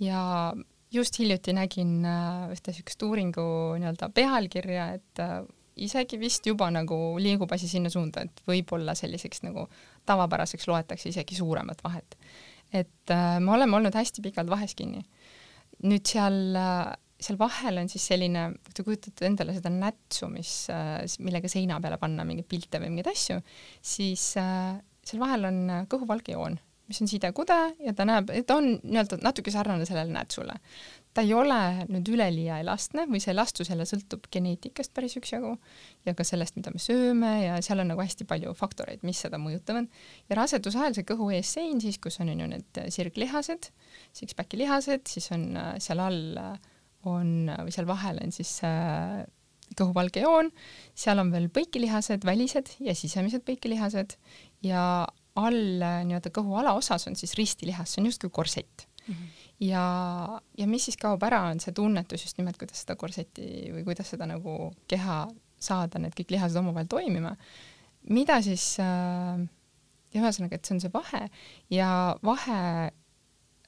ja 0.00 0.54
just 0.92 1.18
hiljuti 1.20 1.54
nägin 1.56 2.02
äh, 2.06 2.48
ühte 2.54 2.72
niisugust 2.72 3.02
uuringu 3.04 3.44
nii-öelda 3.80 4.10
pealkirja, 4.14 4.90
et 4.98 5.22
äh, 5.22 5.40
isegi 5.88 6.18
vist 6.20 6.46
juba 6.48 6.70
nagu 6.74 6.96
liigub 7.20 7.52
asi 7.54 7.68
sinna 7.70 7.90
suunda, 7.92 8.24
et 8.24 8.42
võib-olla 8.48 8.96
selliseks 8.98 9.44
nagu 9.46 9.66
tavapäraseks 10.08 10.68
loetakse 10.70 11.12
isegi 11.12 11.38
suuremat 11.38 11.84
vahet. 11.84 12.16
et 12.72 13.12
äh, 13.12 13.36
me 13.40 13.52
oleme 13.56 13.76
olnud 13.76 13.94
hästi 13.94 14.24
pikalt 14.24 14.50
vahes 14.50 14.74
kinni. 14.78 15.04
nüüd 15.84 16.06
seal 16.08 16.56
seal 17.18 17.38
vahel 17.38 17.80
on 17.80 17.88
siis 17.90 18.04
selline, 18.06 18.44
kui 18.62 18.74
te 18.74 18.84
kujutate 18.86 19.26
endale 19.26 19.54
seda 19.56 19.70
nätsu, 19.74 20.28
mis, 20.30 20.68
millega 21.18 21.50
seina 21.50 21.80
peale 21.82 21.98
panna 21.98 22.22
mingeid 22.24 22.46
pilte 22.46 22.78
või 22.78 22.92
mingeid 22.92 23.10
asju, 23.10 23.40
siis 23.82 24.22
seal 24.38 25.18
vahel 25.18 25.48
on 25.48 25.58
kõhuvalge 25.90 26.36
joon, 26.36 26.60
mis 26.88 27.00
on 27.04 27.10
sidekude 27.10 27.56
ja 27.84 27.92
ta 27.96 28.06
näeb, 28.08 28.30
ta 28.48 28.56
on 28.58 28.70
nii-öelda 28.80 29.20
natuke 29.24 29.52
sarnane 29.52 29.86
sellele 29.88 30.12
nätsule. 30.12 30.56
ta 31.14 31.24
ei 31.24 31.32
ole 31.34 31.86
nüüd 31.90 32.08
üleliia 32.12 32.60
elastne 32.62 33.06
või 33.10 33.20
see 33.22 33.32
elastus 33.32 33.70
jälle 33.72 33.86
sõltub 33.88 34.28
geneetikast 34.32 34.92
päris 34.94 35.16
üksjagu 35.18 35.54
ja 36.06 36.14
ka 36.14 36.24
sellest, 36.24 36.56
mida 36.56 36.72
me 36.74 36.80
sööme 36.82 37.32
ja 37.42 37.56
seal 37.64 37.82
on 37.82 37.90
nagu 37.92 38.04
hästi 38.04 38.26
palju 38.28 38.54
faktoreid, 38.56 39.02
mis 39.02 39.20
seda 39.24 39.40
mõjutavad. 39.42 39.88
ja 40.28 40.38
raseduse 40.38 40.78
ajal 40.78 40.98
see 40.98 41.08
kõhu 41.08 41.30
eessein 41.36 41.80
siis, 41.84 41.98
kus 41.98 42.20
on, 42.24 42.32
ju 42.32 42.50
need 42.50 42.82
sirglihased, 42.94 43.70
six-packi 44.12 44.60
lihased, 44.62 45.08
siis 45.10 45.32
on 45.34 45.50
äh, 45.56 45.74
seal 45.82 46.00
all 46.04 46.38
on 47.08 47.50
või 47.50 47.74
seal 47.74 47.86
vahel 47.88 48.18
on 48.22 48.32
siis 48.34 48.58
äh, 48.66 49.26
kõhuvalge 49.78 50.22
joon, 50.24 50.50
seal 50.96 51.20
on 51.22 51.32
veel 51.34 51.48
põikilihased, 51.52 52.24
välised 52.26 52.72
ja 52.84 52.94
sisemised 52.96 53.44
põikilihased 53.46 54.16
ja 54.66 54.82
all 55.38 55.82
äh, 55.84 56.00
nii-öelda 56.08 56.32
kõhu 56.34 56.56
alaosas 56.60 57.08
on 57.10 57.16
siis 57.18 57.34
ristilihas, 57.38 57.94
see 57.94 58.02
on 58.02 58.10
justkui 58.10 58.30
korsett 58.34 58.86
mm. 59.06 59.14
-hmm. 59.14 59.44
ja, 59.68 59.84
ja 60.58 60.66
mis 60.70 60.88
siis 60.88 60.96
kaob 61.00 61.22
ära, 61.26 61.42
on 61.52 61.60
see 61.60 61.74
tunnetus 61.74 62.24
just 62.26 62.38
nimelt, 62.38 62.58
kuidas 62.60 62.84
seda 62.84 62.96
korsetti 62.96 63.68
või 63.74 63.84
kuidas 63.88 64.10
seda 64.14 64.26
nagu 64.26 64.72
keha 64.88 65.26
saada, 65.58 65.98
need 65.98 66.14
kõik 66.18 66.36
lihased 66.36 66.58
omavahel 66.58 66.86
toimima. 66.86 67.36
mida 68.08 68.42
siis 68.42 68.76
äh, 68.80 69.44
ja 70.14 70.22
ühesõnaga, 70.22 70.56
et 70.56 70.64
see 70.64 70.76
on 70.76 70.80
see 70.80 70.94
vahe 70.94 71.28
ja 71.70 71.90
vahe 72.22 72.92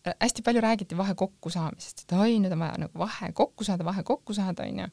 Äh, 0.06 0.14
hästi 0.20 0.42
palju 0.42 0.60
räägiti 0.60 0.96
vahe 0.96 1.14
kokkusaamisest, 1.14 2.06
et 2.06 2.12
oi, 2.16 2.38
nüüd 2.40 2.54
on 2.56 2.62
vaja 2.64 2.78
nagu 2.80 3.00
vahe 3.02 3.26
kokku 3.36 3.66
saada, 3.68 3.84
vahe 3.84 4.00
kokku 4.08 4.32
saada, 4.32 4.64
onju, 4.64 4.86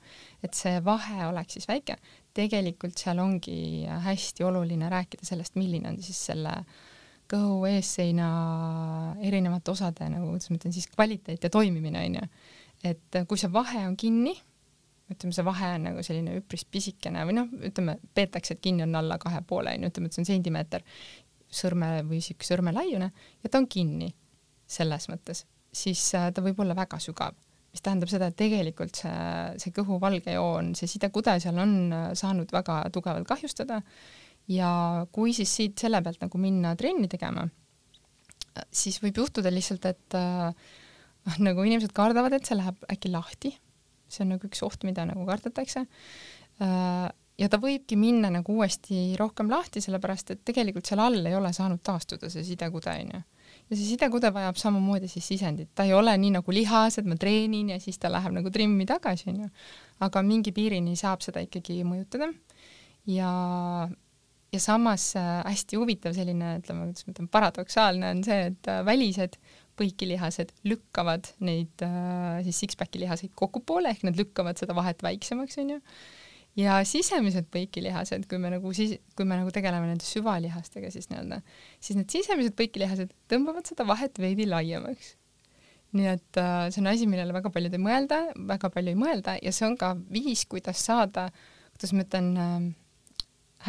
et 0.44 0.58
see 0.58 0.82
vahe 0.84 1.30
oleks 1.30 1.56
siis 1.56 1.68
väike. 1.70 1.96
Tegelikult 2.38 3.00
seal 3.00 3.20
ongi 3.24 3.86
hästi 4.06 4.46
oluline 4.48 4.90
rääkida 4.94 5.26
sellest, 5.28 5.58
milline 5.60 5.92
on 5.92 6.00
siis 6.04 6.20
selle 6.30 6.54
kõhu 7.28 7.64
eesseina 7.68 8.28
erinevate 9.26 9.74
osade 9.74 10.08
nagu, 10.12 10.30
kuidas 10.32 10.52
ma 10.52 10.60
ütlen 10.60 10.76
siis, 10.76 10.88
kvaliteet 10.94 11.44
ja 11.44 11.52
toimimine, 11.52 12.06
onju. 12.08 12.28
et 12.88 13.20
kui 13.28 13.40
see 13.42 13.52
vahe 13.52 13.84
on 13.88 13.98
kinni, 14.00 14.36
ütleme, 15.12 15.36
see 15.36 15.46
vahe 15.48 15.74
on 15.76 15.88
nagu 15.90 16.04
selline 16.06 16.38
üpris 16.40 16.64
pisikene 16.72 17.26
või 17.28 17.36
noh, 17.40 17.52
ütleme, 17.70 17.98
peetakse, 18.16 18.56
et 18.56 18.64
kinni 18.64 18.86
on 18.86 18.96
alla 19.00 19.20
kahe 19.22 19.42
poole, 19.48 19.76
onju, 19.76 19.92
ütleme, 19.92 20.08
et 20.08 20.16
see 20.16 20.24
on 20.24 20.30
sentimeeter 20.30 20.86
sõrme 21.60 21.92
või 22.08 22.22
sihuke 22.24 22.48
sõrmelaiune 22.48 23.12
ja 23.12 23.52
ta 23.52 23.60
on 23.60 23.68
kinni 23.72 24.12
selles 24.68 25.08
mõttes, 25.12 25.46
siis 25.72 26.02
äh, 26.16 26.30
ta 26.36 26.44
võib 26.44 26.60
olla 26.64 26.76
väga 26.76 27.00
sügav, 27.04 27.36
mis 27.78 27.86
tähendab 27.86 28.10
seda, 28.10 28.32
et 28.32 28.38
tegelikult 28.40 28.98
see, 28.98 29.18
see 29.62 29.74
kõhu 29.76 30.00
valge 30.02 30.34
joon, 30.34 30.74
see 30.78 30.90
sidekude 30.90 31.38
seal 31.44 31.60
on 31.62 31.76
äh, 31.94 32.08
saanud 32.18 32.50
väga 32.54 32.82
tugevalt 32.94 33.28
kahjustada 33.30 33.84
ja 34.50 34.72
kui 35.14 35.36
siis 35.38 35.54
siit 35.60 35.78
selle 35.78 36.02
pealt 36.02 36.24
nagu 36.24 36.42
minna 36.42 36.74
trenni 36.80 37.10
tegema, 37.12 37.46
siis 38.74 38.98
võib 39.04 39.22
juhtuda 39.22 39.52
lihtsalt, 39.54 39.86
et 39.86 40.18
äh, 40.18 40.74
nagu 41.48 41.68
inimesed 41.68 41.94
kardavad, 41.94 42.34
et 42.34 42.50
see 42.50 42.58
läheb 42.58 42.82
äkki 42.90 43.14
lahti. 43.14 43.54
see 44.10 44.24
on 44.24 44.34
nagu 44.38 44.48
üks 44.48 44.64
oht, 44.64 44.84
mida 44.88 45.06
nagu 45.06 45.26
kardetakse 45.28 45.86
äh,. 46.64 47.08
ja 47.38 47.50
ta 47.52 47.60
võibki 47.62 47.98
minna 48.00 48.32
nagu 48.34 48.56
uuesti 48.56 49.14
rohkem 49.20 49.52
lahti, 49.52 49.84
sellepärast 49.84 50.32
et 50.34 50.46
tegelikult 50.48 50.88
seal 50.88 51.04
all 51.04 51.20
ei 51.22 51.36
ole 51.38 51.52
saanud 51.54 51.84
taastuda 51.86 52.32
see 52.34 52.46
sidekude 52.48 52.90
onju 52.90 53.22
ja 53.68 53.76
see 53.76 53.86
sidekude 53.92 54.32
vajab 54.34 54.58
samamoodi 54.60 55.10
siis 55.12 55.28
sisendit, 55.34 55.74
ta 55.76 55.86
ei 55.88 55.94
ole 55.96 56.14
nii 56.20 56.38
nagu 56.38 56.56
lihas, 56.56 57.00
et 57.00 57.08
ma 57.10 57.18
treenin 57.20 57.74
ja 57.74 57.80
siis 57.84 58.00
ta 58.00 58.12
läheb 58.12 58.36
nagu 58.40 58.52
trimmi 58.54 58.88
tagasi, 58.88 59.30
onju. 59.34 59.50
aga 60.08 60.24
mingi 60.24 60.54
piirini 60.56 60.96
saab 61.00 61.24
seda 61.26 61.44
ikkagi 61.44 61.82
mõjutada. 61.88 62.32
ja, 63.12 63.32
ja 64.54 64.64
samas 64.64 65.12
äh, 65.20 65.32
hästi 65.46 65.80
huvitav 65.82 66.16
selline, 66.18 66.58
ütleme, 66.62 66.88
kuidas 66.88 67.08
ma 67.08 67.16
ütlen, 67.16 67.32
paradoksaalne 67.32 68.12
on 68.16 68.24
see, 68.28 68.52
et 68.54 68.72
äh, 68.72 68.84
välised 68.88 69.40
põikilihased 69.78 70.56
lükkavad 70.66 71.28
neid 71.46 71.84
äh, 71.86 72.40
siis 72.48 72.64
six-packi 72.64 73.04
lihaseid 73.04 73.36
kokkupoole 73.38 73.92
ehk 73.94 74.08
nad 74.08 74.18
lükkavad 74.18 74.58
seda 74.58 74.74
vahet 74.78 75.04
väiksemaks, 75.06 75.60
onju 75.62 75.82
ja 76.58 76.80
sisemised 76.88 77.50
põikilihased, 77.54 78.26
kui 78.30 78.40
me 78.42 78.52
nagu 78.56 78.74
siis, 78.76 78.98
kui 79.18 79.28
me 79.30 79.38
nagu 79.40 79.54
tegeleme 79.54 79.90
nende 79.90 80.08
süvalihastega, 80.08 80.90
siis 80.94 81.12
nii-öelda, 81.12 81.42
siis 81.80 82.00
need 82.00 82.10
sisemised 82.14 82.58
põikilihased 82.58 83.14
tõmbavad 83.32 83.70
seda 83.70 83.86
vahet 83.88 84.20
veidi 84.22 84.50
laiemaks. 84.50 85.16
nii 85.98 86.10
et 86.12 86.38
äh, 86.42 86.66
see 86.74 86.82
on 86.82 86.90
asi, 86.92 87.08
millele 87.08 87.34
väga 87.34 87.50
paljud 87.54 87.78
ei 87.78 87.82
mõelda, 87.82 88.20
väga 88.50 88.70
palju 88.74 88.92
ei 88.92 89.00
mõelda 89.00 89.38
ja 89.42 89.54
see 89.56 89.70
on 89.70 89.78
ka 89.80 89.94
viis, 90.12 90.44
kuidas 90.50 90.82
saada, 90.84 91.30
kuidas 91.78 91.94
ma 91.96 92.04
ütlen 92.04 92.34
äh,, 92.42 92.68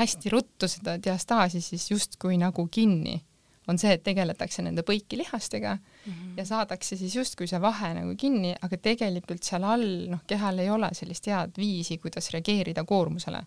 hästi 0.01 0.33
ruttu 0.35 0.69
seda 0.69 0.97
diastaasi 1.01 1.63
siis 1.65 1.91
justkui 1.91 2.37
nagu 2.41 2.67
kinni 2.71 3.21
on 3.69 3.79
see, 3.79 3.93
et 3.95 4.05
tegeletakse 4.05 4.65
nende 4.65 4.83
põikilihastega 4.87 5.77
mm 6.09 6.15
-hmm. 6.15 6.37
ja 6.37 6.45
saadakse 6.45 6.97
siis 6.97 7.17
justkui 7.17 7.47
see 7.47 7.61
vahe 7.61 7.93
nagu 7.95 8.15
kinni, 8.17 8.55
aga 8.63 8.77
tegelikult 8.77 9.43
seal 9.43 9.65
all 9.65 9.89
noh, 10.15 10.23
kehal 10.27 10.59
ei 10.59 10.71
ole 10.71 10.91
sellist 10.93 11.27
head 11.27 11.53
viisi, 11.57 11.99
kuidas 11.99 12.31
reageerida 12.31 12.85
koormusele. 12.85 13.43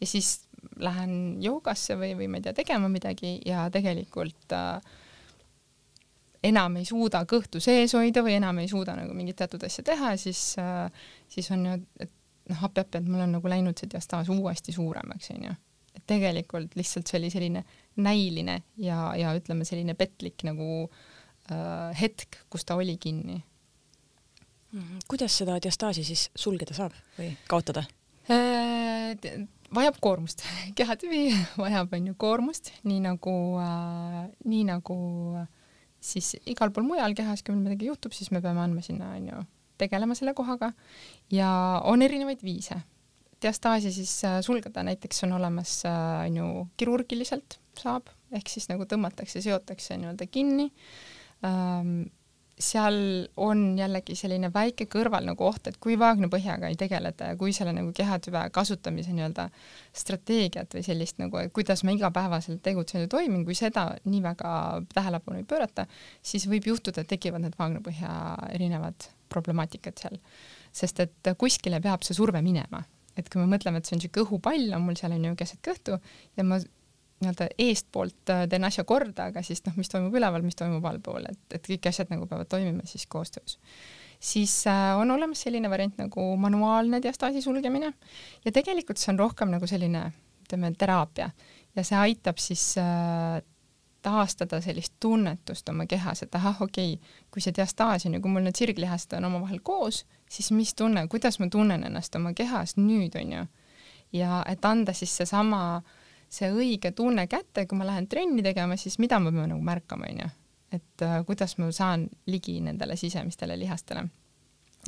ja 0.00 0.06
siis 0.06 0.40
lähen 0.78 1.42
joogasse 1.42 1.94
või, 1.94 2.16
või 2.18 2.28
ma 2.28 2.36
ei 2.36 2.42
tea, 2.42 2.52
tegema 2.52 2.88
midagi 2.88 3.40
ja 3.46 3.70
tegelikult 3.70 4.52
äh, 4.52 4.80
enam 6.42 6.76
ei 6.76 6.84
suuda 6.84 7.24
kõhtu 7.24 7.60
sees 7.60 7.94
hoida 7.94 8.22
või 8.22 8.34
enam 8.34 8.58
ei 8.58 8.68
suuda 8.68 8.96
nagu 8.96 9.14
mingit 9.14 9.36
teatud 9.36 9.62
asja 9.62 9.84
teha, 9.84 10.16
siis 10.16 10.56
äh,, 10.58 10.90
siis 11.28 11.50
on 11.50 11.66
ju, 11.66 11.78
et 12.00 12.10
noh, 12.48 12.64
appi-appi, 12.64 12.98
et 12.98 13.08
mul 13.08 13.20
on 13.20 13.32
nagu 13.38 13.48
läinud 13.48 13.78
see 13.78 13.90
diastaas 13.90 14.28
uuesti 14.28 14.72
suuremaks, 14.72 15.30
onju 15.30 15.54
et 15.94 16.02
tegelikult 16.06 16.74
lihtsalt 16.74 17.06
see 17.06 17.18
oli 17.18 17.30
selline 17.30 17.64
näiline 17.96 18.62
ja, 18.76 19.14
ja 19.16 19.34
ütleme, 19.36 19.64
selline 19.64 19.94
petlik 19.94 20.42
nagu 20.48 20.68
äh, 20.84 21.11
hetk, 21.98 22.38
kus 22.50 22.64
ta 22.64 22.76
oli 22.78 22.96
kinni 22.96 23.42
mm. 24.72 24.80
-hmm. 24.80 25.00
kuidas 25.08 25.38
seda 25.38 25.58
diastaasi 25.62 26.04
siis 26.04 26.30
sulgeda 26.34 26.74
saab 26.74 26.92
või 27.18 27.32
kaotada 27.48 27.84
äh,? 28.30 29.48
vajab 29.74 29.96
koormust, 30.00 30.44
kehatüvi 30.78 31.32
vajab 31.58 31.92
onju 31.92 32.14
koormust, 32.14 32.72
nii 32.84 33.00
nagu 33.00 33.34
äh,, 33.58 34.28
nii 34.44 34.64
nagu 34.64 34.96
siis 36.00 36.36
igal 36.46 36.70
pool 36.70 36.86
mujal 36.86 37.14
kehas, 37.14 37.42
kui 37.42 37.54
meil 37.54 37.70
midagi 37.70 37.86
juhtub, 37.86 38.12
siis 38.12 38.30
me 38.30 38.40
peame 38.42 38.60
andma 38.60 38.82
sinna 38.82 39.14
onju 39.16 39.44
tegelema 39.78 40.14
selle 40.14 40.34
kohaga 40.34 40.72
ja 41.30 41.80
on 41.84 42.02
erinevaid 42.02 42.42
viise 42.44 42.82
diastaasi 43.42 43.92
siis 43.92 44.12
äh, 44.24 44.40
sulgeda 44.40 44.82
näiteks 44.86 45.24
on 45.26 45.32
olemas 45.38 45.82
äh, 45.86 46.26
on 46.26 46.36
ju 46.36 46.66
kirurgiliselt 46.76 47.58
saab, 47.78 48.10
ehk 48.32 48.50
siis 48.52 48.68
nagu 48.70 48.84
tõmmatakse, 48.88 49.42
seotakse 49.42 49.96
nii-öelda 49.98 50.28
kinni 50.30 50.68
ähm, 50.68 50.76
seal 52.62 52.96
on 53.36 53.62
jällegi 53.78 54.14
selline 54.18 54.50
väike 54.54 54.86
kõrval 54.90 55.24
nagu 55.26 55.44
oht, 55.48 55.66
et 55.66 55.78
kui 55.82 55.96
vaagnapõhjaga 55.98 56.70
ei 56.70 56.76
tegeleta 56.78 57.32
ja 57.32 57.38
kui 57.40 57.54
selle 57.56 57.72
nagu 57.74 57.90
kehatüve 57.96 58.44
kasutamise 58.54 59.14
nii-öelda 59.16 59.48
strateegiat 59.96 60.76
või 60.76 60.84
sellist 60.86 61.18
nagu, 61.22 61.40
et 61.40 61.52
kuidas 61.56 61.82
ma 61.82 61.94
igapäevaselt 61.96 62.62
tegutsen 62.62 63.06
ja 63.06 63.10
toimin, 63.10 63.44
kui 63.48 63.56
seda 63.58 63.88
nii 64.04 64.22
väga 64.24 64.54
tähelepanu 64.94 65.42
ei 65.42 65.48
pöörata, 65.48 65.86
siis 66.22 66.46
võib 66.50 66.68
juhtuda, 66.70 67.02
et 67.02 67.10
tekivad 67.10 67.42
need 67.42 67.58
vaagnapõhja 67.58 68.12
erinevad 68.52 69.10
problemaatikad 69.32 69.98
seal. 69.98 70.18
sest 70.72 71.00
et 71.00 71.28
kuskile 71.38 71.80
peab 71.84 72.04
see 72.04 72.14
surve 72.16 72.40
minema 72.42 72.80
et 73.16 73.28
kui 73.28 73.42
me 73.42 73.48
mõtleme, 73.50 73.76
et 73.76 73.88
see 73.88 73.96
on 73.96 74.00
niisugune 74.00 74.24
õhupall 74.24 74.76
on 74.76 74.86
mul 74.86 74.96
seal 74.96 75.12
on 75.12 75.26
ju 75.28 75.34
keset 75.36 75.60
kõhtu 75.64 75.98
ja 76.36 76.44
ma 76.46 76.58
nii-öelda 77.22 77.48
eestpoolt 77.62 78.32
äh, 78.34 78.44
teen 78.50 78.66
asja 78.68 78.84
korda, 78.88 79.30
aga 79.30 79.42
siis 79.46 79.62
noh, 79.66 79.76
mis 79.78 79.90
toimub 79.92 80.14
üleval, 80.18 80.44
mis 80.46 80.58
toimub 80.58 80.84
allpool, 80.90 81.26
et, 81.30 81.42
et 81.58 81.70
kõik 81.70 81.88
asjad 81.90 82.12
nagu 82.12 82.26
peavad 82.30 82.50
toimima 82.50 82.86
siis 82.88 83.06
koostöös. 83.10 83.58
siis 84.20 84.66
äh, 84.66 84.98
on 84.98 85.10
olemas 85.10 85.42
selline 85.46 85.70
variant 85.70 85.98
nagu 85.98 86.26
manuaalne 86.36 87.02
diastaasi 87.02 87.42
sulgemine 87.42 87.92
ja 88.44 88.52
tegelikult 88.52 88.98
see 88.98 89.12
on 89.14 89.18
rohkem 89.18 89.50
nagu 89.54 89.66
selline 89.66 90.10
ütleme, 90.42 90.74
teraapia 90.78 91.30
ja 91.76 91.84
see 91.84 91.98
aitab 91.98 92.38
siis 92.38 92.74
äh, 92.78 93.40
taastada 94.02 94.60
sellist 94.60 94.94
tunnetust 95.00 95.68
oma 95.68 95.86
kehas, 95.86 96.22
et 96.22 96.34
ahah, 96.34 96.62
okei 96.62 96.94
okay,, 96.94 97.10
kui 97.30 97.42
see 97.42 97.54
diastaas 97.56 98.06
on 98.06 98.16
ju, 98.16 98.20
kui 98.22 98.34
mul 98.34 98.46
need 98.46 98.58
sirglihased 98.58 99.14
on 99.16 99.28
omavahel 99.30 99.62
koos, 99.62 100.02
siis 100.30 100.50
mis 100.50 100.74
tunne, 100.74 101.06
kuidas 101.08 101.38
ma 101.38 101.48
tunnen 101.50 101.84
ennast 101.86 102.14
oma 102.18 102.34
kehas 102.34 102.76
nüüd, 102.76 103.16
on 103.20 103.32
ju. 103.36 103.44
ja 104.12 104.42
et 104.48 104.64
anda 104.64 104.92
siis 104.92 105.14
seesama 105.16 105.82
see 106.32 106.48
õige 106.52 106.92
tunne 106.96 107.26
kätte, 107.30 107.66
kui 107.68 107.78
ma 107.78 107.86
lähen 107.88 108.08
trenni 108.10 108.44
tegema, 108.44 108.76
siis 108.80 108.98
mida 109.02 109.18
ma 109.20 109.32
pean 109.34 109.52
nagu 109.52 109.64
märkama, 109.64 110.08
onju. 110.10 110.30
et 110.72 111.04
äh, 111.04 111.18
kuidas 111.28 111.58
ma 111.60 111.68
saan 111.72 112.06
ligi 112.26 112.60
nendele 112.64 112.96
sisemistele 112.96 113.58
lihastele. 113.60 114.06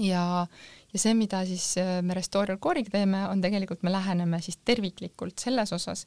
ja, 0.01 0.47
ja 0.92 0.99
see, 1.03 1.14
mida 1.14 1.45
siis 1.47 1.74
äh, 1.78 1.99
me 2.03 2.16
Restorer 2.16 2.59
Core'iga 2.59 2.97
teeme, 2.97 3.26
on 3.28 3.45
tegelikult 3.45 3.82
me 3.82 3.92
läheneme 3.92 4.40
siis 4.40 4.59
terviklikult 4.64 5.38
selles 5.38 5.72
osas, 5.72 6.07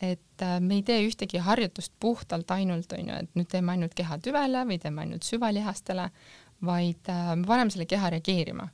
et 0.00 0.42
äh, 0.42 0.58
me 0.60 0.80
ei 0.80 0.82
tee 0.82 1.00
ühtegi 1.08 1.40
harjutust 1.40 1.92
puhtalt 2.00 2.50
ainult, 2.50 2.92
onju, 2.92 3.20
et 3.24 3.38
nüüd 3.38 3.48
teeme 3.50 3.72
ainult 3.72 3.94
kehatüvele 3.96 4.66
või 4.68 4.78
teeme 4.82 5.06
ainult 5.06 5.24
süvalihastele, 5.24 6.10
vaid 6.64 7.08
äh, 7.08 7.32
me 7.36 7.48
paneme 7.48 7.72
selle 7.72 7.88
keha 7.88 8.12
reageerima 8.18 8.68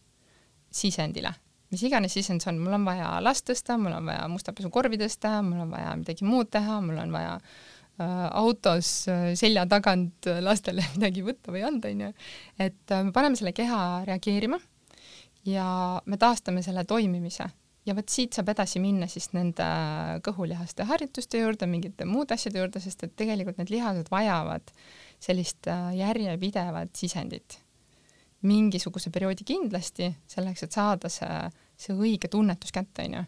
sisendile 0.70 1.32
mis 1.70 1.84
iganes 1.86 2.14
sisend 2.16 2.42
see 2.42 2.52
on, 2.52 2.60
mul 2.64 2.78
on 2.78 2.86
vaja 2.88 3.12
last 3.24 3.46
tõsta, 3.48 3.78
mul 3.80 3.94
on 3.96 4.08
vaja 4.10 4.24
mustapesukorvi 4.32 4.98
tõsta, 5.00 5.36
mul 5.46 5.64
on 5.66 5.74
vaja 5.74 5.94
midagi 6.00 6.26
muud 6.26 6.50
teha, 6.52 6.80
mul 6.84 6.98
on 7.02 7.14
vaja 7.14 7.36
äh, 7.36 8.26
autos 8.40 8.90
äh, 9.12 9.30
selja 9.38 9.66
tagant 9.70 10.30
lastele 10.42 10.84
midagi 10.96 11.24
võtta 11.26 11.54
või 11.54 11.64
anda, 11.68 11.92
onju. 11.92 12.12
et 12.58 12.96
äh, 12.96 13.06
me 13.06 13.14
paneme 13.16 13.38
selle 13.38 13.54
keha 13.56 13.80
reageerima 14.08 14.60
ja 15.48 15.70
me 16.06 16.20
taastame 16.20 16.62
selle 16.66 16.84
toimimise 16.84 17.48
ja 17.86 17.96
vot 17.96 18.12
siit 18.12 18.36
saab 18.36 18.50
edasi 18.52 18.80
minna 18.82 19.08
siis 19.10 19.30
nende 19.36 19.66
kõhulihaste 20.26 20.84
harjutuste 20.88 21.40
juurde, 21.40 21.68
mingite 21.70 22.06
muude 22.08 22.36
asjade 22.36 22.60
juurde, 22.60 22.82
sest 22.82 23.06
et 23.06 23.16
tegelikult 23.18 23.60
need 23.60 23.72
lihased 23.72 24.10
vajavad 24.12 24.72
sellist 25.22 25.68
äh, 25.70 25.90
järjepidevat 26.00 26.94
sisendit 26.96 27.60
mingisuguse 28.46 29.10
perioodi 29.12 29.44
kindlasti, 29.46 30.08
selleks 30.30 30.64
et 30.64 30.76
saada 30.76 31.10
see, 31.12 31.40
see 31.80 31.96
õige 31.96 32.30
tunnetus 32.32 32.72
kätte, 32.72 33.04
onju. 33.04 33.24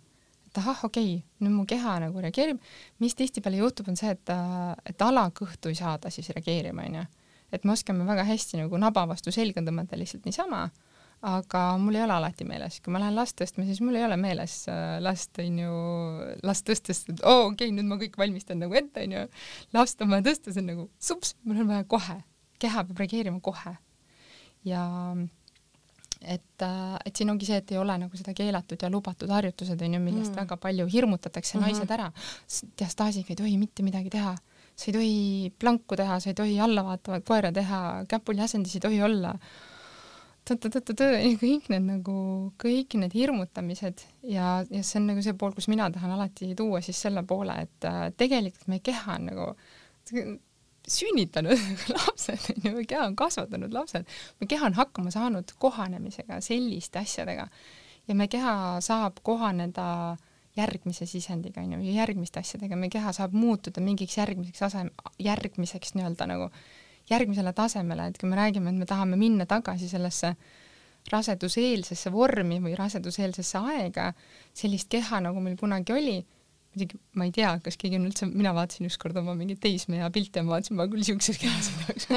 et 0.48 0.60
ahah, 0.60 0.84
okei 0.88 1.16
okay,, 1.16 1.26
nüüd 1.44 1.56
mu 1.56 1.66
keha 1.68 1.98
nagu 2.06 2.22
reageerib, 2.24 2.60
mis 3.02 3.16
tihtipeale 3.18 3.60
juhtub, 3.60 3.90
on 3.92 3.98
see, 4.00 4.14
et, 4.14 4.32
et 4.88 5.04
alakõhtu 5.04 5.72
ei 5.72 5.76
saada 5.76 6.12
siis 6.12 6.32
reageerima, 6.32 6.86
onju. 6.88 7.04
et 7.52 7.68
me 7.68 7.76
oskame 7.76 8.08
väga 8.08 8.24
hästi 8.28 8.64
nagu 8.64 8.80
naba 8.80 9.04
vastu 9.10 9.34
selga 9.34 9.64
tõmmata 9.64 10.00
lihtsalt 10.00 10.24
niisama, 10.28 10.64
aga 11.28 11.60
mul 11.78 12.00
ei 12.00 12.02
ole 12.02 12.16
alati 12.16 12.48
meeles, 12.48 12.80
kui 12.82 12.90
ma 12.90 13.04
lähen 13.04 13.14
last 13.14 13.36
tõstma, 13.38 13.68
siis 13.68 13.84
mul 13.84 14.00
ei 14.00 14.08
ole 14.08 14.16
meeles 14.18 14.56
äh, 14.72 14.96
last, 15.04 15.36
onju, 15.38 15.76
last 16.42 16.66
tõstes, 16.66 17.04
et 17.12 17.20
oo 17.20 17.36
oh, 17.36 17.46
okei 17.52 17.68
okay,, 17.68 17.76
nüüd 17.76 17.86
ma 17.92 18.00
kõik 18.00 18.16
valmistan 18.18 18.64
nagu 18.64 18.80
ette, 18.80 19.04
onju. 19.04 19.28
last 19.76 20.02
on 20.02 20.16
vaja 20.16 20.30
tõsta, 20.32 20.56
see 20.56 20.64
on 20.64 20.72
nagu 20.72 20.90
sups, 20.98 21.36
mul 21.44 21.62
on 21.62 21.72
vaja 21.76 21.84
kohe, 21.84 22.22
keha 22.64 22.88
peab 22.88 23.04
reageerima 23.04 23.44
kohe 23.44 23.76
ja 24.64 24.82
et, 26.24 26.62
äh, 26.62 26.96
et 27.06 27.16
siin 27.16 27.30
ongi 27.32 27.46
see, 27.48 27.58
et 27.62 27.74
ei 27.74 27.80
ole 27.80 27.96
nagu 28.04 28.18
seda 28.18 28.34
keelatud 28.36 28.82
ja 28.82 28.90
lubatud 28.92 29.30
harjutused 29.32 29.82
onju, 29.82 30.00
millest 30.02 30.32
mm. 30.32 30.44
väga 30.44 30.58
palju 30.62 30.86
hirmutatakse 30.92 31.58
mm 31.58 31.64
-hmm. 31.64 31.66
naised 31.66 31.90
ära. 31.90 32.12
diastaasiga 32.78 33.32
ei 33.32 33.36
tohi 33.36 33.58
mitte 33.58 33.82
midagi 33.82 34.10
teha, 34.10 34.36
sa 34.76 34.84
ei 34.88 34.92
tohi 34.92 35.52
planku 35.58 35.96
teha, 35.96 36.20
sa 36.20 36.30
ei 36.30 36.34
tohi 36.34 36.60
allavaatavat 36.60 37.24
koera 37.24 37.52
teha, 37.52 38.04
käpuli 38.08 38.40
asendis 38.40 38.74
ei 38.74 38.80
tohi 38.80 39.02
olla. 39.02 39.34
kõik 41.38 41.68
need 41.68 41.82
nagu, 41.86 42.52
kõik 42.58 42.94
need 42.98 43.12
hirmutamised 43.14 44.00
ja, 44.22 44.64
ja 44.70 44.82
see 44.82 44.98
on 45.00 45.06
nagu 45.06 45.22
see 45.22 45.34
pool, 45.38 45.52
kus 45.52 45.68
mina 45.68 45.90
tahan 45.90 46.10
alati 46.10 46.54
tuua 46.54 46.80
siis 46.80 47.02
selle 47.02 47.22
poole, 47.22 47.54
et 47.62 47.84
äh, 47.84 48.10
tegelikult 48.16 48.66
meie 48.66 48.80
keha 48.80 49.14
on 49.14 49.26
nagu 49.26 49.54
sünnitanud 50.88 51.58
lapsed, 51.94 52.50
onju, 52.56 52.74
meie 52.74 52.88
keha 52.88 53.06
on 53.06 53.16
kasvatanud 53.18 53.74
lapsed, 53.74 54.08
meie 54.40 54.50
keha 54.50 54.66
on 54.70 54.76
hakkama 54.78 55.12
saanud 55.14 55.54
kohanemisega, 55.62 56.40
selliste 56.44 57.02
asjadega. 57.02 57.48
Ja 58.08 58.18
meie 58.18 58.30
keha 58.30 58.54
saab 58.82 59.20
kohaneda 59.22 60.16
järgmise 60.56 61.06
sisendiga, 61.06 61.62
onju, 61.62 61.80
järgmiste 61.94 62.42
asjadega, 62.42 62.76
meie 62.76 62.92
keha 62.92 63.12
saab 63.16 63.34
muutuda 63.36 63.80
mingiks 63.84 64.18
järgmiseks 64.18 64.66
asem-, 64.68 64.92
järgmiseks 65.22 65.94
nii-öelda 65.96 66.28
nagu 66.28 66.50
järgmisele 67.10 67.52
tasemele, 67.56 68.10
et 68.10 68.18
kui 68.20 68.28
me 68.30 68.36
räägime, 68.38 68.70
et 68.70 68.82
me 68.82 68.86
tahame 68.86 69.16
minna 69.18 69.46
tagasi 69.46 69.88
sellesse 69.90 70.34
raseduseelsesse 71.10 72.12
vormi 72.14 72.60
või 72.62 72.76
raseduseelsesse 72.78 73.58
aega, 73.58 74.12
sellist 74.54 74.90
keha, 74.92 75.22
nagu 75.24 75.40
meil 75.42 75.56
kunagi 75.58 75.94
oli 75.96 76.20
muidugi 76.72 76.98
ma 77.18 77.26
ei 77.28 77.32
tea, 77.34 77.50
kas 77.64 77.76
keegi 77.80 77.98
on 77.98 78.06
üldse, 78.08 78.26
mina 78.30 78.52
vaatasin 78.56 78.88
ükskord 78.88 79.18
oma 79.20 79.34
mingeid 79.36 79.60
teismeea 79.62 80.08
pilte 80.14 80.40
ja 80.40 80.46
ma 80.46 80.54
vaatasin, 80.56 80.78
ma 80.78 80.86
küll 80.92 81.04
siukses 81.06 81.40
kehas 81.40 81.68
ei 81.68 81.76
tahaks 81.82 82.08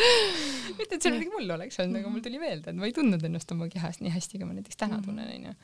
mitte, 0.78 0.96
et 0.96 0.98
see 0.98 1.12
midagi 1.14 1.30
mul 1.34 1.54
oleks 1.56 1.78
olnud, 1.84 2.00
aga 2.00 2.10
mul 2.10 2.24
tuli 2.24 2.40
meelde, 2.42 2.72
et 2.72 2.80
ma 2.80 2.88
ei 2.88 2.96
tundnud 2.96 3.22
ennast 3.28 3.54
oma 3.54 3.68
kehas 3.72 4.00
nii 4.02 4.12
hästi, 4.14 4.40
kui 4.40 4.48
ma 4.48 4.56
näiteks 4.58 4.80
täna 4.80 4.98
mhm. 4.98 5.06
tunnen, 5.06 5.30
onju. 5.38 5.54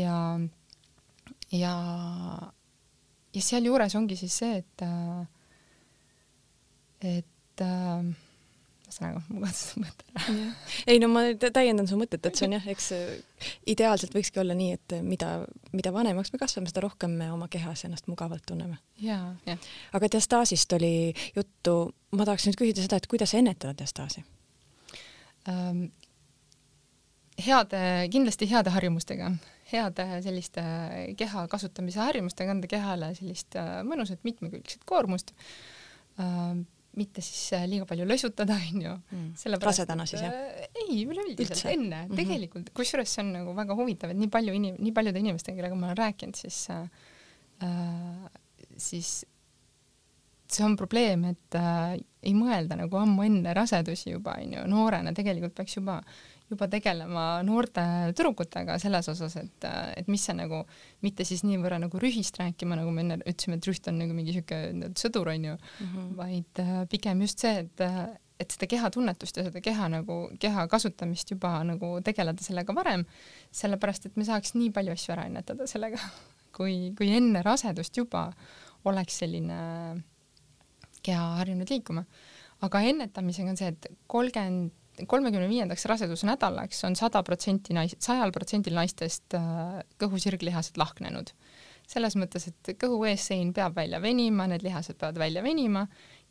ja, 0.00 0.18
ja, 1.54 1.74
ja 3.38 3.46
sealjuures 3.50 3.94
ongi 4.00 4.18
siis 4.18 4.38
see, 4.42 4.60
et, 4.64 4.86
et 7.14 7.66
äh, 7.68 8.14
ühesõnaga 8.94 9.22
ma 9.28 9.40
kaotasin 9.44 9.84
mõtte 9.84 10.06
ära. 10.14 10.44
ei 10.86 11.00
no 11.02 11.08
ma 11.12 11.24
täiendan 11.42 11.88
su 11.90 11.98
mõtet, 11.98 12.24
et 12.24 12.38
see 12.38 12.46
on 12.48 12.56
jah, 12.56 12.68
eks 12.74 12.90
äh, 12.96 13.48
ideaalselt 13.74 14.14
võikski 14.14 14.40
olla 14.42 14.56
nii, 14.58 14.78
et 14.78 14.96
mida, 15.02 15.32
mida 15.72 15.92
vanemaks 15.94 16.32
me 16.32 16.40
kasvame, 16.42 16.70
seda 16.70 16.84
rohkem 16.86 17.16
me 17.18 17.30
oma 17.34 17.48
kehas 17.52 17.84
ennast 17.88 18.08
mugavalt 18.10 18.46
tunneme. 18.46 18.78
aga 19.92 20.12
diastaasist 20.16 20.72
oli 20.78 21.12
juttu, 21.36 21.76
ma 22.14 22.24
tahaks 22.24 22.48
nüüd 22.48 22.60
küsida 22.60 22.86
seda, 22.86 23.00
et 23.00 23.10
kuidas 23.10 23.34
ennetada 23.34 23.76
diastaasi 23.78 24.24
ähm,? 25.48 25.86
heade, 27.40 27.78
kindlasti 28.14 28.46
heade 28.46 28.70
harjumustega, 28.70 29.32
heade 29.72 30.06
selliste 30.22 30.62
keha 31.18 31.48
kasutamise 31.50 31.98
harjumustega 31.98 32.54
anda 32.54 32.70
kehale 32.70 33.10
sellist 33.18 33.56
äh, 33.58 33.80
mõnusat 33.86 34.22
mitmekülgset 34.22 34.86
koormust 34.86 35.34
ähm, 36.20 36.62
mitte 36.98 37.22
siis 37.24 37.42
äh, 37.56 37.66
liiga 37.70 37.86
palju 37.88 38.06
lösutada, 38.08 38.56
onju. 38.70 38.94
Mm.. 39.10 39.58
rasedana 39.62 40.06
siis 40.08 40.22
jah? 40.24 40.32
Äh, 40.32 40.68
ei, 40.84 41.02
üleüldiselt 41.06 41.64
enne. 41.72 42.04
Mm 42.04 42.10
-hmm. 42.10 42.16
tegelikult, 42.22 42.72
kusjuures 42.76 43.14
see 43.14 43.24
on 43.24 43.32
nagu 43.38 43.54
väga 43.56 43.76
huvitav, 43.78 44.14
et 44.14 44.20
nii 44.20 44.32
palju 44.32 44.54
inim-, 44.54 44.80
nii 44.80 44.92
paljude 44.92 45.22
inimestega, 45.22 45.56
kellega 45.56 45.78
ma 45.78 45.90
olen 45.90 46.02
rääkinud, 46.02 46.36
siis 46.38 46.66
äh, 46.70 46.88
äh, 47.62 48.30
siis 48.76 49.24
see 50.54 50.64
on 50.64 50.76
probleem, 50.76 51.24
et 51.24 51.58
äh, 51.58 51.98
ei 52.22 52.34
mõelda 52.34 52.76
nagu 52.78 52.96
ammu 52.96 53.24
enne 53.26 53.54
rasedusi 53.54 54.10
juba 54.10 54.36
onju, 54.40 54.66
noorena 54.70 55.12
tegelikult 55.12 55.54
peaks 55.54 55.76
juba 55.76 55.98
äh, 55.98 56.33
juba 56.52 56.68
tegelema 56.70 57.24
noorte 57.46 57.82
tüdrukutega 58.12 58.76
selles 58.82 59.08
osas, 59.10 59.36
et, 59.40 59.66
et 59.96 60.10
mis 60.12 60.22
see 60.26 60.36
nagu, 60.36 60.60
mitte 61.04 61.24
siis 61.26 61.44
niivõrra 61.46 61.78
nagu 61.82 62.00
rühist 62.00 62.36
rääkima, 62.40 62.76
nagu 62.80 62.92
me 62.94 63.04
enne 63.04 63.18
ütlesime, 63.22 63.58
et 63.58 63.68
rüht 63.68 63.88
on 63.90 63.98
nagu 64.02 64.16
mingi 64.16 64.34
siuke 64.36 64.58
sõdur 65.00 65.32
onju 65.32 65.56
mm, 65.56 65.88
-hmm. 65.94 66.12
vaid 66.18 66.60
äh, 66.60 66.74
pigem 66.90 67.24
just 67.24 67.40
see, 67.44 67.64
et, 67.64 67.84
et 68.40 68.56
seda 68.56 68.68
kehatunnetust 68.74 69.40
ja 69.40 69.46
seda 69.48 69.64
keha 69.64 69.88
nagu, 69.96 70.18
keha 70.40 70.66
kasutamist 70.68 71.32
juba 71.32 71.56
nagu 71.64 71.96
tegeleda 72.04 72.44
sellega 72.44 72.76
varem, 72.76 73.06
sellepärast 73.50 74.06
et 74.06 74.16
me 74.20 74.28
saaks 74.28 74.54
nii 74.54 74.70
palju 74.70 74.92
asju 74.92 75.16
ära 75.16 75.26
ennetada 75.30 75.66
sellega, 75.70 75.98
kui, 76.56 76.92
kui 76.98 77.10
enne 77.16 77.42
rasedust 77.42 77.96
juba 77.96 78.28
oleks 78.84 79.18
selline 79.24 79.58
keha 81.04 81.36
harjunud 81.40 81.70
liikuma. 81.70 82.04
aga 82.64 82.80
ennetamisega 82.80 83.50
on 83.50 83.56
see, 83.56 83.68
et 83.68 83.86
kolmkümmend 84.06 84.72
kolmekümne 85.06 85.48
viiendaks 85.48 85.84
rasedusnädalaks 85.90 86.84
on 86.88 86.96
sada 86.98 87.22
protsenti 87.26 87.74
nais-, 87.76 87.96
sajal 88.02 88.32
protsendil 88.34 88.76
naistest 88.78 89.36
äh, 89.38 89.80
kõhu-sirglihased 90.02 90.78
lahknenud. 90.80 91.34
selles 91.84 92.14
mõttes, 92.16 92.46
et 92.48 92.68
kõhu 92.80 93.02
eessein 93.10 93.50
peab 93.52 93.74
välja 93.76 93.98
venima, 94.00 94.46
need 94.48 94.62
lihased 94.64 94.96
peavad 94.96 95.18
välja 95.20 95.42
venima 95.44 95.82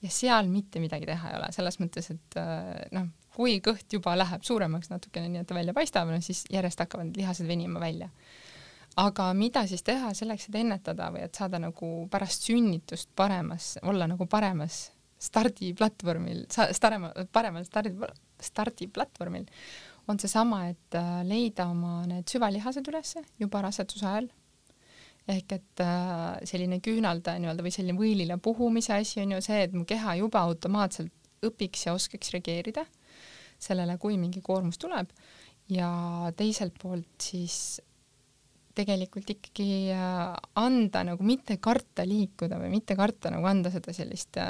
ja 0.01 0.09
seal 0.09 0.47
mitte 0.49 0.79
midagi 0.81 1.05
teha 1.05 1.29
ei 1.29 1.35
ole, 1.37 1.51
selles 1.53 1.77
mõttes, 1.77 2.09
et 2.09 2.37
äh, 2.41 2.79
noh, 2.95 3.11
kui 3.35 3.59
kõht 3.61 3.93
juba 3.93 4.15
läheb 4.17 4.41
suuremaks 4.45 4.89
natukene, 4.89 5.29
nii 5.29 5.43
et 5.43 5.47
ta 5.49 5.57
välja 5.57 5.75
paistab, 5.77 6.09
no 6.09 6.17
siis 6.25 6.43
järjest 6.53 6.81
hakkavad 6.81 7.11
need 7.11 7.21
lihased 7.21 7.47
venima 7.47 7.79
välja. 7.83 8.09
aga 8.97 9.31
mida 9.33 9.67
siis 9.67 9.83
teha 9.83 10.11
selleks, 10.13 10.49
et 10.49 10.55
ennetada 10.55 11.11
või 11.13 11.23
et 11.25 11.35
saada 11.35 11.59
nagu 11.59 11.93
pärast 12.11 12.49
sünnitust 12.49 13.09
paremas, 13.15 13.77
olla 13.81 14.07
nagu 14.07 14.25
paremas 14.25 14.91
stardiplatvormil, 15.23 16.45
paremal, 16.81 17.27
paremal 17.31 17.65
stardi, 17.67 17.93
stardiplatvormil 18.45 19.47
on 20.11 20.19
seesama, 20.19 20.65
et 20.71 20.97
äh, 20.99 21.21
leida 21.27 21.67
oma 21.71 22.03
need 22.09 22.27
süvalihased 22.31 22.87
ülesse 22.91 23.23
juba 23.39 23.63
raseduse 23.63 24.07
ajal. 24.07 24.31
ehk 25.23 25.53
et 25.55 25.79
äh, 25.79 26.41
selline 26.43 26.81
küünaldaja 26.83 27.39
nii-öelda 27.39 27.63
või 27.63 27.71
selline 27.71 27.95
võilile 27.95 28.35
puhumise 28.43 28.97
asi 28.97 29.21
on 29.23 29.37
ju 29.37 29.39
see, 29.45 29.61
et 29.63 29.71
mu 29.75 29.85
keha 29.87 30.17
juba 30.19 30.41
automaatselt 30.43 31.13
õpiks 31.47 31.85
ja 31.87 31.93
oskaks 31.95 32.33
reageerida 32.35 32.83
sellele, 33.59 33.95
kui 33.97 34.17
mingi 34.19 34.43
koormus 34.43 34.79
tuleb 34.81 35.13
ja 35.71 35.87
teiselt 36.35 36.75
poolt 36.81 37.23
siis 37.23 37.79
tegelikult 38.75 39.31
ikkagi 39.31 39.93
äh, 39.95 40.35
anda 40.59 41.05
nagu 41.07 41.23
mitte 41.23 41.55
karta 41.63 42.03
liikuda 42.09 42.59
või 42.59 42.73
mitte 42.75 42.97
karta 42.99 43.31
nagu 43.31 43.47
anda 43.47 43.71
seda 43.71 43.95
sellist 43.95 44.41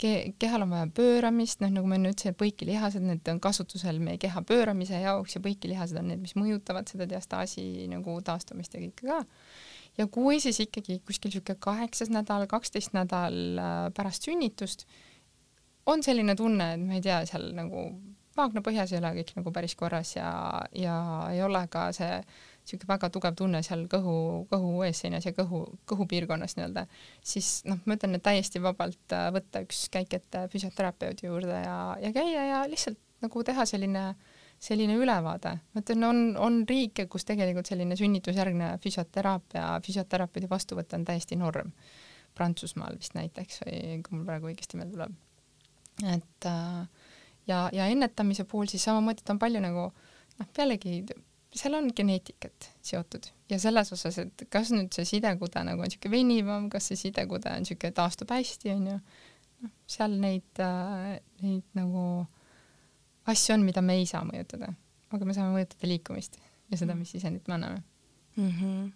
ke-, 0.00 0.34
kehal 0.40 0.64
on 0.64 0.74
vaja 0.74 0.88
pööramist, 0.94 1.62
noh, 1.62 1.72
nagu 1.74 1.90
ma 1.90 1.98
enne 1.98 2.12
ütlesin, 2.12 2.34
et 2.34 2.40
põikilihased, 2.40 3.04
need 3.04 3.30
on 3.32 3.40
kasutusel 3.44 4.00
meie 4.02 4.20
keha 4.22 4.42
pööramise 4.46 5.00
jaoks 5.02 5.36
ja 5.36 5.42
põikilihased 5.44 5.98
on 6.00 6.12
need, 6.12 6.22
mis 6.24 6.36
mõjutavad 6.38 6.90
seda 6.90 7.08
diastaasi 7.10 7.88
nagu 7.92 8.18
taastumist 8.24 8.76
ja 8.76 8.82
kõike 8.84 9.08
ka. 9.08 9.20
ja 9.98 10.06
kui 10.14 10.40
siis 10.44 10.60
ikkagi 10.64 11.00
kuskil 11.06 11.32
niisugune 11.32 11.58
kaheksas 11.60 12.12
nädal, 12.14 12.46
kaksteist 12.50 12.94
nädal 12.96 13.58
äh, 13.58 13.80
pärast 13.96 14.28
sünnitust 14.28 14.86
on 15.88 16.04
selline 16.04 16.36
tunne, 16.36 16.74
et 16.74 16.84
ma 16.84 16.98
ei 16.98 17.04
tea, 17.04 17.22
seal 17.26 17.50
nagu 17.56 17.88
vaagna 18.38 18.62
põhjas 18.64 18.92
ei 18.92 19.00
ole 19.00 19.14
kõik 19.18 19.34
nagu 19.38 19.52
päris 19.54 19.74
korras 19.78 20.14
ja, 20.16 20.30
ja 20.76 20.98
ei 21.32 21.42
ole 21.42 21.64
ka 21.72 21.88
see 21.96 22.20
niisugune 22.68 22.92
väga 22.92 23.10
tugev 23.12 23.36
tunne 23.38 23.62
seal 23.64 23.86
kõhu, 23.90 24.14
kõhu 24.50 24.72
eesseinas 24.86 25.26
ja 25.26 25.32
kõhu, 25.36 25.62
kõhupiirkonnas 25.88 26.56
nii-öelda, 26.58 26.86
siis 27.24 27.62
noh, 27.68 27.80
ma 27.84 27.96
ütlen, 27.96 28.18
et 28.18 28.24
täiesti 28.24 28.62
vabalt 28.62 29.14
äh, 29.16 29.28
võtta 29.34 29.62
üks 29.64 29.86
käik 29.94 30.14
ette 30.18 30.46
füsioterapeudi 30.52 31.28
juurde 31.28 31.62
ja, 31.64 31.78
ja 32.02 32.12
käia 32.14 32.44
ja 32.50 32.64
lihtsalt 32.68 33.00
nagu 33.24 33.42
teha 33.44 33.64
selline, 33.66 34.02
selline 34.62 34.98
ülevaade. 34.98 35.54
ma 35.74 35.82
ütlen, 35.82 36.04
on, 36.06 36.20
on 36.38 36.60
riike, 36.68 37.08
kus 37.10 37.26
tegelikult 37.28 37.70
selline 37.70 37.96
sünnitusjärgne 37.98 38.74
füsioteraapia, 38.84 39.70
füsioterapeudi 39.86 40.50
vastuvõtt 40.50 40.94
on 40.94 41.06
täiesti 41.08 41.38
norm. 41.40 41.72
Prantsusmaal 42.38 42.98
vist 43.00 43.16
näiteks 43.18 43.64
või 43.64 44.02
kui 44.06 44.14
mul 44.14 44.26
praegu 44.28 44.50
õigesti 44.52 44.78
meelde 44.78 44.94
tuleb. 44.94 45.16
et 46.06 46.46
äh, 46.46 47.08
ja, 47.48 47.68
ja 47.72 47.86
ennetamise 47.90 48.44
puhul 48.44 48.68
siis 48.70 48.84
samamoodi, 48.84 49.24
et 49.24 49.32
on 49.34 49.40
palju 49.42 49.62
nagu 49.64 49.88
noh, 49.88 50.50
pealegi 50.54 51.00
seal 51.54 51.74
on 51.78 51.88
geneetikat 51.96 52.70
seotud 52.84 53.30
ja 53.50 53.58
selles 53.60 53.92
osas, 53.92 54.18
et 54.20 54.44
kas 54.52 54.72
nüüd 54.74 54.92
see 54.94 55.06
sidekude 55.08 55.62
nagu 55.64 55.80
on 55.80 55.88
niisugune 55.88 56.12
venivam, 56.12 56.68
kas 56.72 56.90
see 56.90 57.00
sidekude 57.00 57.50
on 57.52 57.64
niisugune, 57.64 57.94
taastub 57.96 58.32
hästi, 58.34 58.74
onju, 58.74 58.98
noh, 59.64 59.72
seal 59.88 60.18
neid 60.20 60.62
äh,, 60.64 61.16
neid 61.44 61.64
nagu 61.78 62.04
asju 63.28 63.56
on, 63.56 63.64
mida 63.68 63.84
me 63.84 63.98
ei 64.00 64.06
saa 64.08 64.24
mõjutada, 64.28 64.70
aga 65.14 65.28
me 65.28 65.36
saame 65.36 65.56
mõjutada 65.56 65.90
liikumist 65.90 66.38
ja 66.68 66.80
seda, 66.80 66.96
mis 66.98 67.12
sisendit 67.16 67.48
me 67.48 67.58
anname 67.58 67.82
mm. 68.36 68.54
-hmm 68.60 68.88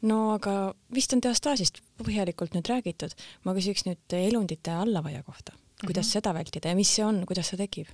no 0.00 0.18
aga 0.32 0.74
vist 0.94 1.12
on 1.12 1.20
diastaasist 1.20 1.82
põhjalikult 2.00 2.54
nüüd 2.56 2.68
räägitud, 2.72 3.12
ma 3.44 3.52
küsiks 3.56 3.84
nüüd 3.84 4.14
elundite 4.16 4.72
allavaia 4.72 5.22
kohta, 5.22 5.52
kuidas 5.80 6.06
mm 6.06 6.08
-hmm. 6.08 6.12
seda 6.12 6.34
vältida 6.34 6.68
ja 6.68 6.76
mis 6.78 6.94
see 6.94 7.04
on, 7.04 7.26
kuidas 7.26 7.52
see 7.52 7.60
tekib? 7.60 7.88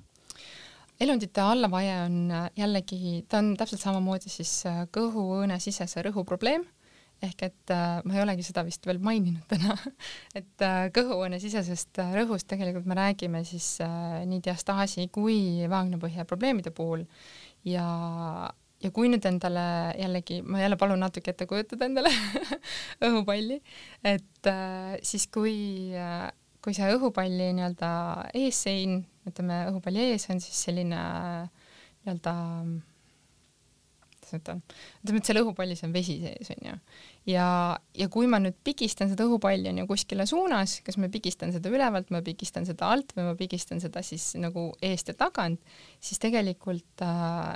Elundite 1.01 1.42
allavaie 1.42 1.92
on 2.05 2.16
äh, 2.32 2.49
jällegi, 2.57 3.20
ta 3.28 3.40
on 3.42 3.55
täpselt 3.59 3.82
samamoodi 3.82 4.32
siis 4.32 4.53
äh, 4.68 4.84
kõhuõõnesisese 4.94 6.05
rõhu 6.07 6.24
probleem, 6.28 6.64
ehk 7.24 7.47
et 7.49 7.72
äh, 7.74 7.99
ma 8.05 8.16
ei 8.16 8.22
olegi 8.24 8.44
seda 8.47 8.64
vist 8.66 8.86
veel 8.88 9.01
maininud 9.05 9.44
täna. 9.51 9.76
Et 10.38 10.66
kõhuõõnesisesest 10.97 12.01
rõhust 12.12 12.49
tegelikult 12.51 12.88
me 12.88 12.97
räägime 12.99 13.42
siis 13.49 13.78
nii 13.80 14.42
diastaasi 14.44 15.09
kui 15.12 15.64
vaagnapõhja 15.70 16.26
probleemide 16.28 16.72
puhul. 16.76 17.07
Ja 17.64 17.86
ja 18.84 18.90
kui 18.92 19.09
nüüd 19.09 19.24
endale 19.24 19.62
jällegi, 19.97 20.42
ma 20.44 20.61
jälle 20.61 20.76
palun 20.76 21.01
natuke 21.01 21.32
ette 21.32 21.47
kujutada 21.49 21.88
endale 21.88 22.12
õhupalli, 23.09 23.57
et 24.05 24.51
siis 25.01 25.24
kui 25.32 25.57
kui 26.61 26.76
see 26.76 26.92
õhupalli 26.92 27.55
nii-öelda 27.57 27.88
eessein, 28.36 28.99
ütleme 29.30 29.62
õhupalli 29.70 30.10
ees 30.12 30.28
on 30.32 30.42
siis 30.42 30.66
selline 30.68 31.00
nii-öelda 32.06 32.34
kuidas 34.26 34.32
ma 34.32 34.40
ütlen, 34.40 34.62
ütleme, 35.04 35.20
et 35.20 35.28
seal 35.28 35.40
õhupallis 35.40 35.82
on 35.86 35.92
vesi 35.94 36.16
sees, 36.22 36.50
onju. 36.56 36.74
ja, 37.30 37.48
ja 37.94 38.08
kui 38.12 38.26
ma 38.30 38.40
nüüd 38.42 38.56
pigistan 38.66 39.10
seda 39.10 39.26
õhupalli 39.26 39.70
onju 39.70 39.86
kuskile 39.90 40.26
suunas, 40.26 40.80
kas 40.86 40.98
ma 40.98 41.10
pigistan 41.12 41.54
seda 41.54 41.70
ülevalt, 41.70 42.10
ma 42.14 42.22
pigistan 42.26 42.66
seda 42.66 42.90
alt 42.94 43.14
või 43.16 43.28
ma 43.30 43.36
pigistan 43.38 43.82
seda 43.82 44.02
siis 44.06 44.32
nagu 44.40 44.72
eest 44.82 45.12
ja 45.12 45.16
tagant, 45.18 45.60
siis 46.00 46.20
tegelikult 46.22 47.04
äh, 47.06 47.54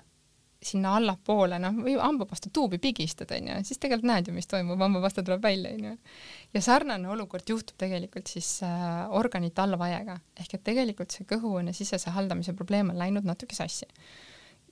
sinna 0.63 0.93
allapoole, 0.99 1.57
noh, 1.63 1.77
või 1.81 1.95
hambapasta 1.97 2.51
tuubi 2.53 2.79
pigistad, 2.83 3.31
onju, 3.33 3.57
siis 3.65 3.81
tegelikult 3.81 4.11
näed 4.11 4.29
ju, 4.29 4.35
mis 4.37 4.49
toimub, 4.51 4.81
hambapasta 4.81 5.25
tuleb 5.25 5.43
välja, 5.45 5.73
onju. 5.77 5.95
ja 6.55 6.63
sarnane 6.65 7.09
olukord 7.09 7.49
juhtub 7.49 7.81
tegelikult 7.81 8.29
siis 8.29 8.59
äh, 8.67 9.01
organite 9.17 9.65
allavaiega, 9.65 10.19
ehk 10.41 10.59
et 10.59 10.65
tegelikult 10.69 11.17
see 11.17 11.25
kõhuõõne 11.31 11.73
sisese 11.77 12.13
haldamise 12.13 12.53
probleem 12.59 12.93
on 12.93 13.01
läinud 13.01 13.29
natuke 13.29 13.57
sassi. 13.57 13.89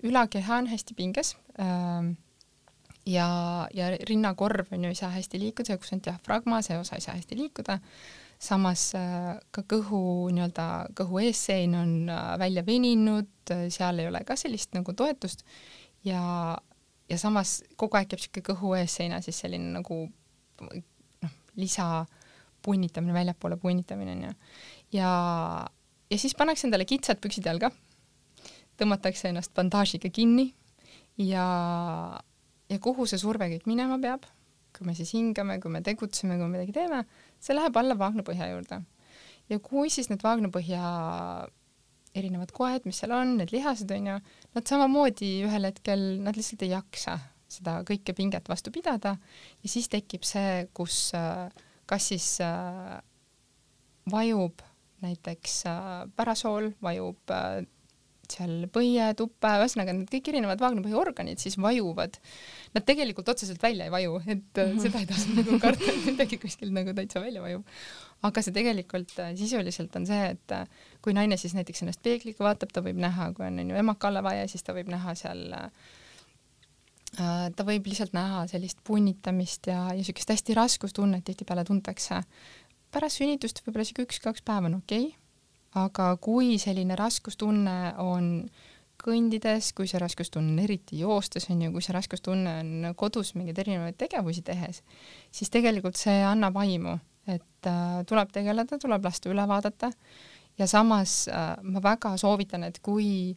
ülakeha 0.05 0.61
on 0.61 0.69
hästi 0.69 0.95
pinges 0.95 1.37
äh, 1.59 2.13
ja, 3.09 3.29
ja 3.75 3.91
rinnakorv 4.11 4.73
on 4.73 4.85
ju 4.85 4.93
ei 4.93 5.01
saa 5.01 5.11
hästi 5.17 5.41
liikuda, 5.41 5.79
kus 5.81 5.97
on 5.97 6.05
diafragma, 6.05 6.63
see 6.63 6.79
osa 6.79 7.01
ei 7.01 7.07
saa 7.07 7.17
hästi 7.17 7.41
liikuda 7.41 7.81
samas 8.39 8.93
äh, 8.95 9.35
ka 9.51 9.65
kõhu 9.67 10.31
nii-öelda, 10.37 10.69
kõhu 11.01 11.25
eessein 11.25 11.75
on 11.75 11.93
äh, 12.13 12.37
välja 12.39 12.63
veninud, 12.67 13.33
seal 13.73 13.99
ei 13.99 14.09
ole 14.11 14.21
ka 14.29 14.37
sellist 14.37 14.77
nagu 14.77 14.93
toetust 14.93 15.47
ja, 16.05 16.23
ja 17.09 17.19
samas 17.19 17.59
kogu 17.77 17.99
aeg 17.99 18.13
jääb 18.13 18.23
sihuke 18.23 18.45
kõhu 18.53 18.75
eesseina 18.79 19.21
siis 19.25 19.41
selline 19.43 19.73
nagu 19.79 20.05
noh, 20.63 21.35
lisa 21.59 22.07
punnitamine, 22.63 23.15
väljapoole 23.15 23.57
punnitamine 23.57 24.17
onju. 24.17 24.33
ja, 24.93 25.11
ja 26.11 26.19
siis 26.19 26.35
pannakse 26.39 26.67
endale 26.67 26.87
kitsad 26.89 27.21
püksid 27.23 27.47
jalga, 27.47 27.71
tõmmatakse 28.79 29.31
ennast 29.31 29.55
bandaažiga 29.57 30.11
kinni 30.15 30.53
ja, 31.19 31.47
ja 32.69 32.79
kuhu 32.83 33.07
see 33.07 33.21
surve 33.21 33.51
kõik 33.55 33.67
minema 33.71 33.99
peab, 34.03 34.27
kui 34.77 34.87
me 34.87 34.95
siis 34.99 35.13
hingame, 35.17 35.59
kui 35.63 35.73
me 35.73 35.83
tegutseme, 35.87 36.39
kui 36.39 36.47
me 36.47 36.59
midagi 36.59 36.75
teeme, 36.77 37.05
see 37.43 37.57
läheb 37.57 37.77
alla 37.81 37.97
vaagnapõhja 37.99 38.51
juurde. 38.53 38.83
ja 39.49 39.59
kui 39.65 39.91
siis 39.91 40.11
need 40.11 40.23
vaagnapõhja 40.23 40.83
erinevad 42.19 42.53
koed, 42.53 42.85
mis 42.85 42.99
seal 43.03 43.15
on, 43.17 43.37
need 43.41 43.55
lihased 43.55 43.91
onju, 43.95 44.19
nad 44.55 44.71
samamoodi 44.71 45.33
ühel 45.47 45.71
hetkel, 45.71 46.05
nad 46.25 46.37
lihtsalt 46.39 46.67
ei 46.67 46.75
jaksa 46.75 47.19
seda 47.49 47.79
kõike 47.89 48.13
pinget 48.13 48.49
vastu 48.51 48.71
pidada 48.75 49.15
ja 49.63 49.71
siis 49.71 49.89
tekib 49.89 50.27
see, 50.29 50.67
kus 50.77 51.09
kas 51.89 52.11
siis 52.13 52.29
äh, 52.45 52.99
vajub 54.13 54.63
näiteks 55.05 55.59
äh, 55.71 55.91
pärasool, 56.19 56.73
vajub 56.85 57.33
äh, 57.33 57.65
seal 58.29 58.67
põie, 58.73 59.07
tuppe, 59.17 59.51
ühesõnaga 59.63 59.95
need 59.97 60.11
kõik 60.13 60.29
erinevad 60.35 60.61
vaagnapõhja 60.61 60.99
organid 61.01 61.41
siis 61.41 61.57
vajuvad. 61.57 62.19
Nad 62.75 62.85
tegelikult 62.85 63.31
otseselt 63.33 63.63
välja 63.65 63.87
ei 63.87 63.95
vaju, 63.95 64.19
et 64.27 64.43
mm 64.43 64.75
-hmm. 64.75 64.83
seda 64.85 65.01
ei 65.01 65.09
tasu 65.09 65.33
nagu 65.39 65.57
karta, 65.63 65.89
et 65.89 66.05
midagi 66.11 66.37
kuskil 66.43 66.75
nagu 66.77 66.93
täitsa 66.93 67.25
välja 67.25 67.41
vajub 67.43 67.65
aga 68.27 68.43
see 68.43 68.55
tegelikult 68.55 69.15
äh, 69.23 69.33
sisuliselt 69.39 69.95
on 69.99 70.07
see, 70.09 70.33
et 70.35 70.55
äh, 70.55 70.67
kui 71.05 71.15
naine 71.15 71.39
siis 71.39 71.55
näiteks 71.55 71.85
ennast 71.85 72.03
peegliga 72.03 72.45
vaatab, 72.47 72.73
ta 72.75 72.83
võib 72.85 72.99
näha, 73.01 73.31
kui 73.37 73.47
on, 73.47 73.61
on 73.63 73.73
ju 73.73 73.79
emakale 73.79 74.23
vaja, 74.27 74.49
siis 74.51 74.67
ta 74.67 74.75
võib 74.77 74.91
näha 74.91 75.15
seal 75.19 75.45
äh, 75.55 75.71
ta 77.19 77.67
võib 77.67 77.87
lihtsalt 77.89 78.17
näha 78.17 78.47
sellist 78.51 78.83
punnitamist 78.87 79.71
ja, 79.71 79.85
ja 79.93 80.01
niisugust 80.01 80.35
hästi 80.35 80.57
raskustunnet 80.59 81.25
tihtipeale 81.25 81.65
tuntakse. 81.69 82.23
pärast 82.91 83.21
sünnitust 83.21 83.63
võib-olla 83.65 83.87
isegi 83.87 84.05
üks-kaks 84.07 84.43
päeva 84.43 84.67
on 84.71 84.81
okei 84.81 85.07
okay,, 85.07 85.23
aga 85.79 86.17
kui 86.17 86.57
selline 86.59 86.97
raskustunne 86.99 87.95
on 88.03 88.49
kõndides, 88.99 89.71
kui 89.79 89.87
see 89.87 90.01
raskustunne 90.03 90.53
on 90.53 90.59
eriti 90.59 90.99
joostes 90.99 91.47
on 91.53 91.63
ju, 91.63 91.71
kui 91.73 91.85
see 91.85 91.95
raskustunne 91.95 92.55
on 92.65 92.95
kodus 92.99 93.35
mingeid 93.39 93.61
erinevaid 93.63 93.99
tegevusi 94.01 94.43
tehes, 94.43 94.83
siis 95.31 95.53
tegelikult 95.55 95.97
see 96.01 96.19
annab 96.27 96.59
aimu 96.59 96.97
et 97.59 97.71
äh, 97.71 98.01
tuleb 98.07 98.33
tegeleda, 98.33 98.79
tuleb 98.79 99.05
lasta 99.05 99.31
üle 99.31 99.45
vaadata 99.49 99.91
ja 100.59 100.67
samas 100.67 101.27
äh, 101.29 101.55
ma 101.63 101.83
väga 101.83 102.17
soovitan, 102.21 102.65
et 102.69 102.79
kui 102.83 103.37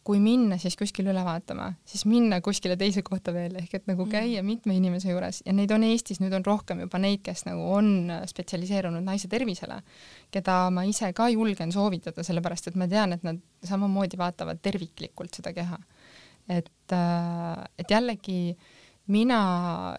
kui 0.00 0.16
minna 0.18 0.56
siis 0.58 0.78
kuskile 0.80 1.12
üle 1.12 1.20
vaatama, 1.22 1.66
siis 1.86 2.06
minna 2.08 2.38
kuskile 2.40 2.74
teise 2.80 3.02
kohta 3.04 3.34
veel 3.36 3.58
ehk 3.60 3.74
et 3.76 3.84
nagu 3.86 4.06
mm. 4.06 4.10
käia 4.10 4.42
mitme 4.42 4.74
inimese 4.74 5.12
juures 5.12 5.42
ja 5.44 5.52
neid 5.54 5.70
on 5.76 5.84
Eestis 5.84 6.22
nüüd 6.22 6.32
on 6.34 6.46
rohkem 6.46 6.80
juba 6.86 6.98
neid, 6.98 7.20
kes 7.22 7.44
nagu 7.46 7.66
on 7.76 8.08
spetsialiseerunud 8.26 9.04
naise 9.04 9.28
tervisele, 9.30 9.76
keda 10.32 10.56
ma 10.74 10.86
ise 10.88 11.12
ka 11.14 11.28
julgen 11.30 11.70
soovitada, 11.76 12.24
sellepärast 12.26 12.72
et 12.72 12.80
ma 12.80 12.88
tean, 12.90 13.12
et 13.12 13.26
nad 13.28 13.38
samamoodi 13.68 14.18
vaatavad 14.18 14.64
terviklikult 14.64 15.36
seda 15.36 15.52
keha. 15.54 15.78
et, 16.48 16.72
äh, 16.96 17.64
et 17.78 17.92
jällegi 17.92 18.40
äh, 18.56 18.79
mina 19.10 19.40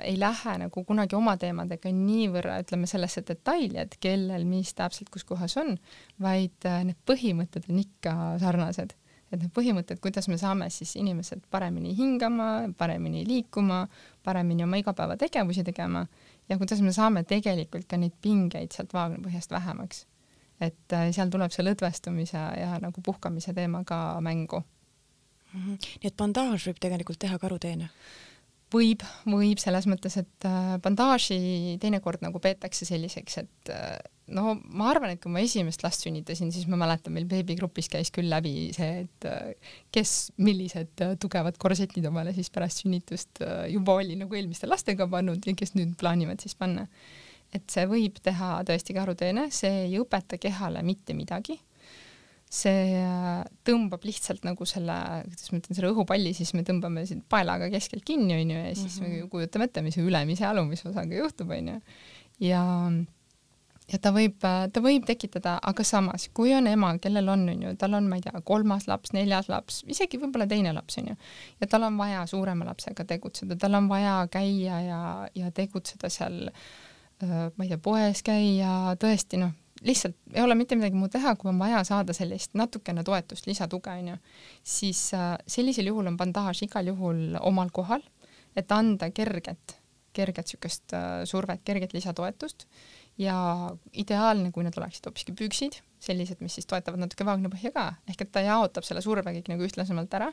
ei 0.04 0.20
lähe 0.20 0.56
nagu 0.62 0.84
kunagi 0.88 1.16
oma 1.18 1.36
teemadega 1.40 1.92
niivõrra, 1.92 2.60
ütleme 2.64 2.88
sellesse 2.88 3.24
detaili, 3.28 3.78
et 3.84 3.98
kellel 4.04 4.46
mis 4.48 4.74
täpselt 4.78 5.12
kus 5.12 5.26
kohas 5.28 5.58
on, 5.60 5.76
vaid 6.22 6.68
äh, 6.70 6.82
need 6.88 7.00
põhimõtted 7.10 7.68
on 7.70 7.82
ikka 7.84 8.16
sarnased. 8.42 8.96
et 9.32 9.40
need 9.40 9.52
põhimõtted, 9.56 10.02
kuidas 10.04 10.28
me 10.28 10.36
saame 10.36 10.66
siis 10.70 10.98
inimesed 11.00 11.46
paremini 11.52 11.94
hingama, 11.96 12.68
paremini 12.78 13.24
liikuma, 13.28 13.86
paremini 14.24 14.66
oma 14.66 14.80
igapäevategevusi 14.82 15.64
tegema 15.64 16.06
ja 16.50 16.58
kuidas 16.58 16.82
me 16.84 16.92
saame 16.92 17.24
tegelikult 17.24 17.88
ka 17.88 17.98
neid 17.98 18.18
pingeid 18.22 18.76
sealt 18.76 18.94
vaagnapõhjast 18.94 19.52
vähemaks. 19.52 20.06
et 20.62 20.94
äh, 20.94 21.12
seal 21.12 21.30
tuleb 21.32 21.52
see 21.52 21.64
lõdvestumise 21.66 22.42
ja 22.60 22.76
nagu 22.80 23.02
puhkamise 23.02 23.54
teema 23.54 23.84
ka 23.84 24.22
mängu. 24.22 24.64
-hmm. 25.54 25.78
nii 26.02 26.08
et 26.08 26.18
bandaaž 26.18 26.68
võib 26.68 26.80
tegelikult 26.80 27.20
teha 27.20 27.40
karuteene? 27.40 27.90
Võib, 28.72 29.04
võib 29.28 29.60
selles 29.62 29.88
mõttes, 29.90 30.16
et 30.22 30.48
äh, 30.48 30.74
bandaaži 30.84 31.78
teinekord 31.82 32.24
nagu 32.24 32.42
peetakse 32.44 32.88
selliseks, 32.88 33.38
et 33.42 33.72
äh, 33.74 33.96
no 34.36 34.56
ma 34.64 34.90
arvan, 34.92 35.14
et 35.14 35.22
kui 35.24 35.32
ma 35.34 35.44
esimest 35.44 35.84
last 35.86 36.06
sünnitasin, 36.06 36.54
siis 36.56 36.68
ma 36.72 36.80
mäletan, 36.80 37.14
meil 37.16 37.28
beebigrupis 37.30 37.92
käis 37.92 38.14
küll 38.16 38.32
läbi 38.32 38.70
see, 38.76 39.06
et 39.06 39.30
äh, 39.30 39.74
kes 39.94 40.32
millised 40.42 41.06
tugevad 41.22 41.60
korsetid 41.62 42.08
omale 42.10 42.36
siis 42.38 42.52
pärast 42.54 42.84
sünnitust 42.86 43.44
juba 43.72 43.98
oli 44.00 44.16
nagu 44.20 44.38
eelmiste 44.38 44.70
lastega 44.70 45.08
pannud 45.12 45.46
ja 45.48 45.56
kes 45.58 45.76
nüüd 45.78 45.98
plaanivad 46.00 46.44
siis 46.44 46.56
panna. 46.60 46.88
et 47.52 47.68
see 47.68 47.84
võib 47.90 48.22
teha 48.24 48.62
tõesti 48.68 48.96
karuteene, 48.96 49.50
see 49.52 49.86
ei 49.90 50.00
õpeta 50.00 50.40
kehale 50.40 50.84
mitte 50.88 51.16
midagi 51.18 51.60
see 52.52 52.98
äh, 53.00 53.44
tõmbab 53.68 54.04
lihtsalt 54.04 54.44
nagu 54.44 54.66
selle, 54.68 54.96
kuidas 55.30 55.54
ma 55.54 55.62
ütlen, 55.62 55.78
selle 55.78 55.94
õhupalli, 55.94 56.34
siis 56.36 56.52
me 56.58 56.66
tõmbame 56.68 57.06
siin 57.08 57.24
paelaga 57.32 57.70
keskelt 57.72 58.04
kinni, 58.08 58.36
onju, 58.42 58.58
ja 58.58 58.76
siis 58.76 59.00
mm 59.00 59.06
-hmm. 59.06 59.08
me 59.08 59.22
mhm. 59.22 59.30
kujutame 59.32 59.70
ette, 59.70 59.82
mis 59.86 59.98
ülemise 59.98 60.46
alumise 60.46 60.90
osaga 60.90 61.16
juhtub, 61.16 61.54
onju. 61.56 61.80
ja, 62.44 62.64
ja 63.94 64.00
ta 64.04 64.12
võib, 64.12 64.36
ta 64.74 64.84
võib 64.84 65.08
tekitada, 65.08 65.60
aga 65.64 65.84
samas, 65.84 66.28
kui 66.34 66.52
on 66.54 66.68
ema, 66.68 66.92
kellel 67.00 67.30
on, 67.30 67.48
onju, 67.56 67.76
tal 67.78 67.94
on, 67.94 68.12
ma 68.12 68.20
ei 68.20 68.28
tea, 68.28 68.44
kolmas 68.44 68.88
laps, 68.88 69.14
neljas 69.14 69.48
laps, 69.48 69.84
isegi 69.88 70.20
võib-olla 70.20 70.48
teine 70.48 70.74
laps, 70.74 70.98
onju, 70.98 71.16
ja 71.62 71.68
tal 71.68 71.88
on 71.88 71.98
vaja 71.98 72.28
suurema 72.28 72.66
lapsega 72.66 73.06
tegutseda, 73.06 73.56
tal 73.56 73.80
on 73.80 73.88
vaja 73.88 74.28
käia 74.32 74.82
ja, 74.82 75.02
ja 75.36 75.52
tegutseda 75.52 76.10
seal 76.10 76.52
äh, 76.52 77.48
ma 77.56 77.64
ei 77.64 77.70
tea, 77.70 77.78
poes 77.78 78.24
käia, 78.28 78.98
tõesti 79.00 79.40
noh, 79.40 79.56
lihtsalt 79.82 80.18
ei 80.34 80.42
ole 80.44 80.56
mitte 80.56 80.78
midagi 80.78 80.98
muud 80.98 81.12
teha, 81.14 81.36
kui 81.40 81.50
on 81.52 81.60
vaja 81.60 81.82
saada 81.88 82.14
sellist 82.14 82.56
natukene 82.58 83.04
toetust, 83.08 83.48
lisatuge, 83.50 83.94
onju, 84.04 84.18
siis 84.64 85.04
äh, 85.18 85.36
sellisel 85.50 85.90
juhul 85.92 86.12
on 86.12 86.18
bandaaž 86.20 86.64
igal 86.68 86.92
juhul 86.94 87.38
omal 87.42 87.72
kohal, 87.74 88.04
et 88.58 88.72
anda 88.76 89.10
kerget, 89.16 89.78
kerget 90.14 90.50
niisugust 90.50 90.98
äh, 90.98 91.22
survet, 91.30 91.64
kerget 91.66 91.96
lisatoetust. 91.98 92.68
Ja 93.20 93.36
ideaalne, 94.00 94.54
kui 94.56 94.64
need 94.64 94.78
oleksid 94.80 95.06
hoopiski 95.06 95.34
püksid, 95.38 95.76
sellised, 96.02 96.40
mis 96.42 96.56
siis 96.58 96.66
toetavad 96.66 97.04
natuke 97.04 97.26
vaagnapõhja 97.28 97.74
ka, 97.76 97.84
ehk 98.10 98.24
et 98.24 98.32
ta 98.34 98.42
jaotab 98.46 98.88
selle 98.88 99.04
surve 99.04 99.34
kõik 99.36 99.52
nagu 99.52 99.66
ühtlasemalt 99.68 100.16
ära 100.18 100.30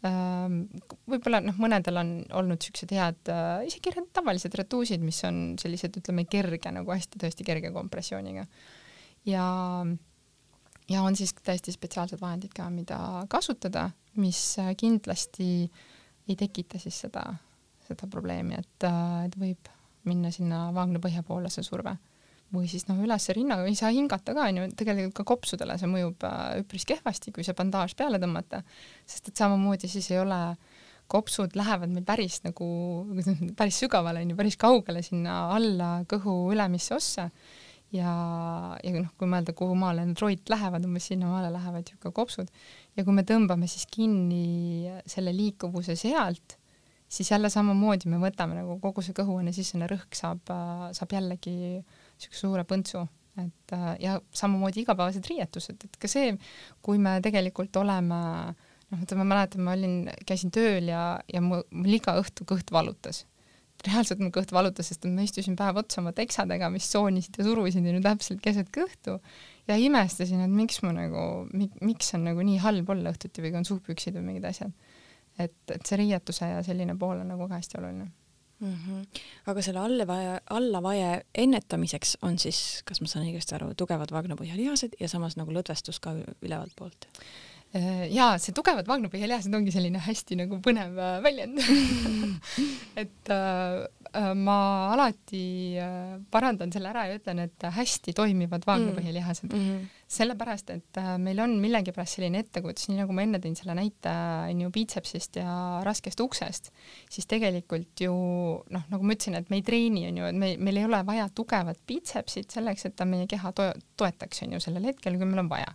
võib-olla 0.00 1.42
noh, 1.44 1.56
mõnedel 1.60 2.00
on 2.00 2.12
olnud 2.40 2.60
niisugused 2.60 2.92
head 2.96 3.30
äh, 3.32 3.66
isegi 3.68 3.92
tavalised 4.16 4.54
retuusid, 4.56 5.02
mis 5.04 5.18
on 5.28 5.58
sellised, 5.60 5.98
ütleme, 6.00 6.24
kerge 6.30 6.72
nagu 6.72 6.92
hästi 6.94 7.20
tõesti 7.20 7.44
kerge 7.44 7.72
kompressiooniga. 7.74 8.46
Ja, 9.28 9.44
ja 10.88 11.02
on 11.04 11.18
siis 11.18 11.34
täiesti 11.36 11.74
spetsiaalsed 11.76 12.20
vahendid 12.22 12.54
ka, 12.56 12.70
mida 12.72 13.26
kasutada, 13.32 13.90
mis 14.16 14.40
kindlasti 14.80 15.50
ei 16.30 16.38
tekita 16.38 16.80
siis 16.80 17.02
seda, 17.04 17.26
seda 17.84 18.08
probleemi, 18.08 18.56
et, 18.56 18.88
et 19.26 19.36
võib 19.40 19.68
minna 20.08 20.32
sinna 20.32 20.70
vaagna 20.72 21.02
põhja 21.02 21.20
poole 21.26 21.52
see 21.52 21.66
surve 21.66 21.98
või 22.54 22.66
siis 22.70 22.86
noh, 22.88 22.98
üles 23.04 23.28
rinnaga 23.36 23.66
ei 23.68 23.78
saa 23.78 23.92
hingata 23.94 24.34
ka 24.34 24.48
onju, 24.50 24.66
tegelikult 24.78 25.16
ka 25.20 25.26
kopsudele 25.28 25.76
see 25.78 25.90
mõjub 25.90 26.26
äh, 26.26 26.60
üpris 26.64 26.86
kehvasti, 26.88 27.32
kui 27.34 27.46
see 27.46 27.56
bandaaž 27.56 27.94
peale 27.98 28.20
tõmmata, 28.22 28.62
sest 29.08 29.30
et 29.30 29.42
samamoodi 29.42 29.90
siis 29.90 30.10
ei 30.10 30.20
ole, 30.22 30.40
kopsud 31.10 31.56
lähevad 31.58 31.90
meil 31.90 32.06
päris 32.06 32.40
nagu, 32.46 32.68
päris 33.58 33.80
sügavale 33.82 34.22
onju, 34.24 34.38
päris 34.38 34.58
kaugele 34.60 35.02
sinna 35.06 35.42
alla 35.56 35.98
kõhu 36.10 36.52
ülemisse 36.54 36.96
ossa. 36.98 37.30
Ja, 37.90 38.10
ja 38.86 38.90
noh, 38.94 39.08
kui 39.18 39.26
mõelda, 39.26 39.50
kuhu 39.58 39.74
maale 39.74 40.04
need 40.06 40.20
roid 40.22 40.46
lähevad, 40.52 40.84
umbes 40.86 41.08
sinnamaale 41.10 41.48
lähevad 41.50 41.88
ju 41.90 41.96
ka 41.98 42.12
kopsud. 42.14 42.46
Ja 42.94 43.02
kui 43.02 43.16
me 43.16 43.24
tõmbame 43.26 43.66
siis 43.66 43.88
kinni 43.90 44.86
selle 45.10 45.32
liikuvuse 45.34 45.96
sealt, 45.98 46.54
siis 47.10 47.32
jälle 47.32 47.50
samamoodi 47.50 48.06
me 48.12 48.20
võtame 48.22 48.60
nagu 48.60 48.76
kogu 48.78 49.02
see 49.02 49.16
kõhuõõne 49.16 49.50
sissene 49.56 49.90
rõhk 49.90 50.14
saab, 50.14 50.54
saab 50.94 51.16
jällegi 51.16 51.82
niisuguse 52.20 52.44
suure 52.44 52.66
põntsu, 52.68 53.06
et 53.40 53.76
ja 54.02 54.18
samamoodi 54.36 54.84
igapäevased 54.84 55.26
riietused, 55.30 55.86
et 55.86 55.96
ka 56.00 56.10
see, 56.10 56.34
kui 56.84 57.00
me 57.02 57.16
tegelikult 57.24 57.76
oleme 57.80 58.20
noh, 58.90 59.02
ma 59.16 59.26
mäletan, 59.34 59.64
ma 59.64 59.74
olin, 59.78 59.98
käisin 60.26 60.52
tööl 60.54 60.90
ja, 60.90 61.04
ja 61.30 61.42
mul 61.44 61.94
iga 61.94 62.18
õhtu 62.20 62.46
kõht 62.48 62.72
valutas 62.74 63.24
reaalselt 63.86 64.20
mul 64.20 64.32
kõht 64.34 64.52
valutas, 64.52 64.90
sest 64.90 65.06
ma 65.08 65.24
istusin 65.24 65.56
päev 65.58 65.80
otsa 65.80 66.00
oma 66.02 66.12
teksadega, 66.16 66.68
mis 66.72 66.88
soonisid 66.90 67.38
ja 67.40 67.46
surusid 67.46 67.86
ju 67.86 68.02
täpselt 68.04 68.42
keset 68.44 68.70
kõhtu 68.74 69.16
ja 69.68 69.76
imestasin, 69.80 70.42
et 70.44 70.52
miks 70.52 70.80
ma 70.84 70.92
nagu, 70.96 71.24
miks 71.80 72.14
on 72.18 72.26
nagu 72.28 72.44
nii 72.46 72.60
halb 72.64 72.92
olla 72.92 73.14
õhtuti 73.14 73.44
või 73.44 73.54
kui 73.54 73.62
on 73.62 73.68
suhpüksid 73.68 74.18
või 74.18 74.26
mingid 74.30 74.48
asjad. 74.50 74.72
et, 75.38 75.56
et 75.72 75.86
see 75.86 76.00
riietuse 76.02 76.50
ja 76.50 76.64
selline 76.66 76.96
pool 76.98 77.22
on 77.22 77.30
nagu 77.32 77.48
ka 77.48 77.60
hästi 77.60 77.80
oluline 77.80 78.10
mm. 78.60 78.74
-hmm. 78.74 79.20
aga 79.52 79.62
selle 79.62 79.84
allavae, 79.84 80.40
allavaie 80.50 81.12
ennetamiseks 81.34 82.16
on 82.22 82.38
siis, 82.38 82.82
kas 82.84 83.00
ma 83.00 83.10
saan 83.10 83.26
õigesti 83.26 83.56
aru, 83.58 83.74
tugevad 83.74 84.12
vaagnapõhjalihased 84.14 84.98
ja 85.00 85.08
samas 85.08 85.36
nagu 85.40 85.52
lõdvestus 85.52 86.00
ka 86.00 86.14
ülevalt 86.42 86.76
poolt? 86.76 87.08
Äh, 87.70 88.08
ja 88.10 88.32
see 88.42 88.50
tugevad 88.56 88.88
vaagnapõhjalihased 88.90 89.54
ongi 89.54 89.70
selline 89.70 90.00
hästi 90.02 90.40
nagu 90.40 90.58
põnev 90.64 90.96
äh, 90.98 91.20
väljend 91.22 91.60
et 93.02 93.30
äh, 93.30 93.84
äh, 94.10 94.32
ma 94.34 94.58
alati 94.96 95.78
äh, 95.78 96.16
parandan 96.34 96.72
selle 96.74 96.90
ära 96.90 97.06
ja 97.06 97.20
ütlen, 97.20 97.44
et 97.46 97.68
hästi 97.76 98.14
toimivad 98.18 98.66
vaagnapõhjalihased 98.66 99.52
mm 99.52 99.62
-hmm. 99.62 99.99
Sellepärast, 100.10 100.72
et 100.74 100.98
äh, 100.98 101.12
meil 101.22 101.38
on 101.42 101.52
millegipärast 101.62 102.18
selline 102.18 102.40
ettekujutus, 102.42 102.88
nii 102.90 102.98
nagu 102.98 103.14
ma 103.14 103.22
enne 103.22 103.38
tõin 103.42 103.54
selle 103.58 103.76
näite 103.78 104.10
onju 104.50 104.70
piitsepsist 104.74 105.38
ja 105.38 105.52
raskest 105.86 106.20
uksest, 106.24 106.72
siis 107.12 107.28
tegelikult 107.30 108.02
ju 108.02 108.14
noh, 108.74 108.88
nagu 108.90 109.06
ma 109.06 109.14
ütlesin, 109.14 109.38
et 109.38 109.52
me 109.52 109.60
ei 109.60 109.66
treeni 109.66 110.08
onju, 110.08 110.26
et 110.32 110.40
me, 110.42 110.52
meil 110.58 110.80
ei 110.80 110.88
ole 110.88 111.02
vaja 111.06 111.28
tugevat 111.34 111.78
piitsepsit 111.86 112.56
selleks, 112.56 112.88
et 112.88 112.98
ta 112.98 113.06
meie 113.06 113.28
keha 113.30 113.54
to 113.54 113.70
toetaks 114.00 114.42
onju 114.46 114.62
sellel 114.66 114.90
hetkel, 114.90 115.18
kui 115.20 115.30
meil 115.30 115.44
on 115.44 115.52
vaja. 115.52 115.70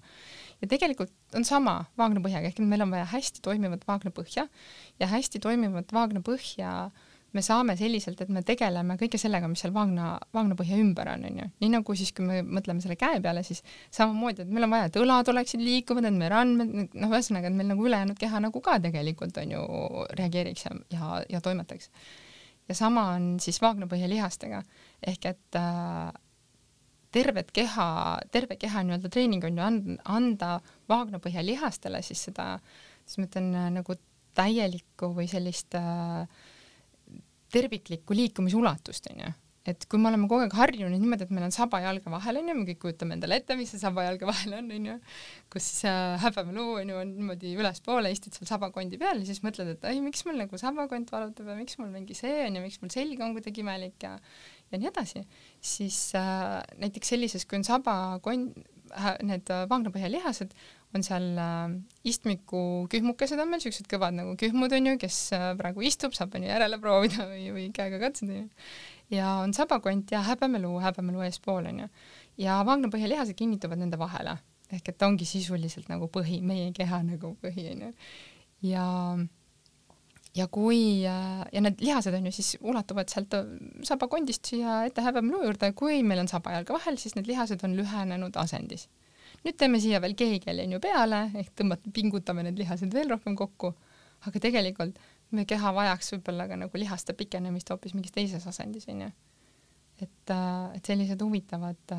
Ja 0.64 0.70
tegelikult 0.72 1.14
on 1.36 1.48
sama 1.48 1.78
vaagnapõhjaga, 2.00 2.52
ehk 2.52 2.60
meil 2.64 2.84
on 2.84 2.92
vaja 2.92 3.08
hästi 3.12 3.44
toimivat 3.44 3.88
vaagnapõhja 3.88 4.48
ja 5.00 5.12
hästi 5.12 5.42
toimivat 5.44 5.92
vaagnapõhja 5.96 6.76
me 7.36 7.44
saame 7.44 7.76
selliselt, 7.80 8.22
et 8.24 8.32
me 8.32 8.42
tegeleme 8.46 8.96
kõige 9.00 9.20
sellega, 9.20 9.48
mis 9.52 9.62
seal 9.64 9.74
vaagna, 9.76 10.16
vaagnapõhja 10.36 10.78
ümber 10.80 11.10
on, 11.12 11.26
onju. 11.30 11.48
nii 11.64 11.72
nagu 11.74 11.96
siis, 11.98 12.14
kui 12.16 12.28
me 12.28 12.42
mõtleme 12.48 12.84
selle 12.84 12.98
käe 13.00 13.20
peale, 13.24 13.44
siis 13.48 13.62
samamoodi, 13.94 14.46
et 14.46 14.54
meil 14.56 14.68
on 14.68 14.76
vaja, 14.76 14.90
et 14.90 15.00
õlad 15.02 15.32
oleksid 15.34 15.64
liikuvad, 15.64 16.08
et 16.08 16.16
meie 16.16 16.32
randmed, 16.32 16.94
noh, 16.94 17.12
ühesõnaga, 17.12 17.52
et 17.52 17.58
meil 17.58 17.72
nagu 17.74 17.88
ülejäänud 17.90 18.20
keha 18.22 18.42
nagu 18.48 18.62
ka 18.64 18.78
tegelikult 18.84 19.42
on 19.42 19.56
ju 19.58 19.66
reageeriks 20.20 20.68
ja, 20.68 20.76
ja, 20.96 21.10
ja 21.36 21.44
toimetaks. 21.44 21.92
ja 22.70 22.78
sama 22.78 23.10
on 23.18 23.36
siis 23.44 23.60
vaagnapõhja 23.62 24.10
lihastega 24.10 24.64
ehk 25.06 25.30
et 25.34 25.60
äh, 25.60 26.10
tervet 27.16 27.52
keha, 27.56 27.88
terve 28.32 28.58
keha 28.60 28.84
nii-öelda 28.84 29.12
treening 29.12 29.44
on 29.48 29.60
ju 29.60 29.64
anda, 29.64 30.02
anda 30.18 30.50
vaagnapõhja 30.92 31.44
lihastele 31.46 32.02
siis 32.04 32.26
seda, 32.30 32.56
siis 33.06 33.20
ma 33.20 33.30
ütlen 33.30 33.54
nagu 33.78 33.96
täielikku 34.36 35.14
või 35.16 35.28
sellist 35.32 35.76
äh, 35.80 36.28
terviklikku 37.56 38.18
liikumisulatust 38.18 39.12
onju. 39.14 39.34
Et 39.66 39.86
kui 39.90 39.98
me 39.98 40.12
oleme 40.12 40.28
kogu 40.30 40.44
aeg 40.46 40.54
harjunud 40.54 40.94
niimoodi, 41.02 41.26
et 41.26 41.32
meil 41.34 41.48
on 41.48 41.54
saba 41.54 41.80
jalge 41.82 42.12
vahel 42.14 42.38
onju, 42.38 42.54
me 42.54 42.66
kõik 42.68 42.84
kujutame 42.84 43.16
endale 43.18 43.40
ette, 43.42 43.56
mis 43.58 43.72
see 43.74 43.82
saba 43.82 44.04
jalge 44.06 44.28
vahel 44.30 44.54
on 44.60 44.68
onju, 44.76 44.98
kus 45.54 45.70
siis 45.72 45.88
äh, 45.90 46.20
häbemeluu 46.22 46.76
onju 46.84 47.00
on 47.02 47.14
niimoodi 47.16 47.56
ülespoole, 47.58 48.12
istud 48.14 48.38
seal 48.38 48.52
sabakondi 48.52 49.00
peal 49.02 49.24
ja 49.24 49.26
siis 49.26 49.42
mõtled, 49.42 49.72
et 49.74 49.88
ai, 49.90 49.98
miks 50.06 50.22
mul 50.28 50.38
nagu 50.38 50.60
sabakond 50.62 51.10
valutab 51.10 51.50
ja 51.50 51.58
miks 51.58 51.80
mul 51.82 51.90
mingi 51.96 52.18
see 52.18 52.44
onju, 52.44 52.62
miks 52.62 52.78
mul 52.84 52.94
selg 52.94 53.26
on 53.26 53.34
kuidagi 53.40 53.66
imelik 53.66 54.06
ja 54.06 54.14
ja 54.70 54.82
nii 54.82 54.92
edasi, 54.92 55.26
siis 55.66 55.98
äh, 56.18 56.62
näiteks 56.82 57.16
sellises, 57.16 57.50
kui 57.50 57.58
on 57.58 57.66
sabakond 57.66 58.62
äh,, 58.94 59.16
need 59.26 59.50
äh, 59.50 59.66
vangnapõhjalihased, 59.72 60.54
on 60.96 61.06
seal 61.06 61.28
äh, 61.42 61.76
istmiku 62.08 62.88
kühmukesed 62.92 63.40
on 63.42 63.52
meil, 63.52 63.64
siuksed 63.64 63.88
kõvad 63.92 64.18
nagu 64.18 64.36
kühmud 64.40 64.74
onju, 64.78 64.98
kes 65.02 65.20
äh, 65.36 65.48
praegu 65.60 65.86
istub, 65.86 66.16
saab 66.18 66.36
onju 66.38 66.50
järele 66.50 66.80
proovida 66.82 67.28
või, 67.30 67.48
või 67.56 67.70
käega 67.76 68.02
katsuda 68.02 68.40
onju. 68.40 68.66
ja 69.14 69.38
on 69.44 69.56
sabakont 69.58 70.12
ja 70.16 70.24
häbemeluu, 70.26 70.80
häbemeluu 70.84 71.26
eespool 71.28 71.72
onju. 71.72 71.88
ja 72.42 72.60
vangnapõhjalihased 72.68 73.38
kinnituvad 73.38 73.82
nende 73.82 74.00
vahele 74.02 74.38
ehk 74.74 74.90
et 74.92 75.06
ongi 75.06 75.28
sisuliselt 75.30 75.90
nagu 75.92 76.10
põhi, 76.12 76.40
meie 76.42 76.72
keha 76.76 77.02
nagu 77.06 77.36
põhi 77.42 77.70
onju. 77.74 77.92
ja 78.66 78.86
ja 80.36 80.48
kui 80.52 80.80
ja 81.06 81.62
need 81.64 81.82
lihased 81.84 82.14
on 82.18 82.28
ju 82.28 82.34
siis 82.36 82.58
ulatuvad 82.60 83.12
sealt 83.12 83.36
sabakondist 83.88 84.52
siia 84.52 84.82
ette 84.88 85.04
häbemeluu 85.06 85.46
juurde, 85.48 85.72
kui 85.78 86.02
meil 86.04 86.26
on 86.26 86.32
sabajalge 86.32 86.76
vahel, 86.76 87.00
siis 87.00 87.16
need 87.16 87.30
lihased 87.30 87.64
on 87.64 87.78
lühenenud 87.78 88.36
asendis. 88.42 88.90
Nüüd 89.46 89.58
teeme 89.60 89.82
siia 89.82 90.02
veel 90.04 90.16
keegeli 90.18 90.66
on 90.66 90.78
ju 90.78 90.82
peale 90.84 91.28
ehk 91.38 91.54
tõmbame, 91.60 91.94
pingutame 91.94 92.46
need 92.48 92.58
lihased 92.60 92.94
veel 92.94 93.12
rohkem 93.14 93.38
kokku, 93.38 93.76
aga 94.26 94.42
tegelikult 94.42 94.98
meie 95.36 95.48
keha 95.50 95.72
vajaks 95.76 96.14
võib-olla 96.16 96.50
ka 96.50 96.58
nagu 96.60 96.82
lihaste 96.82 97.16
pikenemist 97.18 97.72
hoopis 97.74 97.96
mingis 97.96 98.14
teises 98.16 98.46
asendis 98.48 98.88
onju. 98.92 99.10
et, 100.04 100.32
et 100.76 100.88
sellised 100.90 101.22
huvitavad, 101.24 101.94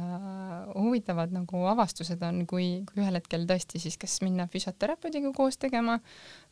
huvitavad 0.74 1.32
nagu 1.32 1.62
avastused 1.70 2.20
on, 2.28 2.42
kui, 2.50 2.82
kui 2.88 3.00
ühel 3.00 3.16
hetkel 3.16 3.46
tõesti 3.48 3.80
siis 3.80 3.96
kas 4.00 4.18
minna 4.24 4.48
füsioterapeudiga 4.52 5.32
koos 5.36 5.56
tegema 5.56 5.98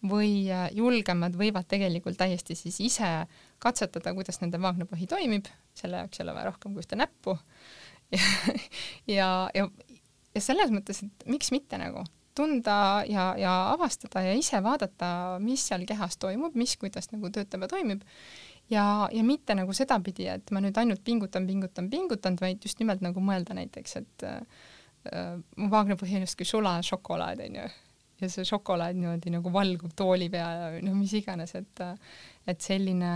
või 0.03 0.49
julgemad 0.73 1.37
võivad 1.37 1.69
tegelikult 1.69 2.17
täiesti 2.21 2.57
siis 2.59 2.81
ise 2.81 3.11
katsetada, 3.59 4.15
kuidas 4.17 4.41
nende 4.41 4.61
vaagnapõhi 4.63 5.11
toimib, 5.11 5.51
selle 5.77 6.01
jaoks 6.01 6.21
ei 6.21 6.27
ole 6.27 6.39
vaja 6.39 6.53
rohkem 6.53 6.73
kui 6.73 6.87
ühte 6.87 6.97
näppu. 7.01 7.37
ja, 9.19 9.29
ja, 9.55 9.69
ja, 9.69 9.69
ja 10.35 10.43
selles 10.43 10.73
mõttes, 10.75 11.03
et 11.05 11.27
miks 11.31 11.53
mitte 11.55 11.79
nagu 11.81 12.05
tunda 12.35 13.05
ja, 13.09 13.29
ja 13.39 13.53
avastada 13.73 14.25
ja 14.27 14.35
ise 14.35 14.59
vaadata, 14.63 15.39
mis 15.43 15.63
seal 15.69 15.87
kehas 15.87 16.19
toimub, 16.19 16.57
mis, 16.59 16.75
kuidas 16.81 17.11
nagu 17.13 17.31
töötab 17.35 17.67
ja 17.67 17.71
toimib. 17.77 18.03
Ja, 18.73 18.85
ja 19.13 19.23
mitte 19.27 19.55
nagu 19.55 19.75
sedapidi, 19.77 20.27
et 20.33 20.51
ma 20.55 20.63
nüüd 20.65 20.79
ainult 20.81 21.03
pingutan, 21.05 21.47
pingutan, 21.47 21.91
pingutan, 21.93 22.39
vaid 22.41 22.65
just 22.65 22.81
nimelt 22.81 23.03
nagu 23.05 23.21
mõelda 23.21 23.55
näiteks, 23.59 23.97
et 24.01 24.25
äh, 24.25 25.35
mu 25.61 25.69
vaagnapõhi 25.73 26.17
on 26.17 26.25
justkui 26.25 26.49
sulašokolaad, 26.49 27.43
onju, 27.45 27.67
ja 28.23 28.31
see 28.33 28.49
šokolaad 28.49 28.97
niimoodi 28.97 29.35
nagu 29.35 29.53
valgub 29.53 29.93
tooli 29.97 30.31
peal, 30.33 30.79
no 30.87 30.95
mis 30.97 31.13
iganes, 31.21 31.53
et, 31.61 31.85
et 32.49 32.65
selline 32.65 33.13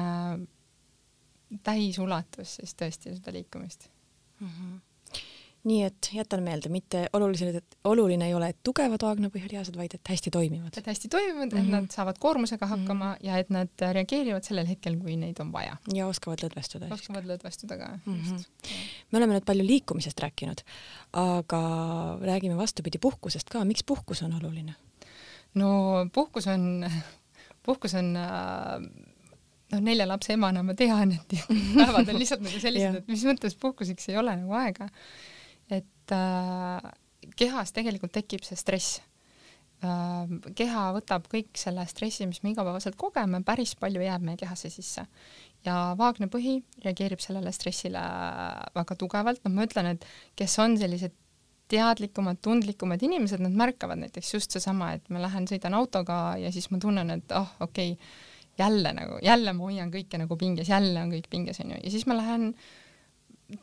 täisulatus 1.65 2.59
siis 2.61 2.77
tõesti 2.77 3.17
seda 3.17 3.33
liikumist. 3.33 3.89
Mm. 4.43 4.53
-hmm 4.53 4.77
nii 5.67 5.83
et 5.85 6.09
jätan 6.15 6.43
meelde, 6.43 6.71
mitte 6.71 7.07
olulised, 7.13 7.59
oluline 7.85 8.29
ei 8.29 8.35
ole, 8.35 8.51
et 8.53 8.59
tugevad 8.65 9.03
vaagnapõhjalihased, 9.03 9.75
vaid 9.77 9.97
et 9.97 10.11
hästi 10.13 10.31
toimivad. 10.31 10.77
et 10.79 10.87
hästi 10.87 11.09
toimivad 11.09 11.51
mm, 11.51 11.51
-hmm. 11.51 11.61
et 11.61 11.65
mhm. 11.65 11.73
nad 11.73 11.91
saavad 11.91 12.19
koormusega 12.19 12.67
hakkama 12.67 13.05
mm 13.05 13.15
-hmm. 13.15 13.27
ja 13.27 13.39
et 13.39 13.51
nad 13.51 13.69
reageerivad 13.93 14.45
sellel 14.45 14.67
hetkel, 14.67 14.97
kui 14.97 15.17
neid 15.17 15.41
on 15.41 15.53
vaja. 15.53 15.77
ja 15.95 16.07
oskavad 16.07 16.39
lõdvestuda. 16.45 16.93
oskavad 16.93 17.25
lõdvestuda 17.25 17.79
ka 17.79 17.99
mm, 18.07 18.15
-hmm. 18.15 18.33
just. 18.33 18.49
me 19.13 19.19
oleme 19.19 19.35
nüüd 19.35 19.45
palju 19.45 19.67
liikumisest 19.67 20.21
rääkinud, 20.21 20.61
aga 21.13 21.63
räägime 22.21 22.57
vastupidi 22.57 22.99
puhkusest 22.99 23.49
ka, 23.49 23.65
miks 23.65 23.85
puhkus 23.85 24.23
on 24.23 24.33
oluline? 24.33 24.75
no 25.55 26.07
puhkus 26.13 26.47
on, 26.47 26.91
puhkus 27.63 27.95
on 27.95 28.17
äh, 28.17 29.07
noh, 29.73 29.81
nelja 29.85 30.07
lapse 30.09 30.33
emana 30.33 30.63
ma 30.63 30.77
tean, 30.79 31.13
et 31.17 31.35
päevad 31.79 32.09
on 32.09 32.21
lihtsalt 32.21 32.45
nagu 32.45 32.63
sellised, 32.63 33.03
et 33.03 33.11
mis 33.11 33.25
mõttes 33.29 33.57
puhkuseks 33.61 34.11
ei 34.13 34.21
ole 34.21 34.37
nagu 34.37 34.57
aega. 34.61 34.89
Et 36.09 36.17
äh, 36.17 36.91
kehas 37.37 37.73
tegelikult 37.77 38.15
tekib 38.17 38.45
see 38.47 38.59
stress. 38.59 38.99
Äh,. 39.79 40.27
keha 40.59 40.89
võtab 40.97 41.29
kõik 41.31 41.55
selle 41.59 41.85
stressi, 41.87 42.27
mis 42.27 42.43
me 42.43 42.51
igapäevaselt 42.51 42.97
kogeme, 42.99 43.45
päris 43.47 43.77
palju 43.79 44.03
jääb 44.03 44.25
meie 44.27 44.41
kehasse 44.41 44.73
sisse. 44.75 45.07
Ja 45.67 45.95
vaagne 45.99 46.27
põhi 46.31 46.57
reageerib 46.83 47.23
sellele 47.23 47.53
stressile 47.55 48.03
väga 48.75 48.97
tugevalt, 48.99 49.43
noh, 49.45 49.55
ma 49.55 49.67
ütlen, 49.69 49.93
et 49.95 50.07
kes 50.39 50.59
on 50.63 50.77
sellised 50.81 51.15
teadlikumad, 51.69 52.41
tundlikumad 52.43 53.03
inimesed, 53.05 53.43
nad 53.45 53.55
märkavad 53.55 54.01
näiteks 54.01 54.33
just 54.35 54.57
seesama, 54.57 54.95
et 54.97 55.11
ma 55.13 55.21
lähen, 55.21 55.47
sõidan 55.51 55.77
autoga 55.77 56.39
ja 56.41 56.51
siis 56.55 56.71
ma 56.73 56.81
tunnen, 56.83 57.13
et 57.19 57.35
oh, 57.37 57.51
okei 57.61 57.93
okay,, 57.93 58.11
jälle 58.59 58.91
nagu, 58.97 59.19
jälle 59.23 59.53
ma 59.55 59.69
hoian 59.69 59.93
kõike 59.93 60.19
nagu 60.19 60.37
pinges, 60.41 60.71
jälle 60.73 61.03
on 61.05 61.13
kõik 61.13 61.29
pinges, 61.31 61.61
onju, 61.63 61.79
ja 61.85 61.93
siis 61.93 62.09
ma 62.11 62.17
lähen 62.19 62.49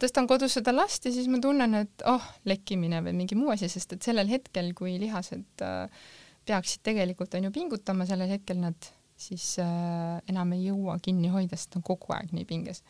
tõstan 0.01 0.27
kodus 0.29 0.57
seda 0.57 0.73
last 0.73 1.05
ja 1.05 1.13
siis 1.13 1.29
ma 1.31 1.39
tunnen, 1.41 1.77
et 1.83 2.05
oh, 2.09 2.23
lekkimine 2.49 3.01
või 3.05 3.15
mingi 3.21 3.37
muu 3.37 3.53
asi, 3.53 3.69
sest 3.71 3.95
et 3.95 4.05
sellel 4.05 4.29
hetkel, 4.31 4.71
kui 4.77 4.95
lihased 5.01 5.65
äh, 5.65 6.05
peaksid 6.45 6.83
tegelikult 6.85 7.37
onju 7.37 7.51
pingutama, 7.53 8.07
sellel 8.09 8.31
hetkel 8.33 8.61
nad 8.61 8.89
siis 9.15 9.53
äh, 9.63 10.17
enam 10.31 10.51
ei 10.57 10.65
jõua 10.67 10.97
kinni 11.03 11.29
hoida, 11.31 11.57
sest 11.57 11.77
on 11.79 11.85
kogu 11.85 12.11
aeg 12.17 12.33
nii 12.35 12.47
pinges. 12.49 12.83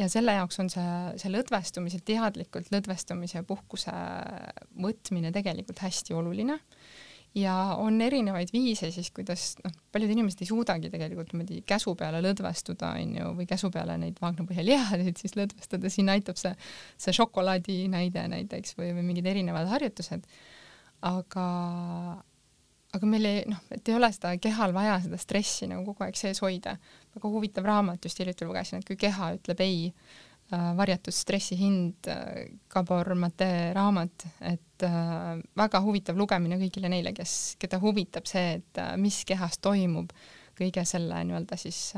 ja 0.00 0.08
selle 0.10 0.34
jaoks 0.38 0.58
on 0.62 0.72
see, 0.72 0.88
see 1.20 1.30
lõdvestumise, 1.30 2.00
teadlikult 2.04 2.72
lõdvestumise 2.72 3.38
ja 3.38 3.46
puhkuse 3.46 3.94
võtmine 4.80 5.30
tegelikult 5.36 5.84
hästi 5.84 6.16
oluline 6.16 6.56
äh, 6.56 6.90
ja 7.34 7.54
on 7.78 8.00
erinevaid 8.02 8.50
viise 8.52 8.90
siis, 8.90 9.10
kuidas 9.14 9.52
noh, 9.64 9.74
paljud 9.94 10.10
inimesed 10.14 10.42
ei 10.42 10.48
suudagi 10.48 10.90
tegelikult 10.90 11.32
niimoodi 11.32 11.60
käsu 11.66 11.94
peale 11.98 12.22
lõdvestuda, 12.24 12.94
onju, 13.02 13.34
või 13.38 13.46
käsu 13.50 13.70
peale 13.74 13.96
neid 14.00 14.18
vaagnapõhjalihasid 14.22 15.20
siis 15.22 15.36
lõdvestada, 15.38 15.92
siin 15.92 16.10
aitab 16.10 16.40
see, 16.40 16.52
see 16.98 17.14
šokolaadi 17.14 17.84
näide 17.92 18.26
näiteks 18.32 18.74
või, 18.78 18.90
või 18.96 19.06
mingid 19.12 19.30
erinevad 19.30 19.70
harjutused. 19.70 20.26
aga, 21.06 21.44
aga 22.96 23.06
meil 23.12 23.28
ei, 23.30 23.44
noh, 23.48 23.62
et 23.70 23.88
ei 23.88 23.94
ole 23.96 24.10
seda 24.12 24.34
kehal 24.42 24.74
vaja 24.76 24.98
seda 25.04 25.20
stressi 25.20 25.70
nagu 25.70 25.86
kogu 25.86 26.08
aeg 26.08 26.18
sees 26.18 26.42
hoida. 26.42 26.76
väga 27.14 27.30
huvitav 27.30 27.64
raamat 27.64 28.04
just 28.04 28.18
hiljuti 28.18 28.48
lugesin, 28.48 28.82
et 28.82 28.90
kui 28.90 28.98
keha 28.98 29.34
ütleb 29.38 29.62
ei, 29.62 29.92
varjatud 30.50 31.14
stressi 31.14 31.56
hind, 31.58 32.08
äh, 32.10 32.50
Gabor 32.70 33.14
Mate 33.14 33.70
raamat, 33.76 34.26
et 34.50 34.84
äh, 34.86 35.40
väga 35.56 35.80
huvitav 35.84 36.18
lugemine 36.18 36.58
kõigile 36.60 36.90
neile, 36.90 37.14
kes, 37.16 37.56
keda 37.60 37.80
huvitab 37.82 38.28
see, 38.30 38.58
et 38.58 38.82
mis 39.00 39.22
kehas 39.28 39.60
toimub 39.62 40.12
kõige 40.58 40.84
selle 40.84 41.22
nii-öelda 41.24 41.56
siis 41.56 41.92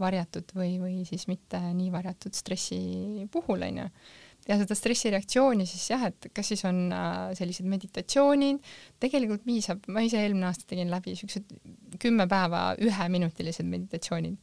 varjatud 0.00 0.48
või, 0.56 0.72
või 0.82 0.94
siis 1.06 1.28
mitte 1.30 1.60
nii 1.70 1.92
varjatud 1.94 2.34
stressi 2.34 3.28
puhul, 3.30 3.62
onju. 3.62 3.84
ja 4.48 4.56
seda 4.58 4.74
stressireaktsiooni 4.74 5.66
siis 5.70 5.84
jah, 5.92 6.08
et 6.08 6.32
kas 6.34 6.50
siis 6.50 6.64
on 6.66 6.88
sellised 7.38 7.68
meditatsioonid, 7.70 8.58
tegelikult 8.98 9.44
piisab, 9.46 9.86
ma 9.86 10.02
ise 10.02 10.18
eelmine 10.18 10.48
aasta 10.48 10.66
tegin 10.72 10.90
läbi 10.90 11.14
siuksed 11.20 11.54
kümme 12.02 12.26
päeva 12.26 12.72
üheminutilised 12.82 13.70
meditatsioonid 13.70 14.40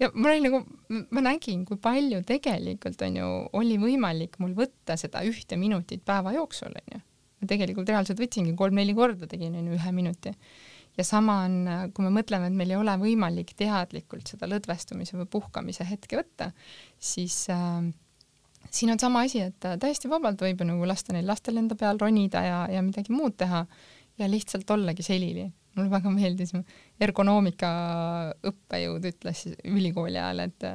ja 0.00 0.10
mul 0.14 0.30
oli 0.30 0.44
nagu, 0.44 0.62
ma 1.14 1.24
nägin, 1.24 1.64
kui 1.68 1.80
palju 1.82 2.22
tegelikult 2.28 3.02
on 3.06 3.18
ju, 3.20 3.32
oli 3.58 3.76
võimalik 3.80 4.38
mul 4.42 4.54
võtta 4.56 4.96
seda 5.00 5.24
ühte 5.26 5.58
minutit 5.60 6.04
päeva 6.06 6.34
jooksul, 6.36 6.74
on 6.76 6.96
ju. 6.96 7.02
ma 7.40 7.50
tegelikult 7.50 7.92
reaalselt 7.92 8.20
võtsingi 8.20 8.56
kolm-neli 8.56 8.96
korda 8.96 9.28
tegin, 9.30 9.56
on 9.58 9.70
ju, 9.70 9.76
ühe 9.78 9.92
minuti. 9.96 10.32
ja 10.96 11.04
sama 11.04 11.42
on, 11.44 11.58
kui 11.94 12.06
me 12.06 12.12
mõtleme, 12.20 12.50
et 12.50 12.56
meil 12.56 12.72
ei 12.72 12.80
ole 12.80 12.96
võimalik 13.00 13.54
teadlikult 13.56 14.28
seda 14.32 14.48
lõdvestumise 14.50 15.18
või 15.20 15.30
puhkamise 15.36 15.88
hetke 15.88 16.20
võtta, 16.20 16.52
siis 16.98 17.44
äh, 17.52 17.84
siin 18.70 18.92
on 18.92 19.00
sama 19.00 19.24
asi, 19.26 19.44
et 19.48 19.68
täiesti 19.80 20.10
vabalt 20.12 20.40
võib 20.42 20.60
ju 20.60 20.68
nagu 20.68 20.88
lasta 20.88 21.16
neil 21.16 21.28
lastel 21.28 21.56
enda 21.60 21.76
peal 21.78 22.00
ronida 22.00 22.42
ja, 22.44 22.64
ja 22.72 22.82
midagi 22.84 23.14
muud 23.14 23.36
teha 23.38 23.66
ja 24.18 24.28
lihtsalt 24.28 24.70
ollagi 24.72 25.04
selili 25.04 25.50
mulle 25.76 25.92
väga 25.92 26.12
meeldis, 26.12 26.54
ergonoomika 27.00 27.70
õppejõud 28.50 29.10
ütles 29.12 29.44
ülikooli 29.64 30.18
ajal, 30.18 30.46
et 30.46 30.68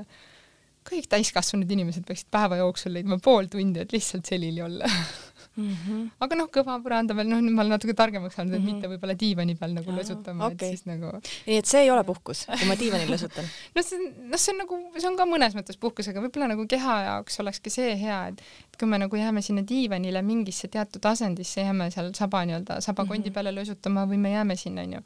kõik 0.88 1.08
täiskasvanud 1.12 1.70
inimesed 1.72 2.06
peaksid 2.08 2.30
päeva 2.34 2.58
jooksul 2.62 2.96
leidma 2.98 3.20
pool 3.22 3.50
tundi, 3.52 3.84
et 3.84 3.94
lihtsalt 3.94 4.30
selili 4.30 4.64
olla 4.66 4.90
mm. 5.56 5.76
-hmm. 5.76 6.10
aga 6.26 6.38
noh, 6.40 6.50
kõva 6.54 6.78
põranda 6.84 7.16
peal, 7.18 7.28
noh 7.30 7.42
nüüd 7.44 7.56
ma 7.56 7.64
olen 7.64 7.76
natuke 7.76 7.96
targemaks 7.98 8.38
saanud, 8.38 8.54
et 8.54 8.62
mm 8.62 8.68
-hmm. 8.68 8.76
mitte 8.76 8.92
võib-olla 8.92 9.16
diivani 9.24 9.56
peal 9.60 9.74
nagu 9.78 9.96
lõsutama 9.98 10.48
okay., 10.48 10.56
et 10.56 10.78
siis 10.78 10.86
nagu. 10.90 11.12
nii 11.48 11.58
et 11.62 11.72
see 11.72 11.84
ei 11.86 11.92
ole 11.92 12.04
puhkus, 12.08 12.46
kui 12.46 12.70
ma 12.70 12.78
diivanil 12.80 13.12
lõsutan 13.12 13.50
noh, 13.76 13.84
see, 13.90 14.00
noh, 14.32 14.38
see 14.38 14.54
on 14.54 14.62
nagu, 14.64 14.80
see 14.98 15.10
on 15.12 15.18
ka 15.20 15.28
mõnes 15.34 15.58
mõttes 15.58 15.80
puhkus, 15.82 16.08
aga 16.12 16.24
võib-olla 16.24 16.52
nagu 16.54 16.68
keha 16.68 16.98
jaoks 17.10 17.40
olekski 17.44 17.70
see 17.70 17.98
hea, 18.06 18.22
et 18.32 18.80
kui 18.80 18.88
me 18.88 19.02
nagu 19.02 19.16
jääme 19.16 19.42
sinna 19.42 19.66
diivanile 19.68 20.22
mingisse 20.22 20.68
teatud 20.68 21.06
asendisse, 21.06 21.62
jääme 21.62 21.92
seal 21.92 22.14
saba 22.18 22.46
nii-öelda 22.46 22.82
sabakondi 22.82 23.30
mm 23.30 23.30
-hmm. 23.30 23.34
peale 23.34 23.56
lõsutama 23.56 24.08
või 24.08 24.18
me 24.18 24.32
jääme 24.38 24.56
sinna 24.56 24.82
onju 24.82 25.02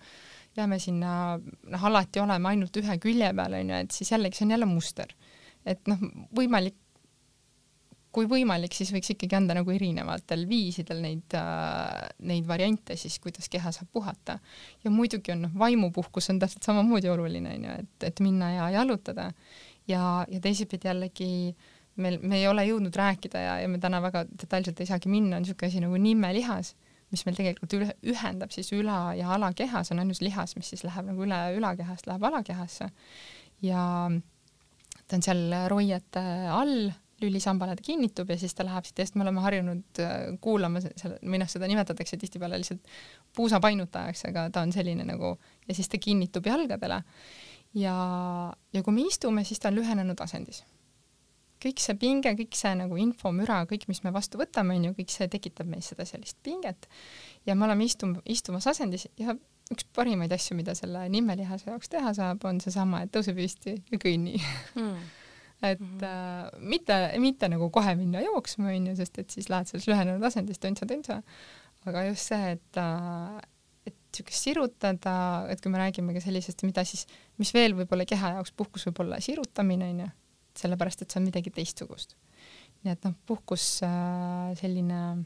jääme 0.55 0.79
sinna, 0.79 1.39
noh, 1.67 1.85
alati 1.85 2.19
oleme 2.19 2.47
ainult 2.49 2.77
ühe 2.77 2.97
külje 2.97 3.33
peal, 3.35 3.53
onju, 3.53 3.75
et 3.75 3.91
siis 3.91 4.11
jällegi 4.11 4.37
see 4.37 4.45
on 4.45 4.51
jälle 4.51 4.65
muster 4.65 5.11
et 5.65 5.89
noh, 5.89 6.01
võimalik, 6.35 6.77
kui 8.15 8.27
võimalik, 8.31 8.75
siis 8.75 8.93
võiks 8.95 9.11
ikkagi 9.11 9.35
anda 9.35 9.57
nagu 9.57 9.71
erinevatel 9.73 10.45
viisidel 10.49 11.01
neid 11.03 11.35
äh,, 11.35 12.07
neid 12.29 12.47
variante 12.47 12.95
siis, 12.99 13.17
kuidas 13.23 13.49
keha 13.51 13.73
saab 13.75 13.91
puhata. 13.93 14.39
ja 14.83 14.91
muidugi 14.93 15.33
on 15.35 15.47
noh, 15.47 15.55
vaimupuhkus 15.59 16.31
on 16.31 16.39
täpselt 16.39 16.67
samamoodi 16.67 17.11
oluline, 17.11 17.57
on 17.57 17.69
ju, 17.69 17.77
et, 17.83 18.09
et 18.11 18.21
minna 18.23 18.51
ja 18.53 18.69
jalutada. 18.79 19.31
ja, 19.91 20.25
ja 20.31 20.41
teisipidi 20.41 20.87
jällegi 20.87 21.31
meil, 22.01 22.19
me 22.23 22.39
ei 22.39 22.47
ole 22.47 22.65
jõudnud 22.67 22.95
rääkida 22.95 23.41
ja, 23.41 23.55
ja 23.63 23.69
me 23.71 23.79
täna 23.83 24.01
väga 24.03 24.25
detailselt 24.31 24.79
ei 24.79 24.89
saagi 24.89 25.11
minna, 25.11 25.37
on 25.37 25.45
niisugune 25.45 25.71
asi 25.71 25.83
nagu 25.83 25.99
nimmelihas, 26.01 26.73
mis 27.13 27.23
meil 27.27 27.37
tegelikult 27.37 27.75
üle, 27.77 27.91
ühendab 28.11 28.53
siis 28.55 28.71
üla- 28.75 29.15
ja 29.17 29.31
alakeha, 29.35 29.83
see 29.85 29.95
on 29.95 30.03
ainus 30.03 30.23
lihas, 30.23 30.55
mis 30.59 30.71
siis 30.73 30.83
läheb 30.87 31.11
nagu 31.11 31.27
üle 31.27 31.39
ülakehast, 31.59 32.07
läheb 32.09 32.23
alakehasse. 32.31 32.89
ja 33.63 33.81
ta 35.05 35.17
on 35.19 35.25
seal 35.25 35.43
roiete 35.71 36.23
all, 36.51 36.89
lülisambale 37.25 37.75
ta 37.75 37.83
kinnitub 37.85 38.29
ja 38.29 38.37
siis 38.39 38.55
ta 38.55 38.65
läheb 38.67 38.85
siit 38.87 39.01
eest, 39.03 39.17
me 39.17 39.25
oleme 39.25 39.43
harjunud 39.43 40.01
äh, 40.03 40.13
kuulama 40.41 40.81
selle, 40.83 41.17
või 41.23 41.41
noh, 41.41 41.49
seda 41.51 41.69
nimetatakse 41.71 42.19
tihtipeale 42.21 42.59
lihtsalt 42.61 42.85
puusapainutajaks, 43.35 44.27
aga 44.31 44.47
ta 44.53 44.63
on 44.65 44.71
selline 44.75 45.07
nagu 45.07 45.35
ja 45.67 45.75
siis 45.77 45.91
ta 45.91 45.99
kinnitub 46.01 46.47
jalgadele. 46.47 47.01
ja, 47.75 47.97
ja 48.73 48.83
kui 48.83 48.95
me 48.95 49.07
istume, 49.09 49.43
siis 49.43 49.59
ta 49.59 49.71
on 49.71 49.79
lühenenud 49.81 50.21
asendis. 50.21 50.63
kõik 51.65 51.81
see 51.81 51.97
pinge, 51.97 52.35
kõik 52.37 52.53
see 52.53 52.75
nagu 52.77 52.97
infomüra, 53.01 53.63
kõik, 53.65 53.87
mis 53.87 54.03
me 54.03 54.13
vastu 54.13 54.37
võtame, 54.37 54.77
on 54.77 54.89
ju, 54.89 54.95
kõik 54.99 55.11
see 55.11 55.27
tekitab 55.31 55.67
meis 55.67 55.89
seda 55.91 56.05
sellist 56.05 56.37
pinget 56.43 56.87
ja 57.45 57.55
me 57.55 57.65
oleme 57.65 57.87
istum-, 57.87 58.19
istumas 58.25 58.67
asendis 58.67 59.07
ja 59.17 59.35
üks 59.73 59.87
parimaid 59.95 60.33
asju, 60.35 60.55
mida 60.57 60.75
selle 60.77 61.07
nimmelihase 61.09 61.71
jaoks 61.71 61.89
teha 61.89 62.13
saab, 62.13 62.43
on 62.45 62.59
seesama, 62.61 63.01
et 63.05 63.13
tõuse 63.13 63.33
püsti 63.37 63.79
ja 63.91 64.01
kõnni 64.01 64.37
mm. 64.75 64.97
Et 65.63 65.79
mm 65.79 65.97
-hmm. 65.97 66.03
äh, 66.03 66.59
mitte, 66.59 67.19
mitte 67.19 67.49
nagu 67.49 67.69
kohe 67.69 67.95
minna 67.95 68.21
jooksma, 68.21 68.69
onju, 68.75 68.95
sest 68.95 69.19
et 69.19 69.29
siis 69.29 69.49
lähed 69.49 69.67
sellest 69.67 69.87
lühenenud 69.87 70.23
asendist 70.23 70.65
tõntsa-tõntsa, 70.65 71.21
aga 71.85 72.03
just 72.09 72.31
see, 72.31 72.51
et 72.51 72.77
äh, 72.81 73.41
et 73.85 73.95
siukest 74.17 74.47
sirutada, 74.47 75.45
et 75.49 75.61
kui 75.61 75.71
me 75.71 75.77
räägime 75.77 76.13
ka 76.13 76.21
sellisest, 76.23 76.63
mida 76.65 76.83
siis, 76.83 77.05
mis 77.37 77.53
veel 77.53 77.75
võib-olla 77.77 78.05
keha 78.09 78.31
jaoks 78.37 78.51
puhkus 78.51 78.87
võib 78.87 79.03
olla 79.05 79.19
sirutamine 79.21 79.89
onju, 79.93 80.07
sellepärast 80.57 81.01
et 81.01 81.11
see 81.11 81.19
on 81.19 81.27
midagi 81.29 81.51
teistsugust. 81.53 82.15
nii 82.83 82.93
et 82.93 83.05
noh, 83.05 83.13
puhkus 83.25 83.81
äh, 83.83 84.53
selline 84.59 85.25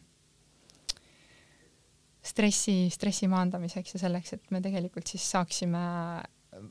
stressi, 2.23 2.89
stressi 2.93 3.27
maandamiseks 3.31 3.95
ja 3.95 3.99
selleks, 3.99 4.33
et 4.33 4.51
me 4.51 4.61
tegelikult 4.61 5.07
siis 5.07 5.25
saaksime 5.31 5.79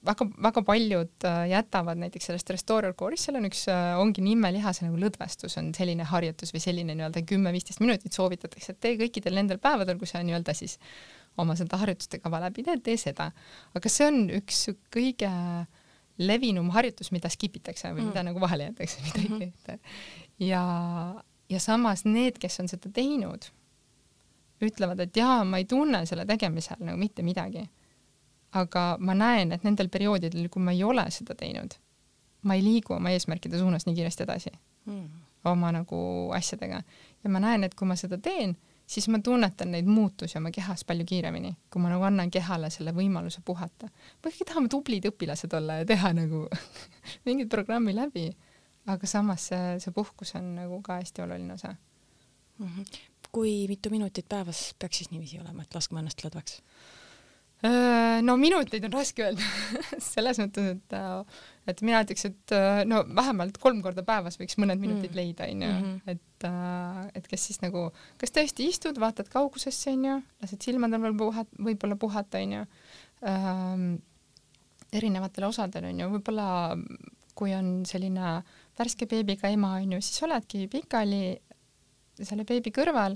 väga-väga 0.06 0.62
paljud 0.66 1.26
äh, 1.26 1.42
jätavad 1.52 2.00
näiteks 2.00 2.28
sellest 2.30 2.50
Restorer 2.50 2.94
Core'ist, 2.98 3.28
seal 3.28 3.38
on 3.40 3.48
üks, 3.48 3.64
äh, 3.72 3.98
ongi 4.00 4.24
nimmelihase 4.24 4.86
nagu 4.86 5.00
lõdvestus 5.00 5.58
on 5.60 5.72
selline 5.76 6.06
harjutus 6.08 6.54
või 6.54 6.62
selline 6.64 6.96
nii-öelda 6.98 7.22
kümme-viisteist 7.28 7.82
minutit 7.84 8.16
soovitatakse, 8.16 8.74
et 8.74 8.80
tee 8.84 8.96
kõikidel 9.00 9.38
nendel 9.40 9.60
päevadel, 9.62 9.98
kui 10.00 10.10
sa 10.10 10.22
nii-öelda 10.24 10.54
siis 10.56 10.78
oma 11.38 11.56
seda 11.58 11.78
harjutuste 11.80 12.20
kava 12.22 12.42
läbi 12.46 12.64
teed, 12.66 12.82
tee 12.86 12.96
seda. 13.00 13.30
aga 13.78 13.92
see 13.92 14.08
on 14.10 14.24
üks 14.40 14.64
kõige 14.94 15.30
levinum 16.18 16.72
harjutus, 16.74 17.12
mida 17.14 17.30
skip 17.30 17.60
itakse 17.60 17.92
või 17.92 18.02
mm. 18.02 18.10
mida 18.10 18.24
nagu 18.26 18.42
vahele 18.42 18.70
jäetakse, 18.70 19.04
mida 19.06 19.22
ei 19.22 19.28
mhm. 19.28 19.38
tehta. 19.44 19.78
ja, 20.42 20.64
ja 21.48 21.62
samas 21.62 22.04
need, 22.08 22.40
kes 22.42 22.58
on 22.64 22.70
seda 22.70 22.90
teinud 22.94 23.52
ütlevad, 24.64 25.00
et 25.04 25.16
jaa, 25.16 25.42
ma 25.46 25.60
ei 25.60 25.66
tunne 25.70 26.02
selle 26.08 26.26
tegemisel 26.26 26.80
nagu 26.82 26.98
mitte 26.98 27.22
midagi. 27.26 27.62
Aga 28.56 28.84
ma 29.00 29.14
näen, 29.14 29.52
et 29.52 29.64
nendel 29.66 29.90
perioodidel, 29.92 30.48
kui 30.52 30.62
ma 30.62 30.72
ei 30.72 30.84
ole 30.84 31.04
seda 31.14 31.36
teinud, 31.38 31.76
ma 32.48 32.56
ei 32.56 32.64
liigu 32.64 32.94
oma 32.96 33.12
eesmärkide 33.12 33.58
suunas 33.58 33.86
nii 33.86 33.96
kiiresti 33.98 34.24
edasi 34.24 34.52
mm. 34.86 35.04
oma 35.50 35.72
nagu 35.74 35.98
asjadega 36.36 36.80
ja 37.24 37.30
ma 37.30 37.42
näen, 37.44 37.66
et 37.66 37.74
kui 37.78 37.88
ma 37.88 37.96
seda 37.98 38.18
teen, 38.22 38.56
siis 38.88 39.08
ma 39.12 39.20
tunnetan 39.24 39.72
neid 39.74 39.88
muutusi 39.90 40.38
oma 40.38 40.52
kehas 40.54 40.84
palju 40.88 41.04
kiiremini, 41.08 41.52
kui 41.70 41.82
ma 41.82 41.92
nagu 41.92 42.06
annan 42.08 42.30
kehale 42.32 42.70
selle 42.72 42.94
võimaluse 42.96 43.42
puhata. 43.44 43.90
me 44.24 44.30
kõik 44.30 44.48
tahame 44.48 44.72
tublid 44.72 45.10
õpilased 45.10 45.54
olla 45.58 45.82
ja 45.82 45.88
teha 45.88 46.14
nagu 46.16 46.46
mingit 47.28 47.52
programmi 47.52 47.94
läbi, 47.96 48.30
aga 48.88 49.06
samas 49.06 49.50
see, 49.50 49.76
see 49.84 49.92
puhkus 49.92 50.34
on 50.40 50.54
nagu 50.56 50.80
ka 50.82 51.02
hästi 51.02 51.26
oluline 51.26 51.54
osa 51.58 51.74
mm. 51.74 52.66
-hmm 52.66 53.06
kui 53.32 53.68
mitu 53.68 53.90
minutit 53.90 54.28
päevas 54.28 54.74
peaks 54.78 54.98
siis 54.98 55.10
niiviisi 55.10 55.40
olema, 55.40 55.62
et 55.62 55.74
laskma 55.74 56.00
ennast 56.00 56.22
lõdvaks? 56.24 56.62
No 58.22 58.36
minuteid 58.38 58.84
on 58.86 58.92
raske 58.94 59.24
öelda 59.24 59.46
selles 60.12 60.38
mõttes, 60.38 60.76
et 60.76 60.98
et 61.68 61.80
mina 61.84 62.00
ütleks, 62.04 62.24
et 62.28 62.54
no 62.88 63.02
vähemalt 63.18 63.58
kolm 63.60 63.80
korda 63.84 64.04
päevas 64.06 64.38
võiks 64.40 64.56
mõned 64.62 64.80
minutid 64.80 65.10
mm. 65.10 65.18
leida, 65.18 65.48
onju, 65.50 65.72
mhm. 65.74 65.98
et 66.06 66.24
et 67.18 67.26
kes 67.26 67.48
siis 67.50 67.58
nagu, 67.64 67.88
kas 68.20 68.30
tõesti 68.34 68.68
istud, 68.70 69.00
vaatad 69.02 69.26
kaugusesse, 69.32 69.90
onju, 69.90 70.20
lased 70.44 70.62
silmadel 70.62 71.02
veel 71.02 71.16
puhat-, 71.18 71.58
võib-olla 71.66 71.98
puhata, 71.98 72.38
onju, 72.38 72.62
erinevatele 74.94 75.50
osadele, 75.50 75.90
onju, 75.90 76.12
võib-olla 76.14 76.48
kui 77.38 77.54
on 77.54 77.82
selline 77.86 78.38
värske 78.78 79.06
beebiga 79.10 79.50
ema, 79.50 79.76
onju, 79.82 80.00
siis 80.02 80.22
oledki 80.26 80.66
pikali 80.70 81.22
selle 82.18 82.46
beebi 82.46 82.72
kõrval 82.74 83.14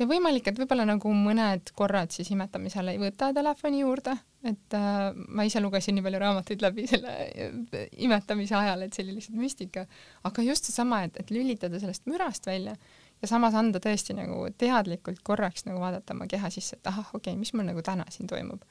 ja 0.00 0.08
võimalik, 0.08 0.48
et 0.48 0.58
võib-olla 0.58 0.86
nagu 0.88 1.12
mõned 1.14 1.72
korrad 1.76 2.12
siis 2.14 2.30
imetamisel 2.32 2.92
ei 2.92 3.00
võta 3.00 3.30
telefoni 3.36 3.82
juurde, 3.82 4.14
et 4.46 4.76
äh, 4.76 4.98
ma 5.28 5.44
ise 5.48 5.60
lugesin 5.62 5.96
nii 5.98 6.06
palju 6.06 6.22
raamatuid 6.22 6.64
läbi 6.64 6.86
selle 6.90 7.14
äh, 7.28 7.86
imetamise 8.06 8.56
ajal, 8.58 8.86
et 8.86 8.96
see 8.96 9.04
oli 9.04 9.18
lihtsalt 9.18 9.38
müstika, 9.40 9.86
aga 10.28 10.44
just 10.46 10.68
seesama, 10.70 11.02
et, 11.06 11.20
et 11.20 11.32
lülitada 11.34 11.80
sellest 11.82 12.08
mürast 12.10 12.48
välja 12.48 12.76
ja 13.20 13.28
samas 13.28 13.56
anda 13.58 13.82
tõesti 13.82 14.16
nagu 14.16 14.46
teadlikult 14.58 15.20
korraks 15.26 15.66
nagu 15.68 15.82
vaadata 15.82 16.16
oma 16.16 16.28
keha 16.30 16.50
sisse, 16.52 16.78
et 16.80 16.88
ahah, 16.90 17.10
okei 17.12 17.34
okay,, 17.34 17.40
mis 17.40 17.52
mul 17.54 17.68
nagu 17.68 17.84
täna 17.84 18.06
siin 18.12 18.30
toimub. 18.30 18.64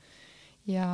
ja, 0.69 0.89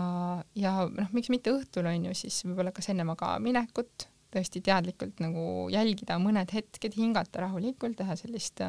ja 0.55 0.75
noh, 0.91 1.15
miks 1.15 1.31
mitte 1.31 1.55
õhtul 1.55 1.87
on 1.89 2.09
ju 2.09 2.17
siis 2.17 2.43
võib-olla 2.45 2.75
kas 2.75 2.91
enne 2.91 3.07
magamaminekut 3.07 4.09
tõesti 4.35 4.59
teadlikult 4.63 5.21
nagu 5.23 5.69
jälgida 5.71 6.17
mõned 6.19 6.51
hetked, 6.51 6.97
hingata 6.99 7.45
rahulikult, 7.45 7.95
teha 8.01 8.17
sellist 8.19 8.59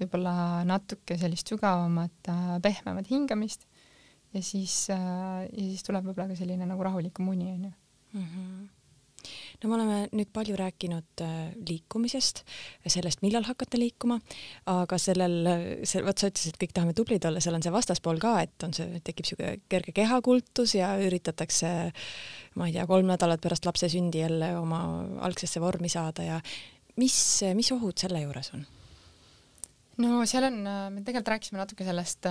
võib-olla 0.00 0.64
natuke 0.68 1.18
sellist 1.20 1.52
sügavamat, 1.52 2.30
pehmemat 2.62 3.10
hingamist 3.10 3.66
ja 4.34 4.42
siis, 4.42 4.88
ja 4.90 5.44
siis 5.50 5.84
tuleb 5.86 6.08
võib-olla 6.08 6.32
ka 6.32 6.38
selline 6.38 6.66
nagu 6.66 6.82
rahulikum 6.86 7.28
uni 7.30 7.52
onju 7.52 7.70
mm. 7.70 8.24
-hmm 8.24 8.64
no 9.62 9.70
me 9.70 9.76
oleme 9.78 9.98
nüüd 10.12 10.30
palju 10.34 10.56
rääkinud 10.58 11.22
äh, 11.24 11.54
liikumisest, 11.68 12.42
sellest, 12.86 13.22
millal 13.24 13.46
hakata 13.46 13.78
liikuma, 13.80 14.18
aga 14.70 14.98
sellel, 15.00 15.48
see, 15.88 16.02
vot 16.04 16.20
sa 16.20 16.30
ütlesid, 16.32 16.58
kõik 16.60 16.74
tahame 16.76 16.94
tublid 16.96 17.24
olla, 17.28 17.42
seal 17.44 17.56
on 17.58 17.64
see 17.64 17.72
vastaspool 17.74 18.20
ka, 18.22 18.36
et 18.44 18.66
on 18.66 18.74
see, 18.76 19.00
tekib 19.04 19.24
niisugune 19.24 19.54
kerge 19.72 19.94
kehakultus 19.96 20.76
ja 20.76 20.94
üritatakse 21.00 21.72
ma 22.60 22.68
ei 22.68 22.76
tea, 22.76 22.86
kolm 22.90 23.08
nädalat 23.10 23.42
pärast 23.42 23.66
lapse 23.68 23.90
sündi 23.92 24.22
jälle 24.22 24.54
oma 24.58 24.84
algsesse 25.26 25.62
vormi 25.62 25.90
saada 25.92 26.26
ja 26.26 26.40
mis, 27.00 27.16
mis 27.56 27.72
ohud 27.74 27.98
selle 28.00 28.22
juures 28.26 28.52
on? 28.54 28.66
No 30.02 30.24
seal 30.28 30.48
on, 30.48 30.58
me 30.94 31.02
tegelikult 31.02 31.30
rääkisime 31.34 31.60
natuke 31.60 31.86
sellest, 31.86 32.26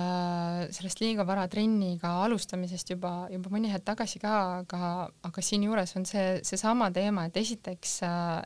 sellest 0.76 1.00
liiga 1.02 1.26
vara 1.28 1.46
trenniga 1.50 2.12
alustamisest 2.26 2.94
juba, 2.94 3.14
juba 3.32 3.52
mõni 3.52 3.72
hetk 3.72 3.86
tagasi 3.88 4.20
ka, 4.22 4.36
aga, 4.62 4.94
aga 5.24 5.44
siinjuures 5.48 5.96
on 6.00 6.08
see, 6.08 6.38
seesama 6.46 6.90
teema, 6.94 7.28
et 7.28 7.36
esiteks 7.40 7.98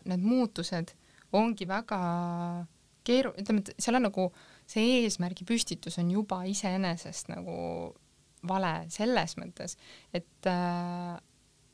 need 0.08 0.24
muutused 0.24 0.94
ongi 1.38 1.68
väga 1.68 2.00
keeru-, 3.08 3.34
ütleme, 3.40 3.64
et 3.64 3.74
seal 3.80 3.98
on 3.98 4.06
nagu 4.08 4.28
see 4.68 5.02
eesmärgi 5.02 5.46
püstitus 5.48 5.98
on 6.00 6.12
juba 6.12 6.42
iseenesest 6.48 7.32
nagu 7.32 7.56
vale 8.48 8.72
selles 8.94 9.34
mõttes, 9.40 9.74
et 10.14 10.48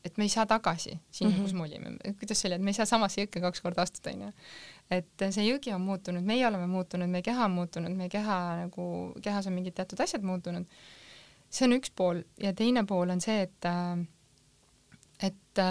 et 0.04 0.18
me 0.18 0.24
ei 0.24 0.28
saa 0.28 0.46
tagasi 0.46 0.98
sinna 1.10 1.30
mm, 1.30 1.36
-hmm. 1.36 1.42
kus 1.42 1.52
me 1.52 1.62
olime, 1.62 2.14
kuidas 2.18 2.40
see 2.40 2.48
oli, 2.48 2.54
et 2.54 2.62
me 2.62 2.70
ei 2.70 2.78
saa 2.78 2.86
samasse 2.86 3.24
jõkke 3.24 3.40
kaks 3.40 3.62
korda 3.64 3.82
astuda, 3.82 4.12
onju. 4.12 4.32
et 4.90 5.24
see 5.30 5.46
jõgi 5.46 5.72
on 5.74 5.80
muutunud, 5.80 6.24
meie 6.24 6.46
oleme 6.46 6.66
muutunud, 6.66 7.10
meie 7.10 7.22
keha 7.22 7.44
on 7.44 7.56
muutunud, 7.56 7.96
meie 7.96 8.12
keha 8.12 8.36
nagu, 8.64 8.84
kehas 9.22 9.48
on 9.48 9.56
mingid 9.56 9.74
teatud 9.78 10.00
asjad 10.00 10.22
muutunud. 10.22 10.66
see 11.50 11.66
on 11.68 11.78
üks 11.78 11.92
pool 11.96 12.22
ja 12.40 12.52
teine 12.52 12.84
pool 12.84 13.10
on 13.10 13.20
see, 13.20 13.42
et, 13.48 13.70
et 15.22 15.64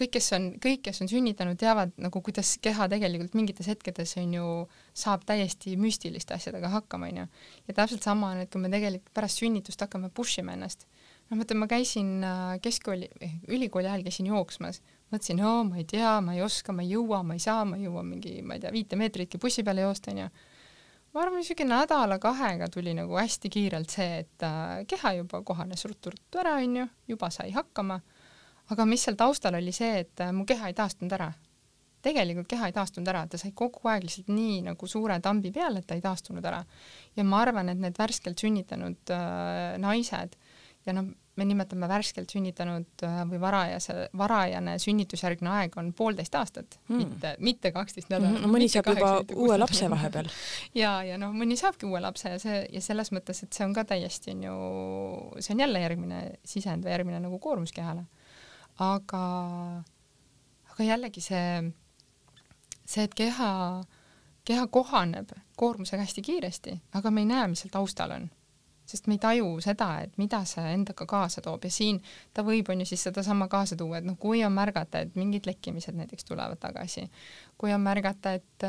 kõik, 0.00 0.12
kes 0.16 0.32
on, 0.36 0.52
kõik, 0.60 0.82
kes 0.88 1.00
on 1.04 1.08
sünnitanud, 1.08 1.58
teavad 1.60 1.92
nagu, 1.96 2.22
kuidas 2.24 2.56
keha 2.62 2.88
tegelikult 2.88 3.34
mingites 3.38 3.68
hetkedes 3.70 4.16
on 4.20 4.34
ju, 4.34 4.46
saab 4.92 5.24
täiesti 5.28 5.76
müstiliste 5.80 6.34
asjadega 6.34 6.68
hakkama, 6.68 7.08
onju. 7.08 7.26
ja 7.68 7.74
täpselt 7.74 8.02
sama 8.02 8.34
on, 8.34 8.44
et 8.44 8.52
kui 8.52 8.60
me 8.60 8.68
tegelikult 8.72 9.12
pärast 9.14 9.40
sünnitust 9.40 9.80
hakkame 9.80 10.10
push 10.12 10.40
ima 10.44 10.52
ennast 10.58 10.86
no 11.30 11.38
ma 11.38 11.46
ütlen, 11.46 11.60
ma 11.62 11.68
käisin 11.70 12.24
äh, 12.26 12.54
keskkooli, 12.62 13.08
eh, 13.22 13.34
ülikooli 13.54 13.88
ajal 13.88 14.04
käisin 14.06 14.30
jooksmas, 14.30 14.80
mõtlesin, 15.12 15.38
no 15.40 15.52
ma 15.68 15.78
ei 15.80 15.86
tea, 15.88 16.16
ma 16.24 16.34
ei 16.34 16.42
oska, 16.42 16.74
ma 16.74 16.84
ei 16.84 16.94
jõua, 16.94 17.22
ma 17.26 17.36
ei 17.38 17.42
saa, 17.42 17.64
ma 17.68 17.78
jõuan 17.78 18.08
mingi, 18.10 18.40
ma 18.46 18.56
ei 18.56 18.64
tea, 18.64 18.72
viite 18.74 18.98
meetritki 18.98 19.38
bussi 19.42 19.64
peale 19.66 19.86
joosta, 19.86 20.14
onju. 20.14 20.30
ma 21.14 21.22
arvan, 21.24 21.40
niisugune 21.42 21.74
nädala-kahega 21.74 22.70
tuli 22.70 22.94
nagu 22.98 23.18
hästi 23.18 23.50
kiirelt 23.50 23.94
see, 23.94 24.24
et 24.24 24.46
äh, 24.46 24.80
keha 24.90 25.14
juba 25.20 25.42
kohanes 25.46 25.86
ruttu-ruttu 25.86 26.42
ära, 26.42 26.56
onju, 26.64 26.88
juba 27.14 27.30
sai 27.30 27.54
hakkama. 27.54 28.00
aga 28.70 28.84
mis 28.86 29.02
seal 29.02 29.16
taustal 29.18 29.54
oli 29.58 29.72
see, 29.74 30.02
et 30.02 30.26
äh, 30.26 30.34
mu 30.34 30.44
keha 30.46 30.70
ei 30.70 30.74
taastunud 30.74 31.14
ära. 31.14 31.32
tegelikult 32.02 32.48
keha 32.48 32.66
ei 32.66 32.72
taastunud 32.72 33.08
ära, 33.08 33.26
ta 33.28 33.38
sai 33.38 33.52
kogu 33.54 33.86
aeg 33.88 34.02
lihtsalt 34.06 34.30
nii 34.32 34.62
nagu 34.66 34.86
suure 34.86 35.20
tambi 35.20 35.50
peale, 35.52 35.78
et 35.78 35.86
ta 35.86 35.94
ei 35.94 36.02
taastunud 36.02 36.44
ära. 36.44 36.64
ja 37.14 37.24
ma 37.24 37.42
arvan, 37.42 37.68
et 37.68 37.78
need 37.78 37.98
värskelt 37.98 38.38
sünnitanud 38.38 39.14
äh, 39.14 39.78
naised 39.78 40.34
ja 40.86 40.94
noh, 40.96 41.10
me 41.40 41.46
nimetame 41.48 41.88
värskelt 41.88 42.32
sünnitanud 42.32 43.04
äh, 43.06 43.20
või 43.28 43.40
varajase, 43.40 43.96
varajane 44.18 44.76
sünnitusjärgne 44.82 45.52
aeg 45.54 45.76
on 45.80 45.92
poolteist 45.96 46.34
aastat 46.36 46.76
mm., 46.88 46.98
mitte, 47.00 47.32
mitte 47.38 47.72
kaksteist 47.74 48.10
nädalat 48.10 48.38
mm. 48.38 48.44
-hmm. 48.44 48.54
mõni 48.56 48.68
saab 48.72 48.90
juba 48.92 49.12
uue 49.36 49.58
lapse 49.58 49.90
vahepeal. 49.90 50.30
ja, 50.82 50.92
ja 51.06 51.18
noh, 51.20 51.32
mõni 51.36 51.56
saabki 51.60 51.88
uue 51.88 52.00
lapse 52.02 52.34
ja 52.34 52.40
see 52.42 52.64
ja 52.72 52.82
selles 52.84 53.12
mõttes, 53.16 53.42
et 53.44 53.52
see 53.56 53.66
on 53.66 53.76
ka 53.76 53.84
täiesti 53.92 54.34
on 54.34 54.42
ju, 54.48 54.56
see 55.38 55.54
on 55.54 55.64
jälle 55.66 55.84
järgmine 55.84 56.20
sisend 56.44 56.84
või 56.84 56.96
järgmine 56.96 57.22
nagu 57.22 57.38
koormus 57.38 57.72
kehale. 57.76 58.04
aga, 58.80 59.22
aga 60.72 60.84
jällegi 60.84 61.20
see, 61.20 61.72
see, 62.84 63.04
et 63.04 63.14
keha, 63.14 63.52
keha 64.44 64.66
kohaneb 64.66 65.32
koormusega 65.56 66.02
hästi 66.02 66.22
kiiresti, 66.22 66.76
aga 66.96 67.10
me 67.10 67.24
ei 67.24 67.32
näe, 67.32 67.48
mis 67.48 67.64
seal 67.64 67.72
taustal 67.72 68.16
on 68.16 68.30
sest 68.90 69.06
me 69.08 69.16
ei 69.16 69.22
taju 69.22 69.48
seda, 69.64 69.88
et 70.04 70.16
mida 70.20 70.42
see 70.48 70.64
endaga 70.74 71.06
kaasa 71.08 71.42
toob. 71.44 71.64
Ja 71.66 71.74
siin 71.74 72.00
ta 72.36 72.44
võib, 72.46 72.68
on 72.72 72.82
ju 72.82 72.88
siis 72.90 73.06
sedasama 73.08 73.48
kaasa 73.52 73.78
tuua, 73.80 74.00
et 74.00 74.08
noh, 74.08 74.18
kui 74.20 74.42
on 74.46 74.54
märgata, 74.56 75.04
et 75.04 75.18
mingid 75.18 75.48
lekkimised 75.48 75.96
näiteks 75.98 76.26
tulevad 76.28 76.60
tagasi, 76.62 77.06
kui 77.60 77.74
on 77.74 77.84
märgata, 77.84 78.34
et, 78.40 78.66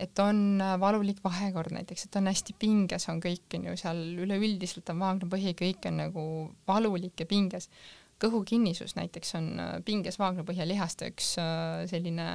et 0.00 0.22
on 0.24 0.60
valulik 0.82 1.22
vahekord 1.24 1.74
näiteks, 1.76 2.06
et 2.06 2.20
on 2.20 2.30
hästi 2.30 2.56
pinges, 2.60 3.08
on 3.12 3.22
kõik, 3.24 3.46
on 3.58 3.70
ju 3.70 3.78
seal 3.80 4.02
üleüldiselt 4.26 4.92
on 4.92 5.04
vaagnapõhi, 5.06 5.54
kõik 5.58 5.88
on 5.90 6.02
nagu 6.04 6.24
valulik 6.68 7.24
ja 7.24 7.28
pinges, 7.30 7.70
kõhukinnisus 8.20 8.96
näiteks 8.98 9.32
on 9.38 9.46
pinges 9.86 10.18
vaagnapõhjalihaste 10.20 11.08
üks 11.12 11.32
selline 11.90 12.26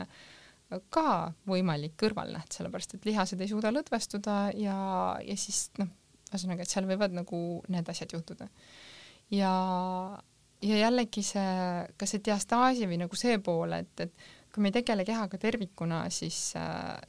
ka 0.94 1.34
võimalik 1.46 1.94
kõrvalnäht, 2.02 2.56
sellepärast 2.56 2.98
et 2.98 3.06
lihased 3.06 3.42
ei 3.42 3.52
suuda 3.52 3.72
lõdvestuda 3.74 4.38
ja, 4.58 4.78
ja 5.22 5.38
siis 5.38 5.68
noh, 5.78 5.92
ühesõnaga, 6.36 6.64
et 6.64 6.72
seal 6.72 6.88
võivad 6.90 7.16
nagu 7.16 7.42
need 7.74 7.90
asjad 7.92 8.16
juhtuda. 8.16 8.50
ja, 9.34 9.52
ja 10.62 10.80
jällegi 10.86 11.24
see, 11.26 11.52
ka 11.98 12.08
see 12.10 12.24
diastaasi 12.26 12.90
või 12.90 13.02
nagu 13.02 13.18
see 13.20 13.40
pool, 13.44 13.74
et, 13.80 14.06
et 14.06 14.28
kui 14.56 14.64
me 14.64 14.72
ei 14.72 14.78
tegele 14.78 15.04
kehaga 15.04 15.38
tervikuna, 15.40 16.06
siis, 16.16 16.38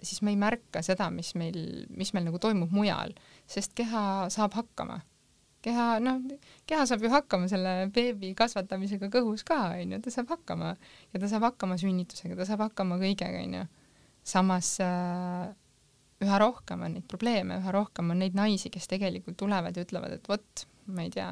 siis 0.02 0.22
me 0.26 0.32
ei 0.34 0.38
märka 0.40 0.82
seda, 0.82 1.06
mis 1.14 1.30
meil, 1.38 1.86
mis 1.94 2.10
meil 2.16 2.26
nagu 2.26 2.40
toimub 2.42 2.72
mujal, 2.74 3.14
sest 3.46 3.76
keha 3.78 4.26
saab 4.34 4.56
hakkama. 4.58 4.98
keha, 5.66 5.84
noh, 5.98 6.20
keha 6.66 6.84
saab 6.86 7.02
ju 7.02 7.10
hakkama 7.10 7.48
selle 7.50 7.70
beebi 7.94 8.32
kasvatamisega 8.38 9.08
kõhus 9.14 9.42
ka, 9.46 9.60
onju, 9.78 9.98
ta 10.02 10.12
saab 10.14 10.34
hakkama 10.34 10.74
ja 11.14 11.22
ta 11.22 11.30
saab 11.30 11.46
hakkama 11.48 11.78
sünnitusega, 11.78 12.36
ta 12.38 12.46
saab 12.46 12.66
hakkama 12.66 12.98
kõigega, 13.02 13.42
onju. 13.46 13.62
samas 14.26 14.76
äh, 14.82 15.54
üha 16.24 16.40
rohkem 16.40 16.82
on 16.86 16.96
neid 16.96 17.06
probleeme, 17.10 17.60
üha 17.60 17.72
rohkem 17.74 18.12
on 18.12 18.20
neid 18.22 18.36
naisi, 18.36 18.70
kes 18.72 18.88
tegelikult 18.90 19.38
tulevad 19.40 19.76
ja 19.76 19.84
ütlevad, 19.84 20.16
et 20.16 20.28
vot, 20.30 20.66
ma 20.92 21.04
ei 21.04 21.12
tea. 21.12 21.30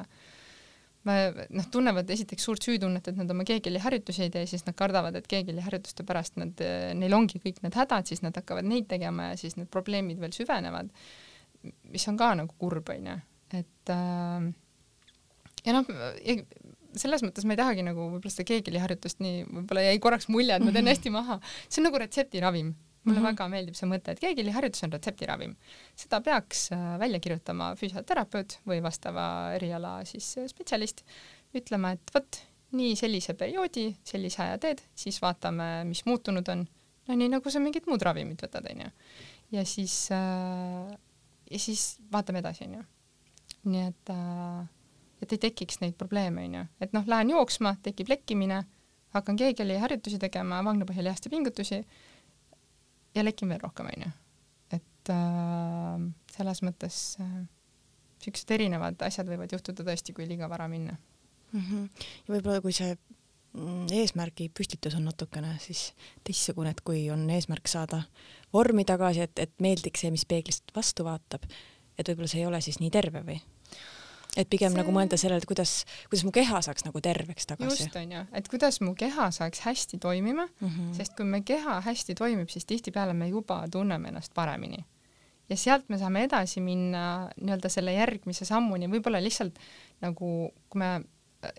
Noh, 1.05 1.67
tunnevad 1.69 2.09
esiteks 2.09 2.47
suurt 2.47 2.65
süütunnet, 2.65 3.05
et 3.11 3.17
nad 3.17 3.29
oma 3.29 3.45
keegeliharjutusi 3.45 4.23
ei 4.25 4.31
tee, 4.33 4.47
siis 4.49 4.65
nad 4.65 4.73
kardavad, 4.77 5.13
et 5.17 5.27
keegeliharjutuste 5.29 6.05
pärast 6.07 6.39
nad, 6.41 6.61
neil 6.97 7.13
ongi 7.13 7.41
kõik 7.43 7.61
need 7.61 7.77
hädad, 7.77 8.09
siis 8.09 8.23
nad 8.25 8.37
hakkavad 8.37 8.65
neid 8.65 8.89
tegema 8.89 9.31
ja 9.31 9.35
siis 9.37 9.53
need 9.59 9.69
probleemid 9.73 10.21
veel 10.21 10.33
süvenevad, 10.33 10.89
mis 11.93 12.07
on 12.09 12.17
ka 12.17 12.31
nagu 12.41 12.57
kurb, 12.61 12.89
onju, 12.93 13.19
et 13.53 13.93
äh, 13.93 14.49
ja 15.65 15.77
noh, 15.77 15.93
selles 16.97 17.21
mõttes 17.25 17.45
ma 17.45 17.53
ei 17.53 17.61
tahagi 17.61 17.85
nagu 17.85 18.09
võib-olla 18.15 18.33
seda 18.33 18.47
keegeliharjutust 18.49 19.21
nii, 19.21 19.45
võib-olla 19.51 19.85
jäi 19.85 20.01
korraks 20.01 20.29
mulje, 20.33 20.57
et 20.57 20.65
ma 20.65 20.73
teen 20.73 20.89
hästi 20.93 21.13
maha, 21.13 21.37
see 21.67 21.83
on 21.83 21.89
nagu 21.91 22.01
retseptiravim 22.01 22.73
mulle 23.05 23.19
mm 23.19 23.25
-hmm. 23.25 23.29
väga 23.29 23.47
meeldib 23.49 23.77
see 23.77 23.89
mõte, 23.89 24.11
et 24.11 24.19
keegiliharjutus 24.19 24.83
on 24.83 24.91
retseptiravim. 24.91 25.55
seda 25.95 26.21
peaks 26.21 26.71
äh, 26.71 26.99
välja 26.99 27.19
kirjutama 27.19 27.75
füsioterapeut 27.75 28.59
või 28.67 28.81
vastava 28.83 29.53
eriala 29.53 30.05
siis 30.05 30.37
äh, 30.37 30.47
spetsialist, 30.47 31.05
ütlema, 31.53 31.91
et 31.91 32.11
vot 32.13 32.41
nii 32.71 32.95
sellise 32.95 33.33
perioodi, 33.33 33.95
sellise 34.03 34.41
aja 34.43 34.57
teed, 34.57 34.81
siis 34.95 35.21
vaatame, 35.21 35.83
mis 35.83 36.05
muutunud 36.05 36.47
on. 36.49 36.67
no 37.07 37.15
nii 37.15 37.29
nagu 37.29 37.49
sa 37.49 37.59
mingit 37.59 37.87
muud 37.87 38.01
ravimit 38.01 38.41
võtad, 38.41 38.71
onju. 38.71 38.89
ja 39.51 39.65
siis 39.65 40.09
äh,, 40.11 40.97
ja 41.51 41.59
siis 41.59 41.97
vaatame 42.11 42.39
edasi, 42.39 42.63
onju. 42.63 42.83
nii 43.63 43.85
et 43.87 44.09
äh, 44.09 44.65
et 45.21 45.31
ei 45.31 45.37
tekiks 45.37 45.79
neid 45.81 45.95
probleeme, 45.97 46.43
onju, 46.45 46.65
et 46.81 46.93
noh, 46.93 47.05
lähen 47.07 47.29
jooksma, 47.29 47.75
tekib 47.83 48.09
lekkimine, 48.09 48.63
hakkan 49.15 49.37
keegeliharjutusi 49.39 50.19
tegema, 50.19 50.59
vangnapõhjalihaste 50.65 51.29
pingutusi 51.29 51.85
ja 53.15 53.23
lekin 53.25 53.49
veel 53.49 53.61
rohkem, 53.63 53.89
onju. 53.95 54.13
et 54.75 55.11
äh, 55.13 56.05
selles 56.35 56.61
mõttes 56.65 57.01
äh, 57.23 57.35
siuksed 58.23 58.55
erinevad 58.57 59.01
asjad 59.05 59.29
võivad 59.29 59.53
juhtuda 59.53 59.85
tõesti, 59.87 60.15
kui 60.15 60.27
liiga 60.29 60.49
vara 60.51 60.67
minna 60.71 60.97
mm. 61.51 61.61
-hmm. 61.61 62.07
ja 62.27 62.35
võib-olla, 62.35 62.61
kui 62.61 62.75
see 62.75 62.95
mm, 62.95 63.87
eesmärgi 64.01 64.49
püstitus 64.49 64.97
on 64.99 65.05
natukene 65.09 65.55
siis 65.63 65.87
teistsugune, 66.23 66.75
et 66.75 66.81
kui 66.81 67.09
on 67.13 67.29
eesmärk 67.29 67.67
saada 67.71 68.03
vormi 68.53 68.85
tagasi, 68.85 69.25
et, 69.27 69.39
et 69.39 69.53
meeldiks 69.59 70.05
see, 70.05 70.11
mis 70.11 70.25
peeglist 70.25 70.75
vastu 70.75 71.07
vaatab, 71.07 71.45
et 71.97 72.07
võib-olla 72.07 72.31
see 72.31 72.43
ei 72.43 72.49
ole 72.49 72.61
siis 72.61 72.79
nii 72.79 72.91
terve 72.93 73.23
või? 73.25 73.39
Et 74.35 74.49
pigem 74.49 74.73
see... 74.73 74.79
nagu 74.79 74.93
mõelda 74.95 75.17
sellele, 75.19 75.43
et 75.43 75.49
kuidas, 75.49 75.83
kuidas 76.09 76.25
mu 76.27 76.33
keha 76.35 76.61
saaks 76.65 76.85
nagu 76.87 77.01
terveks 77.03 77.49
tagasi. 77.51 77.85
just 77.85 77.95
onju, 77.99 78.25
et 78.35 78.49
kuidas 78.51 78.81
mu 78.83 78.95
keha 78.97 79.29
saaks 79.35 79.63
hästi 79.65 79.99
toimima 80.01 80.47
mm, 80.47 80.67
-hmm. 80.67 80.91
sest 80.97 81.15
kui 81.17 81.25
me 81.25 81.41
keha 81.41 81.79
hästi 81.85 82.15
toimib, 82.15 82.49
siis 82.49 82.65
tihtipeale 82.65 83.13
me 83.13 83.29
juba 83.29 83.63
tunneme 83.71 84.07
ennast 84.07 84.33
paremini. 84.33 84.85
ja 85.49 85.57
sealt 85.57 85.89
me 85.89 85.97
saame 85.97 86.23
edasi 86.23 86.61
minna 86.61 87.29
nii-öelda 87.41 87.69
selle 87.69 87.93
järgmise 87.93 88.45
sammuni, 88.45 88.87
võib-olla 88.87 89.23
lihtsalt 89.23 89.59
nagu, 90.01 90.51
kui 90.69 90.79
me 90.79 91.01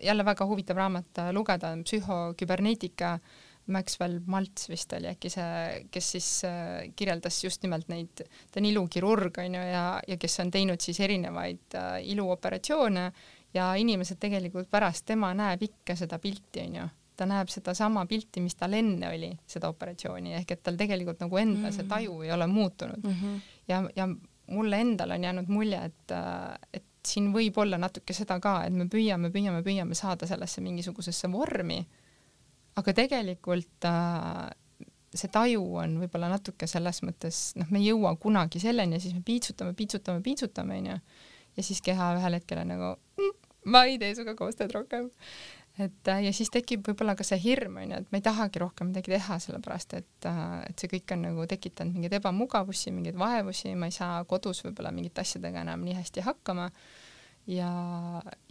jälle 0.03 0.25
väga 0.25 0.45
huvitav 0.45 0.77
raamat 0.77 1.21
lugeda, 1.31 1.77
psühhoküberneetika 1.83 3.13
äh, 3.13 3.21
Maxwell 3.67 4.19
Maltz 4.25 4.69
vist 4.69 4.93
oli 4.95 5.09
äkki 5.11 5.29
see, 5.31 5.79
kes 5.91 6.11
siis 6.15 6.27
äh, 6.47 6.87
kirjeldas 6.95 7.39
just 7.43 7.63
nimelt 7.65 7.89
neid, 7.91 8.23
ta 8.51 8.61
on 8.61 8.69
ilukirurg 8.69 9.41
onju 9.43 9.63
ja, 9.71 9.87
ja 10.07 10.17
kes 10.19 10.39
on 10.43 10.51
teinud 10.53 10.83
siis 10.83 10.99
erinevaid 11.03 11.75
äh, 11.75 11.97
iluoperatsioone 12.13 13.11
ja 13.53 13.73
inimesed 13.75 14.19
tegelikult 14.21 14.69
pärast 14.71 15.05
tema 15.07 15.33
näeb 15.37 15.67
ikka 15.67 15.97
seda 15.99 16.19
pilti 16.23 16.63
onju, 16.63 16.87
ta 17.17 17.27
näeb 17.29 17.51
sedasama 17.51 18.05
pilti, 18.09 18.43
mis 18.45 18.55
tal 18.55 18.77
enne 18.77 19.11
oli, 19.11 19.31
seda 19.49 19.71
operatsiooni, 19.73 20.35
ehk 20.39 20.55
et 20.55 20.63
tal 20.63 20.79
tegelikult 20.79 21.23
nagu 21.23 21.37
enda 21.37 21.59
mm 21.59 21.65
-hmm. 21.65 21.75
see 21.75 21.87
taju 21.91 22.21
ei 22.21 22.31
ole 22.31 22.47
muutunud 22.47 23.03
mm. 23.03 23.15
-hmm. 23.21 23.39
ja, 23.67 23.83
ja 23.95 24.07
mulle 24.47 24.81
endale 24.81 25.13
on 25.13 25.23
jäänud 25.23 25.47
mulje, 25.47 25.85
et, 25.85 26.11
äh, 26.11 26.59
et 26.73 26.85
siin 27.05 27.33
võib 27.33 27.57
olla 27.57 27.77
natuke 27.77 28.13
seda 28.13 28.39
ka, 28.39 28.63
et 28.65 28.73
me 28.73 28.85
püüame, 28.85 29.31
püüame, 29.31 29.63
püüame 29.63 29.95
saada 29.95 30.27
sellesse 30.27 30.61
mingisugusesse 30.61 31.31
vormi 31.31 31.85
aga 32.77 32.93
tegelikult 32.93 33.87
äh, 33.89 34.47
see 35.15 35.31
taju 35.33 35.63
on 35.81 35.97
võib-olla 36.01 36.29
natuke 36.31 36.67
selles 36.69 37.01
mõttes, 37.05 37.51
noh, 37.59 37.69
me 37.71 37.81
ei 37.81 37.91
jõua 37.91 38.13
kunagi 38.21 38.61
selleni 38.61 38.97
ja 38.97 39.03
siis 39.03 39.15
me 39.15 39.23
piitsutame, 39.25 39.75
piitsutame, 39.77 40.23
piitsutame, 40.25 40.79
onju. 40.81 40.97
ja 41.57 41.65
siis 41.65 41.81
keha 41.85 42.15
ühel 42.17 42.37
hetkel 42.37 42.61
on 42.63 42.73
nagu 42.73 42.89
mm,, 43.17 43.37
ma 43.71 43.85
ei 43.87 43.99
tee 44.01 44.13
sinuga 44.17 44.35
koostööd 44.39 44.73
rohkem. 44.75 45.09
et 45.79 46.11
äh, 46.11 46.23
ja 46.27 46.33
siis 46.35 46.51
tekib 46.53 46.85
võib-olla 46.89 47.15
ka 47.17 47.25
see 47.27 47.39
hirm, 47.41 47.79
onju, 47.83 48.01
et 48.01 48.11
ma 48.11 48.19
ei 48.19 48.25
tahagi 48.25 48.61
rohkem 48.63 48.91
midagi 48.91 49.13
teha, 49.15 49.39
sellepärast 49.47 49.97
et, 50.01 50.29
äh, 50.29 50.49
et 50.69 50.83
see 50.83 50.91
kõik 50.97 51.15
on 51.15 51.25
nagu 51.29 51.47
tekitanud 51.49 51.95
mingeid 51.95 52.17
ebamugavusi, 52.19 52.93
mingeid 52.95 53.19
vaevusi, 53.19 53.73
ma 53.79 53.89
ei 53.89 53.95
saa 53.95 54.23
kodus 54.29 54.63
võib-olla 54.65 54.91
mingite 54.95 55.23
asjadega 55.23 55.63
enam 55.65 55.87
nii 55.87 55.97
hästi 56.01 56.25
hakkama. 56.27 56.69
ja, 57.47 57.71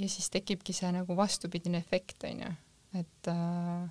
ja 0.01 0.09
siis 0.09 0.33
tekibki 0.33 0.73
see 0.73 0.89
nagu 0.95 1.17
vastupidine 1.19 1.85
efekt, 1.85 2.25
onju, 2.25 2.53
et 2.97 3.33
äh, 3.33 3.87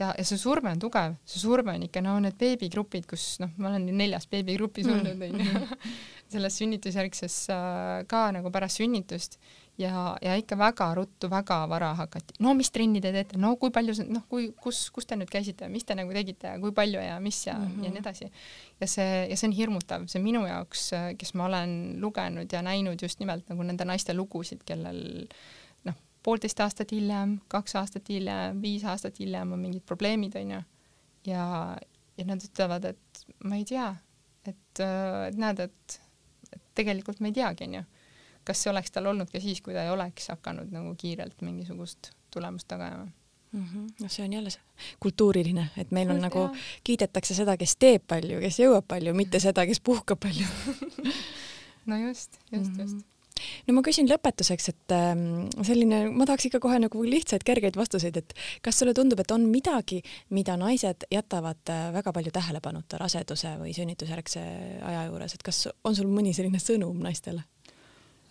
ja, 0.00 0.12
ja 0.16 0.24
see 0.26 0.40
surve 0.40 0.70
on 0.72 0.80
tugev, 0.82 1.16
see 1.28 1.42
surve 1.42 1.74
on 1.74 1.86
ikka, 1.86 2.02
no 2.04 2.18
need 2.22 2.38
beebigrupid, 2.40 3.06
kus 3.10 3.36
noh, 3.42 3.52
ma 3.60 3.72
olen 3.72 3.88
neljas 3.98 4.28
beebigrupis 4.30 4.88
mm. 4.88 4.94
olnud 4.98 5.26
onju 5.28 5.48
mm. 5.50 5.90
selles 6.32 6.56
sünnitusjärgses 6.60 7.42
äh, 7.52 7.98
ka 8.08 8.24
nagu 8.34 8.52
pärast 8.54 8.80
sünnitust 8.80 9.36
ja, 9.80 10.16
ja 10.24 10.36
ikka 10.40 10.56
väga 10.58 10.88
ruttu, 10.96 11.28
väga 11.32 11.58
vara 11.68 11.92
hakati, 11.98 12.36
no 12.44 12.54
mis 12.56 12.70
trenni 12.72 13.00
te 13.04 13.12
teete, 13.14 13.38
no 13.40 13.54
kui 13.60 13.72
palju, 13.74 13.94
noh, 14.08 14.24
kui, 14.30 14.50
kus, 14.64 14.84
kus 14.94 15.08
te 15.08 15.16
nüüd 15.18 15.30
käisite, 15.32 15.68
mis 15.72 15.86
te 15.88 15.96
nagu 15.98 16.12
tegite 16.14 16.54
ja 16.54 16.60
kui 16.62 16.74
palju 16.76 17.00
ja 17.02 17.18
mis 17.20 17.40
ja 17.46 17.56
mm, 17.58 17.72
-hmm. 17.72 17.84
ja 17.84 17.90
nii 17.90 18.04
edasi. 18.04 18.30
ja 18.80 18.86
see, 18.86 19.26
ja 19.30 19.36
see 19.36 19.48
on 19.48 19.56
hirmutav, 19.56 20.06
see 20.08 20.22
minu 20.22 20.46
jaoks, 20.46 20.90
kes 21.18 21.34
ma 21.34 21.48
olen 21.50 22.00
lugenud 22.00 22.52
ja 22.52 22.62
näinud 22.62 23.02
just 23.02 23.20
nimelt 23.20 23.48
nagu 23.48 23.62
nende 23.62 23.84
naiste 23.84 24.14
lugusid, 24.14 24.64
kellel 24.64 25.28
poolteist 26.22 26.60
aastat 26.60 26.92
hiljem, 26.94 27.36
kaks 27.50 27.76
aastat 27.80 28.08
hiljem, 28.08 28.60
viis 28.62 28.84
aastat 28.88 29.18
hiljem 29.18 29.52
on 29.52 29.62
mingid 29.62 29.84
probleemid, 29.86 30.36
onju. 30.38 30.60
ja, 31.26 31.46
ja 32.18 32.26
nad 32.28 32.44
ütlevad, 32.46 32.86
et 32.92 33.24
ma 33.44 33.58
ei 33.58 33.66
tea, 33.68 33.88
et, 34.46 34.82
et 34.82 35.40
näed, 35.40 35.64
et, 35.66 35.98
et 36.52 36.62
tegelikult 36.78 37.20
me 37.20 37.32
ei 37.32 37.38
teagi, 37.40 37.68
onju. 37.70 37.82
kas 38.44 38.62
see 38.62 38.72
oleks 38.72 38.94
tal 38.94 39.10
olnud 39.10 39.30
ka 39.30 39.42
siis, 39.42 39.62
kui 39.62 39.74
ta 39.74 39.86
ei 39.86 39.92
oleks 39.94 40.30
hakanud 40.34 40.72
nagu 40.74 40.94
kiirelt 40.98 41.42
mingisugust 41.46 42.12
tulemust 42.32 42.68
tagama 42.68 43.06
mm. 43.06 43.64
-hmm. 43.64 43.94
noh, 44.00 44.10
see 44.10 44.24
on 44.24 44.32
jälle 44.32 44.50
kultuuriline, 45.00 45.68
et 45.76 45.90
meil 45.90 46.10
on 46.10 46.20
nagu, 46.20 46.48
kiidetakse 46.84 47.34
seda, 47.34 47.56
kes 47.56 47.76
teeb 47.76 48.06
palju, 48.08 48.40
kes 48.40 48.58
jõuab 48.58 48.86
palju, 48.88 49.14
mitte 49.14 49.40
seda, 49.46 49.66
kes 49.66 49.80
puhkab 49.80 50.20
palju 50.20 50.46
no 51.90 51.98
just, 52.08 52.38
just 52.52 52.70
mm, 52.70 52.76
-hmm. 52.76 52.80
just 52.80 53.11
no 53.68 53.76
ma 53.76 53.84
küsin 53.86 54.08
lõpetuseks, 54.10 54.68
et 54.72 54.94
ähm, 54.96 55.24
selline, 55.66 56.04
ma 56.12 56.26
tahaks 56.28 56.48
ikka 56.48 56.60
kohe 56.62 56.80
nagu 56.82 57.04
lihtsaid 57.06 57.44
kergeid 57.46 57.78
vastuseid, 57.78 58.18
et 58.20 58.34
kas 58.64 58.82
sulle 58.82 58.94
tundub, 58.96 59.20
et 59.22 59.34
on 59.34 59.46
midagi, 59.50 60.02
mida 60.34 60.56
naised 60.60 61.06
jätavad 61.12 61.72
äh, 61.72 61.88
väga 61.96 62.14
palju 62.16 62.34
tähelepanuta 62.34 63.00
raseduse 63.02 63.56
või 63.60 63.74
sünnitusjärgse 63.76 64.44
aja 64.90 65.06
juures, 65.08 65.36
et 65.36 65.46
kas 65.46 65.66
on 65.84 65.98
sul 65.98 66.10
mõni 66.12 66.34
selline 66.36 66.60
sõnum 66.62 67.00
naistele? 67.02 67.44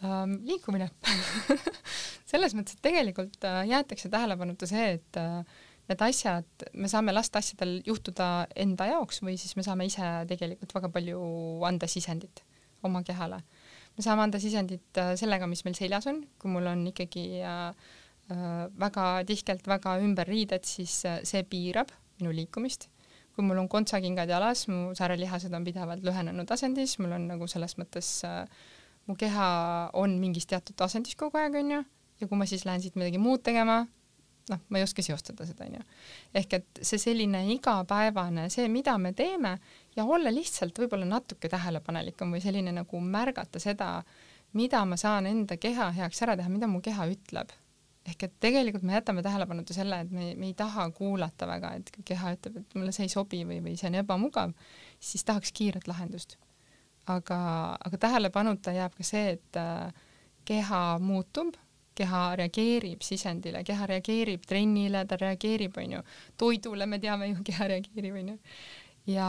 Um, 0.01 0.39
liikumine. 0.49 0.87
Selles 2.31 2.55
mõttes, 2.57 2.73
et 2.73 2.81
tegelikult 2.81 3.43
uh, 3.45 3.61
jäetakse 3.69 4.09
tähelepanuta 4.09 4.65
see, 4.69 4.95
et 4.95 5.19
uh, 5.21 5.43
need 5.91 6.01
asjad, 6.05 6.47
me 6.73 6.89
saame 6.89 7.13
lasta 7.13 7.41
asjadel 7.41 7.79
juhtuda 7.85 8.47
enda 8.63 8.87
jaoks 8.93 9.21
või 9.25 9.35
siis 9.39 9.53
me 9.59 9.65
saame 9.65 9.85
ise 9.89 10.07
tegelikult 10.29 10.73
väga 10.77 10.89
palju 10.93 11.21
anda 11.67 11.89
sisendit 11.91 12.43
oma 12.87 13.03
kehale 13.05 13.41
me 13.97 14.05
saame 14.05 14.25
anda 14.25 14.39
sisendit 14.41 14.99
äh, 14.99 15.13
sellega, 15.19 15.49
mis 15.49 15.63
meil 15.67 15.75
seljas 15.77 16.07
on, 16.11 16.23
kui 16.39 16.51
mul 16.53 16.69
on 16.71 16.85
ikkagi 16.91 17.25
äh, 17.43 17.67
äh, 18.31 18.47
väga 18.79 19.07
tihkelt 19.27 19.67
väga 19.67 19.97
ümber 20.03 20.29
riided, 20.29 20.65
siis 20.67 21.01
see 21.03 21.45
piirab 21.49 21.93
minu 22.19 22.33
liikumist. 22.35 22.89
kui 23.31 23.45
mul 23.47 23.61
on 23.61 23.69
kontsakingad 23.71 24.27
jalas, 24.27 24.65
mu 24.67 24.91
säärelihased 24.95 25.53
on 25.55 25.63
pidevalt 25.63 26.03
lühenenud 26.03 26.49
asendis, 26.51 26.97
mul 26.99 27.13
on 27.15 27.29
nagu 27.29 27.47
selles 27.47 27.77
mõttes 27.79 28.09
mu 29.07 29.15
keha 29.15 29.47
on 29.95 30.17
mingis 30.19 30.49
teatud 30.51 30.83
asendis 30.83 31.15
kogu 31.15 31.39
aeg, 31.39 31.55
onju, 31.61 31.79
ja 32.19 32.27
kui 32.27 32.37
ma 32.37 32.47
siis 32.49 32.65
lähen 32.67 32.83
siit 32.83 32.97
midagi 32.99 33.21
muud 33.23 33.39
tegema, 33.45 33.85
noh, 34.51 34.61
ma 34.67 34.81
ei 34.81 34.83
oska 34.83 35.03
seostada 35.05 35.47
seda, 35.47 35.69
onju. 35.69 35.85
ehk 36.41 36.57
et 36.59 36.83
see 36.83 36.99
selline 37.01 37.45
igapäevane, 37.55 38.49
see, 38.53 38.67
mida 38.71 38.97
me 38.99 39.13
teeme 39.15 39.55
ja 39.95 40.05
olla 40.05 40.33
lihtsalt 40.33 40.77
võib-olla 40.79 41.07
natuke 41.07 41.49
tähelepanelikum 41.51 42.31
või 42.35 42.41
selline 42.43 42.73
nagu 42.75 43.01
märgata 43.03 43.59
seda, 43.59 43.91
mida 44.57 44.83
ma 44.85 44.97
saan 44.99 45.27
enda 45.29 45.57
keha 45.57 45.91
heaks 45.95 46.21
ära 46.25 46.37
teha, 46.39 46.51
mida 46.51 46.69
mu 46.71 46.81
keha 46.83 47.07
ütleb. 47.11 47.51
ehk 48.01 48.23
et 48.25 48.31
tegelikult 48.41 48.83
me 48.83 48.95
jätame 48.95 49.21
tähelepanuta 49.21 49.73
selle, 49.73 49.99
et 50.01 50.11
me, 50.11 50.31
me 50.35 50.47
ei 50.49 50.53
taha 50.57 50.87
kuulata 50.89 51.45
väga, 51.47 51.75
et 51.77 51.91
kui 51.93 52.03
keha 52.03 52.31
ütleb, 52.33 52.55
et 52.57 52.75
mulle 52.75 52.91
see 52.95 53.05
ei 53.05 53.11
sobi 53.13 53.43
või, 53.45 53.59
või 53.61 53.75
see 53.77 53.91
on 53.91 53.99
ebamugav, 53.99 54.55
siis 54.99 55.23
tahaks 55.23 55.51
kiiret 55.53 55.87
lahendust. 55.87 56.37
aga, 57.07 57.37
aga 57.85 57.97
tähelepanuta 57.97 58.73
jääb 58.73 58.95
ka 58.97 59.03
see, 59.03 59.35
et 59.37 59.57
äh, 59.57 59.93
keha 60.45 60.81
muutub 60.99 61.57
keha 61.95 62.21
reageerib 62.39 63.03
sisendile, 63.05 63.63
keha 63.67 63.87
reageerib 63.89 64.45
trennile, 64.47 65.03
ta 65.07 65.17
reageerib, 65.19 65.75
onju, 65.77 66.01
toidule, 66.39 66.87
me 66.87 66.99
teame 67.03 67.31
ju, 67.31 67.41
keha 67.51 67.67
reageerib, 67.73 68.15
onju. 68.21 68.37
Ja, 69.09 69.27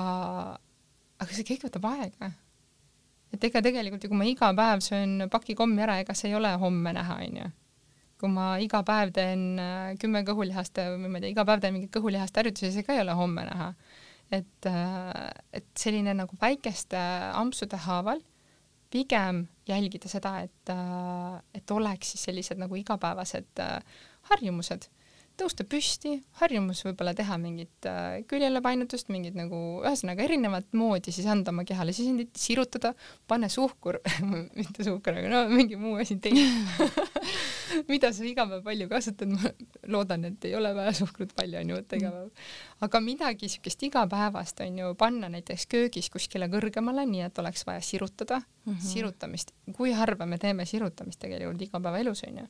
aga 1.23 1.33
see 1.33 1.47
kõik 1.47 1.67
võtab 1.69 1.89
aega. 1.93 2.31
et 3.33 3.45
ega 3.49 3.63
tegelikult 3.65 4.05
ju, 4.05 4.11
kui 4.13 4.21
ma 4.21 4.29
iga 4.29 4.53
päev 4.57 4.83
söön 4.85 5.29
paki 5.33 5.57
kommi 5.57 5.83
ära, 5.85 5.99
ega 6.03 6.15
see 6.17 6.31
ei 6.31 6.37
ole 6.37 6.53
homme 6.61 6.93
näha, 6.97 7.19
onju. 7.27 7.51
kui 8.21 8.31
ma 8.31 8.57
iga 8.63 8.83
päev 8.87 9.15
teen 9.17 9.47
äh, 9.59 9.95
kümme 10.01 10.25
kõhulihaste 10.29 10.87
või 10.95 11.09
ma 11.09 11.19
ei 11.19 11.27
tea, 11.27 11.35
iga 11.37 11.47
päev 11.49 11.63
teen 11.63 11.77
mingit 11.77 11.95
kõhulihaste 11.95 12.43
harjutusi, 12.43 12.73
see 12.75 12.87
ka 12.87 12.97
ei 12.97 13.03
ole 13.05 13.17
homme 13.19 13.47
näha. 13.49 13.73
et, 14.33 14.69
äh, 14.69 15.31
et 15.53 15.73
selline 15.77 16.15
nagu 16.17 16.37
väikeste 16.41 17.01
ampsude 17.37 17.81
haaval 17.87 18.23
pigem 18.93 19.47
jälgida 19.69 20.09
seda, 20.09 20.39
et, 20.45 20.71
äh, 20.71 21.41
et 21.55 21.71
oleks 21.71 22.13
siis 22.13 22.29
sellised 22.29 22.61
nagu 22.61 22.77
igapäevased 22.77 23.63
harjumused 24.31 24.91
tõusta 25.41 25.65
püsti, 25.69 26.17
harjumus 26.41 26.83
võib-olla 26.87 27.15
teha 27.17 27.37
mingit 27.41 27.87
äh, 27.89 28.23
küljeläpainutust, 28.31 29.09
mingit 29.13 29.37
nagu 29.39 29.59
ühesõnaga 29.83 30.25
erinevat 30.27 30.69
moodi 30.77 31.15
siis 31.15 31.27
anda 31.31 31.53
oma 31.55 31.65
kehale 31.69 31.95
sisendit, 31.97 32.35
sirutada, 32.39 32.93
pane 33.31 33.49
suhkur 33.53 33.99
mitte 34.59 34.87
suhkur, 34.87 35.19
aga 35.19 35.31
no 35.33 35.43
mingi 35.53 35.79
muu 35.81 35.97
asi 36.03 36.19
teine 36.23 36.45
mida 37.93 38.13
sa 38.13 38.27
iga 38.29 38.47
päev 38.49 38.65
palju 38.67 38.89
kasutad, 38.91 39.33
ma 39.33 39.53
loodan, 39.95 40.27
et 40.29 40.49
ei 40.49 40.55
ole 40.59 40.75
vaja 40.77 40.93
suhkrut 41.03 41.35
palju 41.39 41.61
onju 41.63 41.79
võtta 41.79 42.01
iga 42.01 42.13
päev. 42.15 42.53
aga 42.87 43.03
midagi 43.05 43.51
siukest 43.53 43.87
igapäevast 43.89 44.63
onju 44.67 44.93
panna 45.01 45.33
näiteks 45.33 45.67
köögis 45.73 46.11
kuskile 46.13 46.51
kõrgemale, 46.53 47.07
nii 47.09 47.27
et 47.29 47.43
oleks 47.43 47.67
vaja 47.69 47.81
sirutada 47.85 48.43
mm, 48.43 48.73
-hmm. 48.73 48.87
sirutamist, 48.93 49.55
kui 49.77 49.97
harva 49.97 50.27
me 50.27 50.39
teeme 50.39 50.67
sirutamist 50.69 51.21
tegelikult 51.25 51.69
igapäevaelus 51.69 52.25
onju 52.29 52.47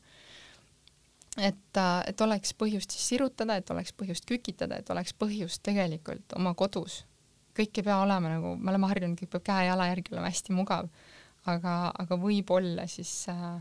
et, 1.36 1.76
äh, 1.76 2.02
et 2.06 2.20
oleks 2.20 2.52
põhjust 2.58 2.92
siis 2.92 3.08
sirutada, 3.14 3.56
et 3.56 3.70
oleks 3.70 3.94
põhjust 3.96 4.26
kükitada, 4.28 4.78
et 4.78 4.90
oleks 4.90 5.14
põhjust 5.16 5.62
tegelikult 5.64 6.36
oma 6.36 6.54
kodus. 6.54 7.04
kõik 7.52 7.78
ei 7.78 7.84
pea 7.84 7.98
olema 8.00 8.30
nagu, 8.32 8.54
me 8.56 8.70
oleme 8.72 8.88
harjunud, 8.88 9.18
kõik 9.20 9.28
peab 9.34 9.42
käe-jala 9.44 9.90
järgi 9.90 10.14
olema 10.14 10.30
hästi 10.30 10.54
mugav, 10.56 10.86
aga, 11.44 11.92
aga 12.00 12.16
võib-olla 12.16 12.86
siis 12.88 13.26
äh, 13.28 13.60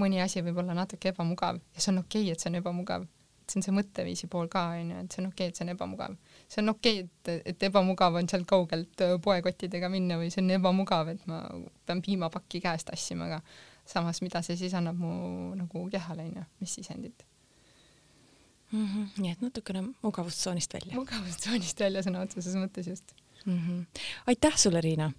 mõni 0.00 0.20
asi 0.24 0.40
võib 0.44 0.60
olla 0.62 0.76
natuke 0.76 1.12
ebamugav 1.12 1.58
ja 1.60 1.80
see 1.80 1.92
on 1.92 2.00
okei 2.00 2.22
okay,, 2.22 2.32
et 2.32 2.40
see 2.40 2.50
on 2.52 2.60
ebamugav. 2.60 3.06
see 3.50 3.58
on 3.58 3.66
see 3.66 3.74
mõtteviisi 3.74 4.28
pool 4.30 4.46
ka, 4.48 4.62
onju, 4.78 5.02
et 5.02 5.12
see 5.12 5.20
on 5.22 5.28
okei 5.28 5.48
okay,, 5.48 5.52
et 5.52 5.58
see 5.58 5.66
on 5.66 5.72
ebamugav. 5.74 6.16
see 6.48 6.62
on 6.62 6.72
okei 6.74 7.02
okay,, 7.02 7.36
et, 7.36 7.52
et 7.52 7.68
ebamugav 7.68 8.16
on 8.20 8.28
sealt 8.28 8.48
kaugelt 8.48 9.04
äh, 9.04 9.16
poekottidega 9.20 9.92
minna 9.92 10.16
või 10.20 10.30
see 10.32 10.44
on 10.44 10.54
ebamugav, 10.56 11.12
et 11.12 11.26
ma 11.28 11.42
pean 11.86 12.00
piimapakki 12.06 12.62
käes 12.64 12.88
tassima, 12.88 13.28
aga 13.28 13.42
samas, 13.86 14.22
mida 14.22 14.42
see 14.42 14.56
siis 14.56 14.74
annab 14.74 14.98
mu 14.98 15.54
nagu 15.58 15.88
kehale, 15.90 16.28
onju, 16.30 16.44
mis 16.60 16.74
sisendit 16.74 17.24
mm. 18.72 18.86
-hmm. 18.86 19.22
nii 19.22 19.32
et 19.32 19.40
natukene 19.40 19.82
mugavustsoonist 20.02 20.74
välja. 20.74 20.94
mugavustsoonist 20.94 21.80
välja 21.80 22.02
sõna 22.02 22.22
otseses 22.22 22.54
mõttes 22.54 22.88
just 22.88 23.12
mm. 23.44 23.58
-hmm. 23.58 24.04
aitäh 24.26 24.56
sulle, 24.56 24.80
Riina! 24.80 25.12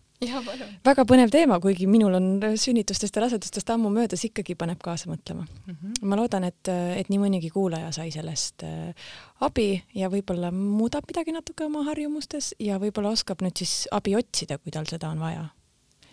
väga 0.85 1.03
põnev 1.09 1.31
teema, 1.33 1.59
kuigi 1.59 1.87
minul 1.89 2.13
on 2.13 2.25
sünnitustest 2.55 3.15
ja 3.15 3.23
rasedustest 3.23 3.69
ammu 3.73 3.89
möödas, 3.89 4.21
ikkagi 4.25 4.55
paneb 4.55 4.77
kaasa 4.83 5.09
mõtlema 5.09 5.45
mm. 5.45 5.75
-hmm. 5.75 5.93
ma 6.01 6.15
loodan, 6.15 6.43
et, 6.43 6.67
et 6.97 7.09
nii 7.09 7.19
mõnigi 7.19 7.49
kuulaja 7.49 7.91
sai 7.91 8.11
sellest 8.11 8.63
äh, 8.63 8.93
abi 9.39 9.83
ja 9.95 10.09
võib-olla 10.09 10.51
muudab 10.51 11.09
midagi 11.09 11.31
natuke 11.31 11.65
oma 11.65 11.83
harjumustes 11.83 12.53
ja 12.59 12.77
võib-olla 12.77 13.09
oskab 13.09 13.41
nüüd 13.41 13.57
siis 13.57 13.87
abi 13.91 14.15
otsida, 14.15 14.57
kui 14.57 14.71
tal 14.71 14.85
seda 14.85 15.09
on 15.09 15.19
vaja 15.19 15.49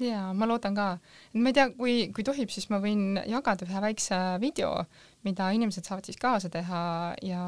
jaa, 0.02 0.32
ma 0.34 0.46
loodan 0.46 0.76
ka. 0.76 0.88
ma 1.34 1.50
ei 1.50 1.56
tea, 1.56 1.68
kui, 1.76 1.94
kui 2.14 2.24
tohib, 2.26 2.50
siis 2.52 2.68
ma 2.72 2.80
võin 2.82 3.18
jagada 3.28 3.66
ühe 3.66 3.82
väikse 3.82 4.18
video, 4.42 4.72
mida 5.26 5.48
inimesed 5.54 5.86
saavad 5.86 6.06
siis 6.08 6.18
kaasa 6.20 6.50
teha 6.52 6.82
ja, 7.26 7.44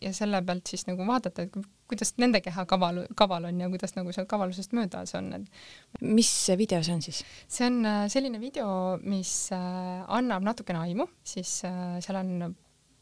ja 0.00 0.12
selle 0.16 0.40
pealt 0.46 0.70
siis 0.70 0.86
nagu 0.88 1.06
vaadata, 1.08 1.44
et 1.44 1.58
kuidas 1.88 2.14
nende 2.20 2.40
keha 2.44 2.64
kaval, 2.68 3.02
kaval 3.18 3.48
on 3.50 3.60
ja 3.60 3.68
kuidas 3.72 3.94
nagu 3.96 4.12
seal 4.14 4.28
kavalusest 4.30 4.74
möödas 4.76 5.14
on, 5.18 5.32
et 5.40 6.04
mis 6.04 6.32
video 6.60 6.80
see 6.84 6.96
on 6.96 7.04
siis? 7.04 7.20
see 7.48 7.68
on 7.68 7.82
äh, 7.88 8.06
selline 8.12 8.40
video, 8.40 8.70
mis 9.04 9.50
äh, 9.56 10.00
annab 10.18 10.46
natukene 10.48 10.82
aimu, 10.86 11.08
siis 11.24 11.60
äh, 11.68 11.98
seal 12.04 12.20
on 12.22 12.56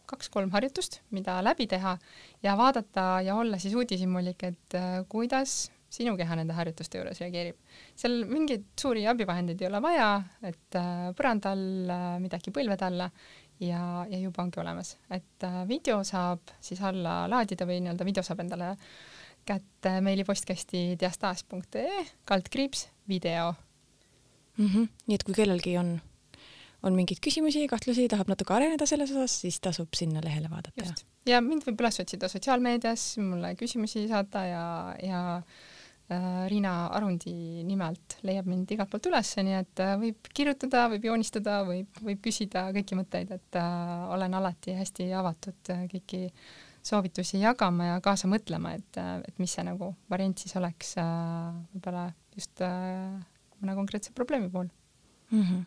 kaks-kolm 0.06 0.52
harjutust, 0.54 1.00
mida 1.10 1.40
läbi 1.42 1.66
teha 1.66 1.96
ja 2.42 2.52
vaadata 2.58 3.16
ja 3.26 3.34
olla 3.34 3.58
siis 3.58 3.74
uudishimulik, 3.74 4.44
et 4.46 4.76
kuidas 5.10 5.64
sinu 5.97 6.16
keha 6.18 6.36
nende 6.38 6.55
harjutuste 6.57 7.01
juures 7.01 7.20
reageerib. 7.22 7.59
seal 7.97 8.22
mingeid 8.28 8.68
suuri 8.80 9.07
abivahendeid 9.11 9.62
ei 9.62 9.70
ole 9.70 9.82
vaja, 9.84 10.12
et 10.44 10.78
äh, 10.78 11.11
põranda 11.16 11.57
all 11.57 11.92
äh, 11.97 12.07
midagi 12.22 12.53
põlvede 12.55 12.88
alla 12.88 13.11
ja, 13.61 13.80
ja 14.11 14.18
juba 14.20 14.44
ongi 14.44 14.61
olemas, 14.61 14.97
et 15.11 15.47
äh, 15.47 15.62
video 15.68 16.03
saab 16.05 16.57
siis 16.61 16.82
alla 16.84 17.24
laadida 17.30 17.68
või 17.68 17.80
nii-öelda 17.84 18.09
video 18.09 18.24
saab 18.26 18.44
endale 18.44 18.74
kätte 19.47 20.01
meilipostkasti 20.03 20.97
diastaas.ee 21.01 22.05
kaldkriips 22.28 22.88
video 23.09 23.55
mm. 24.57 24.66
-hmm. 24.66 24.88
nii 25.07 25.14
et 25.14 25.24
kui 25.24 25.34
kellelgi 25.34 25.76
on, 25.78 25.97
on 26.82 26.99
mingeid 26.99 27.22
küsimusi, 27.24 27.66
kahtlusi, 27.70 28.09
tahab 28.09 28.28
natuke 28.32 28.55
areneda 28.55 28.86
selles 28.86 29.12
osas, 29.14 29.40
siis 29.40 29.61
tasub 29.61 29.94
sinna 29.94 30.20
lehele 30.24 30.51
vaadata. 30.51 30.92
ja 31.26 31.40
mind 31.40 31.64
võib 31.68 31.80
üles 31.84 32.01
otsida 32.03 32.28
sotsiaalmeedias, 32.28 33.07
mulle 33.22 33.55
küsimusi 33.55 34.09
saata 34.09 34.44
ja, 34.51 34.66
ja 35.03 35.22
Riina 36.07 36.86
Arundi 36.94 37.64
nimelt 37.66 38.20
leiab 38.22 38.46
mind 38.46 38.70
igalt 38.70 38.92
poolt 38.92 39.09
ülesse, 39.11 39.42
nii 39.42 39.57
et 39.59 39.80
äh, 39.82 39.96
võib 39.98 40.28
kirjutada, 40.30 40.84
võib 40.92 41.09
joonistada, 41.09 41.57
võib, 41.66 41.98
võib 41.98 42.20
küsida 42.22 42.68
kõiki 42.76 42.98
mõtteid, 42.98 43.32
et 43.34 43.59
äh, 43.59 44.04
olen 44.14 44.36
alati 44.38 44.76
hästi 44.78 45.09
avatud 45.18 45.72
äh, 45.74 45.80
kõiki 45.90 46.20
soovitusi 46.86 47.40
jagama 47.42 47.88
ja 47.88 47.96
kaasa 48.04 48.30
mõtlema, 48.30 48.76
et, 48.78 49.00
et 49.26 49.42
mis 49.42 49.57
see 49.59 49.64
nagu 49.66 49.90
variant 50.12 50.38
siis 50.38 50.54
oleks 50.61 50.94
äh, 51.02 51.09
võib-olla 51.74 52.07
just 52.38 52.62
äh, 52.62 53.18
mõne 53.59 53.76
konkreetse 53.80 54.14
probleemi 54.14 54.52
puhul. 54.52 54.70
Mm. 55.32 55.42
-hmm 55.42 55.66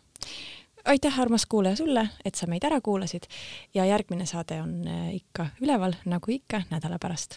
aitäh, 0.88 1.20
armas 1.20 1.44
kuulaja, 1.46 1.76
sulle, 1.76 2.06
et 2.24 2.34
sa 2.34 2.46
meid 2.48 2.64
ära 2.64 2.80
kuulasid. 2.80 3.26
Ja 3.74 3.84
järgmine 3.84 4.24
saade 4.26 4.62
on 4.62 4.88
ikka 5.12 5.50
üleval, 5.60 5.92
nagu 6.08 6.32
ikka, 6.32 6.62
nädala 6.70 6.96
pärast 6.98 7.36